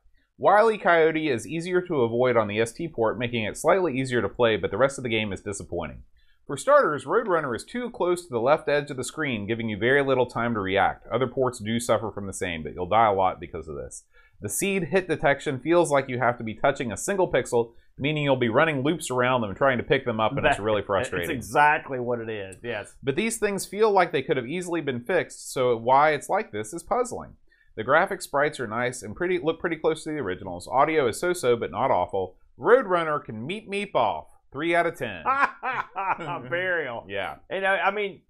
Wily 0.42 0.76
Coyote 0.76 1.28
is 1.28 1.46
easier 1.46 1.80
to 1.82 2.02
avoid 2.02 2.36
on 2.36 2.48
the 2.48 2.66
ST 2.66 2.92
port, 2.92 3.16
making 3.16 3.44
it 3.44 3.56
slightly 3.56 3.96
easier 3.96 4.20
to 4.20 4.28
play, 4.28 4.56
but 4.56 4.72
the 4.72 4.76
rest 4.76 4.98
of 4.98 5.04
the 5.04 5.08
game 5.08 5.32
is 5.32 5.40
disappointing. 5.40 6.02
For 6.48 6.56
starters, 6.56 7.04
Roadrunner 7.04 7.54
is 7.54 7.62
too 7.64 7.90
close 7.90 8.22
to 8.24 8.28
the 8.28 8.40
left 8.40 8.68
edge 8.68 8.90
of 8.90 8.96
the 8.96 9.04
screen, 9.04 9.46
giving 9.46 9.68
you 9.68 9.76
very 9.76 10.02
little 10.02 10.26
time 10.26 10.54
to 10.54 10.60
react. 10.60 11.06
Other 11.06 11.28
ports 11.28 11.60
do 11.60 11.78
suffer 11.78 12.10
from 12.10 12.26
the 12.26 12.32
same, 12.32 12.64
but 12.64 12.74
you'll 12.74 12.88
die 12.88 13.06
a 13.06 13.14
lot 13.14 13.38
because 13.38 13.68
of 13.68 13.76
this. 13.76 14.02
The 14.40 14.48
seed 14.48 14.88
hit 14.88 15.06
detection 15.06 15.60
feels 15.60 15.92
like 15.92 16.08
you 16.08 16.18
have 16.18 16.38
to 16.38 16.44
be 16.44 16.54
touching 16.54 16.90
a 16.90 16.96
single 16.96 17.30
pixel, 17.30 17.74
meaning 17.96 18.24
you'll 18.24 18.34
be 18.34 18.48
running 18.48 18.82
loops 18.82 19.12
around 19.12 19.42
them 19.42 19.54
trying 19.54 19.78
to 19.78 19.84
pick 19.84 20.04
them 20.04 20.18
up, 20.18 20.32
and 20.36 20.44
it's 20.44 20.56
That- 20.56 20.62
really 20.64 20.80
It's 20.80 20.86
frustrating. 20.88 21.30
exactly 21.36 22.00
what 22.00 22.18
it 22.18 22.28
is. 22.28 22.56
Yes. 22.64 22.96
But 23.00 23.14
these 23.14 23.38
things 23.38 23.64
feel 23.64 23.92
like 23.92 24.10
they 24.10 24.22
could 24.22 24.36
have 24.38 24.48
easily 24.48 24.80
been 24.80 25.04
fixed, 25.04 25.52
so 25.52 25.76
why 25.76 26.10
it's 26.10 26.28
like 26.28 26.50
this 26.50 26.74
is 26.74 26.82
puzzling. 26.82 27.36
The 27.76 27.84
graphic 27.84 28.22
sprites 28.22 28.60
are 28.60 28.66
nice 28.66 29.02
and 29.02 29.16
pretty 29.16 29.38
look 29.42 29.58
pretty 29.60 29.76
close 29.76 30.04
to 30.04 30.10
the 30.10 30.18
originals. 30.18 30.68
Audio 30.68 31.08
is 31.08 31.18
so-so 31.18 31.56
but 31.56 31.70
not 31.70 31.90
awful. 31.90 32.36
Roadrunner 32.58 33.24
can 33.24 33.46
meet 33.46 33.70
meep 33.70 33.94
off. 33.94 34.26
Three 34.52 34.74
out 34.74 34.86
of 34.86 34.96
ten. 34.96 35.24
Burial. 36.50 37.06
Yeah. 37.08 37.36
And 37.48 37.66
I, 37.66 37.78
I 37.78 37.90
mean, 37.90 38.22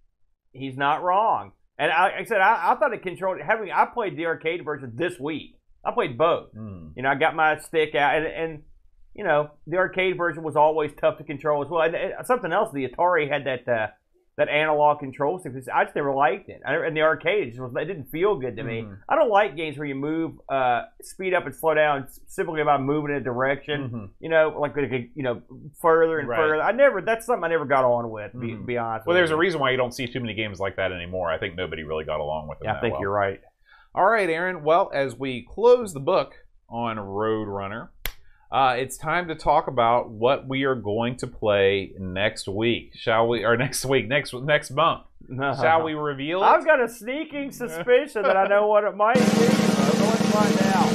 he's 0.53 0.77
not 0.77 1.03
wrong. 1.03 1.53
And 1.79 1.91
I, 1.91 2.05
like 2.05 2.15
I 2.15 2.25
said, 2.25 2.41
I, 2.41 2.73
I 2.73 2.75
thought 2.77 2.93
it 2.93 3.03
controlled. 3.03 3.41
Having 3.41 3.73
I 3.73 3.87
played 3.87 4.17
the 4.17 4.27
arcade 4.27 4.65
version 4.65 4.93
this 4.95 5.19
week. 5.19 5.57
I 5.85 5.91
played 5.91 6.17
both. 6.17 6.55
Mm. 6.55 6.93
You 6.95 7.03
know, 7.03 7.09
I 7.11 7.17
got 7.17 7.35
my 7.35 7.59
stick 7.59 7.97
out, 7.97 8.17
and, 8.17 8.27
and 8.27 8.63
you 9.15 9.25
know, 9.25 9.51
the 9.67 9.79
arcade 9.79 10.17
version 10.17 10.45
was 10.45 10.55
always 10.55 10.93
tough 11.01 11.19
to 11.19 11.25
control 11.25 11.65
as 11.65 11.69
well. 11.69 11.83
And, 11.83 11.97
and 11.97 12.13
something 12.25 12.53
else, 12.53 12.73
the 12.73 12.87
Atari 12.87 13.29
had 13.29 13.45
that 13.47 13.69
uh, 13.69 13.89
that 14.39 14.49
analog 14.49 14.99
control 14.99 15.39
stick. 15.39 15.53
I 15.75 15.85
just 15.85 15.95
never 15.95 16.15
liked 16.15 16.49
it. 16.49 16.63
I, 16.67 16.87
in 16.87 16.95
the 16.95 17.03
arcade, 17.03 17.49
it, 17.49 17.51
just 17.51 17.61
was, 17.61 17.73
it 17.77 17.85
didn't 17.85 18.07
feel 18.07 18.37
good 18.37 18.57
to 18.57 18.63
me. 18.63 18.83
Mhm. 18.83 18.99
I 19.07 19.15
don't 19.15 19.29
like 19.29 19.57
games 19.57 19.77
where 19.77 19.87
you 19.87 19.95
move, 19.95 20.33
uh, 20.49 20.85
speed 21.03 21.35
up 21.35 21.45
and 21.45 21.55
slow 21.55 21.75
down 21.75 22.07
simply 22.27 22.65
by 22.65 22.79
moving 22.79 23.11
in 23.11 23.19
a 23.19 23.21
direction. 23.21 23.91
Mhm. 23.91 24.09
You 24.21 24.31
know, 24.31 24.55
like 24.59 24.75
you 24.77 25.11
know, 25.23 25.43
further 25.83 26.19
and 26.19 26.29
Right. 26.29 26.37
further. 26.39 26.63
I 26.63 26.73
never. 26.73 27.03
That's 27.03 27.27
something 27.27 27.45
I 27.45 27.49
never 27.49 27.67
got 27.67 27.85
on 27.85 28.11
with. 28.11 28.33
Be, 28.33 28.53
Mhm. 28.53 28.65
be 28.65 28.79
honest. 28.79 29.07
Well, 29.07 29.15
there's 29.15 29.33
a 29.33 29.37
reason 29.37 29.61
why 29.61 29.71
you 29.71 29.77
don't 29.77 29.93
see 29.93 30.07
too 30.07 30.21
many 30.21 30.33
games 30.35 30.59
like 30.61 30.77
that 30.77 30.93
anymore. 30.93 31.31
I 31.31 31.37
think 31.39 31.55
nobody 31.55 31.83
really 31.85 32.05
got 32.05 32.21
along 32.21 32.49
with 32.49 32.59
it. 32.63 32.65
Yeah, 32.65 32.77
I 32.77 32.81
think 32.81 32.95
well. 32.95 33.03
you're 33.03 33.11
right. 33.13 33.41
All 33.95 34.07
right, 34.07 34.31
Aaron. 34.31 34.65
Well, 34.65 34.91
as 34.95 35.15
we 35.19 35.43
close 35.47 35.93
the 35.93 36.01
book 36.01 36.33
on 36.71 36.97
Roadrunner, 36.97 37.91
uh, 38.53 38.75
it's 38.77 38.99
time 38.99 39.29
to 39.29 39.35
talk 39.35 39.67
about 39.67 40.11
what 40.11 40.47
we 40.47 40.65
are 40.65 40.75
going 40.75 41.17
to 41.17 41.27
play 41.27 41.93
next 41.99 42.47
week. 42.47 42.93
Shall 42.95 43.27
we? 43.27 43.45
Or 43.45 43.57
next 43.67 43.85
week? 43.87 44.07
Next 44.09 44.35
next 44.35 44.71
month? 44.71 45.05
Shall 45.35 45.83
we 45.83 45.95
reveal 45.95 46.43
it? 46.43 46.47
I've 46.47 46.65
got 46.65 46.81
a 46.83 46.89
sneaking 46.89 47.53
suspicion 47.53 48.23
that 48.25 48.37
I 48.37 48.47
know 48.49 48.67
what 48.67 48.85
it 48.85 48.95
might 48.95 49.15
be. 49.15 49.21
So 49.23 50.05
let's 50.05 50.31
find 50.31 50.63
out. 50.75 50.93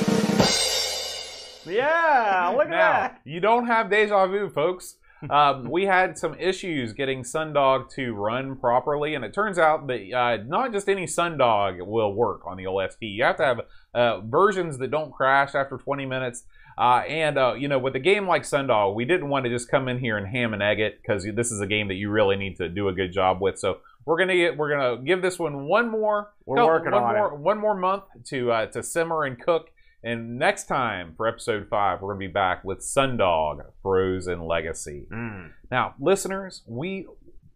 Yeah, 1.65 2.53
look 2.55 2.67
at 2.67 2.71
that. 2.71 3.21
you 3.25 3.39
don't 3.39 3.65
have 3.65 3.89
deja 3.89 4.27
vu, 4.27 4.49
folks. 4.49 4.95
Um, 5.29 5.69
we 5.71 5.85
had 5.85 6.17
some 6.17 6.35
issues 6.35 6.93
getting 6.93 7.23
Sundog 7.23 7.89
to 7.95 8.13
run 8.13 8.55
properly, 8.55 9.15
and 9.15 9.25
it 9.25 9.33
turns 9.33 9.57
out 9.57 9.87
that 9.87 10.13
uh, 10.13 10.37
not 10.45 10.71
just 10.71 10.87
any 10.87 11.05
Sundog 11.07 11.83
will 11.85 12.13
work 12.13 12.41
on 12.45 12.55
the 12.55 12.67
old 12.67 12.89
ST. 12.91 13.01
You 13.11 13.23
have 13.23 13.37
to 13.37 13.43
have 13.43 13.61
uh, 13.95 14.21
versions 14.21 14.77
that 14.77 14.91
don't 14.91 15.11
crash 15.11 15.55
after 15.55 15.77
20 15.77 16.05
minutes. 16.05 16.43
Uh, 16.77 17.01
and 17.07 17.37
uh, 17.37 17.53
you 17.57 17.67
know, 17.67 17.79
with 17.79 17.95
a 17.95 17.99
game 17.99 18.27
like 18.27 18.43
Sundog, 18.43 18.93
we 18.95 19.03
didn't 19.05 19.29
want 19.29 19.45
to 19.45 19.49
just 19.49 19.69
come 19.69 19.87
in 19.87 19.97
here 19.99 20.17
and 20.17 20.27
ham 20.27 20.53
and 20.53 20.61
egg 20.61 20.79
it 20.79 21.01
because 21.01 21.25
this 21.35 21.51
is 21.51 21.59
a 21.61 21.67
game 21.67 21.87
that 21.87 21.95
you 21.95 22.09
really 22.09 22.35
need 22.35 22.57
to 22.57 22.69
do 22.69 22.87
a 22.89 22.93
good 22.93 23.11
job 23.11 23.41
with. 23.41 23.57
So 23.57 23.79
we're 24.05 24.17
gonna 24.19 24.35
get, 24.35 24.57
we're 24.57 24.69
gonna 24.69 25.01
give 25.03 25.21
this 25.21 25.39
one 25.39 25.65
one 25.65 25.89
more 25.89 26.31
We're 26.45 26.57
couple- 26.57 26.67
working 26.69 26.91
one 26.93 27.03
on 27.03 27.15
more, 27.15 27.27
it. 27.33 27.37
one 27.39 27.57
more 27.57 27.75
month 27.75 28.03
to 28.25 28.51
uh, 28.51 28.65
to 28.67 28.83
simmer 28.83 29.23
and 29.25 29.39
cook. 29.41 29.71
And 30.03 30.37
next 30.37 30.65
time 30.67 31.13
for 31.17 31.27
episode 31.27 31.67
five, 31.69 32.01
we're 32.01 32.13
gonna 32.13 32.19
be 32.19 32.27
back 32.31 32.63
with 32.63 32.79
Sundog 32.79 33.65
Frozen 33.81 34.45
Legacy. 34.45 35.07
Mm. 35.11 35.51
Now, 35.71 35.95
listeners, 35.99 36.61
we 36.67 37.07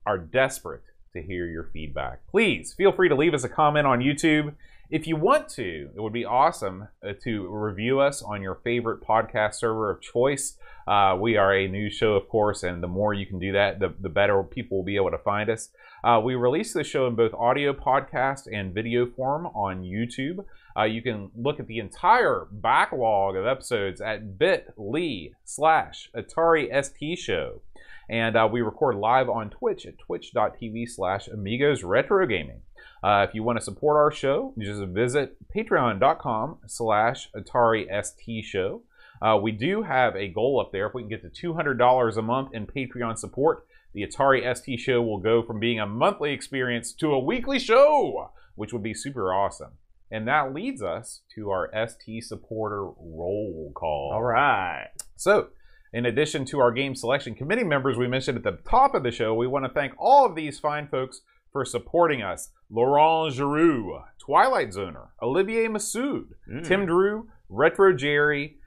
are 0.05 0.17
desperate 0.17 0.81
to 1.13 1.21
hear 1.21 1.45
your 1.45 1.69
feedback. 1.71 2.25
Please 2.27 2.73
feel 2.73 2.91
free 2.91 3.07
to 3.09 3.15
leave 3.15 3.33
us 3.35 3.43
a 3.43 3.49
comment 3.49 3.85
on 3.85 3.99
YouTube. 3.99 4.55
If 4.91 5.07
you 5.07 5.15
want 5.15 5.47
to, 5.51 5.89
it 5.95 6.01
would 6.01 6.11
be 6.11 6.25
awesome 6.25 6.89
uh, 7.01 7.13
to 7.23 7.47
review 7.47 8.01
us 8.01 8.21
on 8.21 8.41
your 8.41 8.55
favorite 8.55 9.01
podcast 9.01 9.55
server 9.55 9.89
of 9.89 10.01
choice. 10.01 10.57
Uh, 10.85 11.15
we 11.17 11.37
are 11.37 11.55
a 11.55 11.69
news 11.69 11.93
show, 11.93 12.15
of 12.15 12.27
course, 12.27 12.63
and 12.63 12.83
the 12.83 12.89
more 12.89 13.13
you 13.13 13.25
can 13.25 13.39
do 13.39 13.53
that, 13.53 13.79
the, 13.79 13.93
the 14.01 14.09
better 14.09 14.43
people 14.43 14.79
will 14.79 14.83
be 14.83 14.97
able 14.97 15.11
to 15.11 15.17
find 15.17 15.49
us. 15.49 15.69
Uh, 16.03 16.19
we 16.21 16.35
release 16.35 16.73
the 16.73 16.83
show 16.83 17.07
in 17.07 17.15
both 17.15 17.33
audio 17.35 17.71
podcast 17.71 18.49
and 18.51 18.73
video 18.73 19.05
form 19.05 19.45
on 19.55 19.81
YouTube. 19.81 20.43
Uh, 20.77 20.83
you 20.83 21.01
can 21.01 21.31
look 21.37 21.61
at 21.61 21.67
the 21.67 21.79
entire 21.79 22.47
backlog 22.51 23.37
of 23.37 23.47
episodes 23.47 24.01
at 24.01 24.37
bit.ly 24.37 25.29
slash 25.45 26.11
Atari 26.13 26.67
ST 26.83 27.17
Show. 27.17 27.61
And 28.09 28.35
uh, 28.35 28.49
we 28.51 28.59
record 28.59 28.97
live 28.97 29.29
on 29.29 29.51
Twitch 29.51 29.85
at 29.85 29.97
twitch.tv 29.99 30.89
slash 30.89 31.29
amigos 31.29 31.81
retro 31.81 32.27
gaming. 32.27 32.61
Uh, 33.03 33.25
if 33.27 33.33
you 33.33 33.43
want 33.43 33.57
to 33.57 33.63
support 33.63 33.97
our 33.97 34.11
show, 34.11 34.53
just 34.59 34.81
visit 34.83 35.35
patreon.com 35.55 36.59
slash 36.67 37.29
Atari 37.35 37.87
ST 38.03 38.45
show. 38.45 38.83
Uh, 39.21 39.37
we 39.41 39.51
do 39.51 39.83
have 39.83 40.15
a 40.15 40.27
goal 40.27 40.59
up 40.59 40.71
there. 40.71 40.87
If 40.87 40.93
we 40.93 41.03
can 41.03 41.09
get 41.09 41.21
to 41.35 41.53
$200 41.53 42.17
a 42.17 42.21
month 42.21 42.53
in 42.53 42.67
Patreon 42.67 43.17
support, 43.17 43.65
the 43.93 44.05
Atari 44.05 44.55
ST 44.55 44.79
show 44.79 45.01
will 45.01 45.19
go 45.19 45.43
from 45.43 45.59
being 45.59 45.79
a 45.79 45.85
monthly 45.85 46.31
experience 46.31 46.93
to 46.93 47.11
a 47.11 47.19
weekly 47.19 47.59
show, 47.59 48.31
which 48.55 48.73
would 48.73 48.83
be 48.83 48.93
super 48.93 49.33
awesome. 49.33 49.71
And 50.09 50.27
that 50.27 50.53
leads 50.53 50.81
us 50.81 51.21
to 51.35 51.51
our 51.51 51.71
ST 51.87 52.23
supporter 52.23 52.83
roll 52.83 53.71
call. 53.75 54.11
All 54.13 54.23
right. 54.23 54.89
So, 55.15 55.49
in 55.93 56.05
addition 56.05 56.45
to 56.45 56.59
our 56.59 56.71
game 56.71 56.95
selection 56.95 57.35
committee 57.35 57.63
members 57.63 57.97
we 57.97 58.07
mentioned 58.07 58.37
at 58.37 58.43
the 58.43 58.59
top 58.69 58.93
of 58.93 59.03
the 59.03 59.11
show, 59.11 59.33
we 59.33 59.47
want 59.47 59.65
to 59.65 59.71
thank 59.71 59.93
all 59.97 60.25
of 60.25 60.35
these 60.35 60.59
fine 60.59 60.87
folks 60.87 61.21
for 61.51 61.63
supporting 61.65 62.21
us. 62.21 62.49
Laurent 62.71 63.33
Giroux, 63.33 63.99
Twilight 64.19 64.69
Zoner, 64.69 65.07
Olivier 65.21 65.67
Massoud, 65.67 66.27
Mm. 66.49 66.65
Tim 66.67 66.85
Drew, 66.85 67.29
Retro 67.49 67.93
Jerry, 67.93 68.57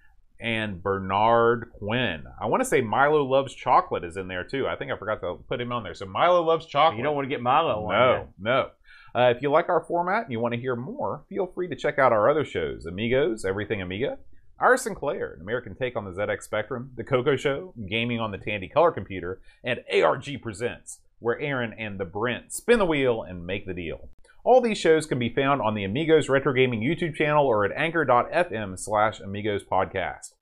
and 0.40 0.82
Bernard 0.82 1.70
Quinn. 1.78 2.24
I 2.40 2.46
want 2.46 2.60
to 2.60 2.68
say 2.68 2.80
Milo 2.82 3.22
Loves 3.24 3.54
Chocolate 3.54 4.04
is 4.04 4.16
in 4.16 4.28
there 4.28 4.44
too. 4.44 4.66
I 4.66 4.76
think 4.76 4.90
I 4.92 4.96
forgot 4.96 5.20
to 5.20 5.36
put 5.48 5.60
him 5.60 5.72
on 5.72 5.84
there. 5.84 5.94
So 5.94 6.04
Milo 6.06 6.42
Loves 6.42 6.66
Chocolate. 6.66 6.98
You 6.98 7.04
don't 7.04 7.14
want 7.14 7.24
to 7.24 7.30
get 7.30 7.40
Milo 7.40 7.84
on 7.86 7.92
No, 7.92 8.12
there. 8.12 8.28
no. 8.38 8.70
Uh, 9.14 9.30
if 9.34 9.40
you 9.40 9.50
like 9.50 9.68
our 9.68 9.80
format 9.84 10.24
and 10.24 10.32
you 10.32 10.40
want 10.40 10.52
to 10.54 10.60
hear 10.60 10.74
more, 10.76 11.22
feel 11.28 11.46
free 11.46 11.68
to 11.68 11.76
check 11.76 11.98
out 11.98 12.12
our 12.12 12.28
other 12.28 12.44
shows 12.44 12.84
Amigos, 12.84 13.44
Everything 13.44 13.80
Amiga, 13.80 14.18
Our 14.58 14.76
Sinclair, 14.76 15.32
an 15.34 15.40
American 15.40 15.76
take 15.76 15.94
on 15.96 16.04
the 16.04 16.10
ZX 16.10 16.42
Spectrum, 16.42 16.90
The 16.96 17.04
Coco 17.04 17.36
Show, 17.36 17.72
Gaming 17.88 18.18
on 18.20 18.32
the 18.32 18.38
Tandy 18.38 18.68
Color 18.68 18.90
Computer, 18.90 19.40
and 19.62 19.80
ARG 19.92 20.42
Presents, 20.42 20.98
where 21.18 21.40
Aaron 21.40 21.74
and 21.79 21.98
the 21.98 22.05
Brent 22.05 22.53
spin 22.53 22.79
the 22.79 22.87
wheel 22.87 23.22
and 23.22 23.46
make 23.46 23.66
the 23.66 23.74
deal. 23.74 24.09
All 24.44 24.61
these 24.61 24.79
shows 24.79 25.07
can 25.07 25.18
be 25.18 25.31
found 25.31 25.62
on 25.62 25.74
the 25.74 25.85
Amigos 25.85 26.29
Retro 26.29 26.53
Gaming 26.53 26.81
YouTube 26.81 27.14
channel 27.14 27.46
or 27.46 27.64
at 27.64 27.72
anchor.fm 27.77 28.79
slash 28.79 29.20
Amigos 29.20 29.64
Podcast. 29.64 30.35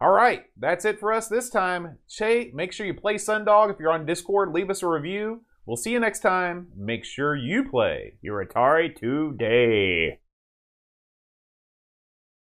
All 0.00 0.12
right, 0.12 0.44
that's 0.56 0.84
it 0.84 1.00
for 1.00 1.12
us 1.12 1.26
this 1.26 1.50
time. 1.50 1.98
Che, 2.08 2.52
make 2.54 2.72
sure 2.72 2.86
you 2.86 2.94
play 2.94 3.14
Sundog. 3.14 3.72
If 3.72 3.80
you're 3.80 3.90
on 3.90 4.06
Discord, 4.06 4.52
leave 4.52 4.70
us 4.70 4.82
a 4.84 4.86
review. 4.86 5.42
We'll 5.66 5.76
see 5.76 5.90
you 5.90 5.98
next 5.98 6.20
time. 6.20 6.68
Make 6.76 7.04
sure 7.04 7.34
you 7.34 7.68
play. 7.68 8.14
Your 8.22 8.44
Atari 8.44 8.94
today. 8.94 10.20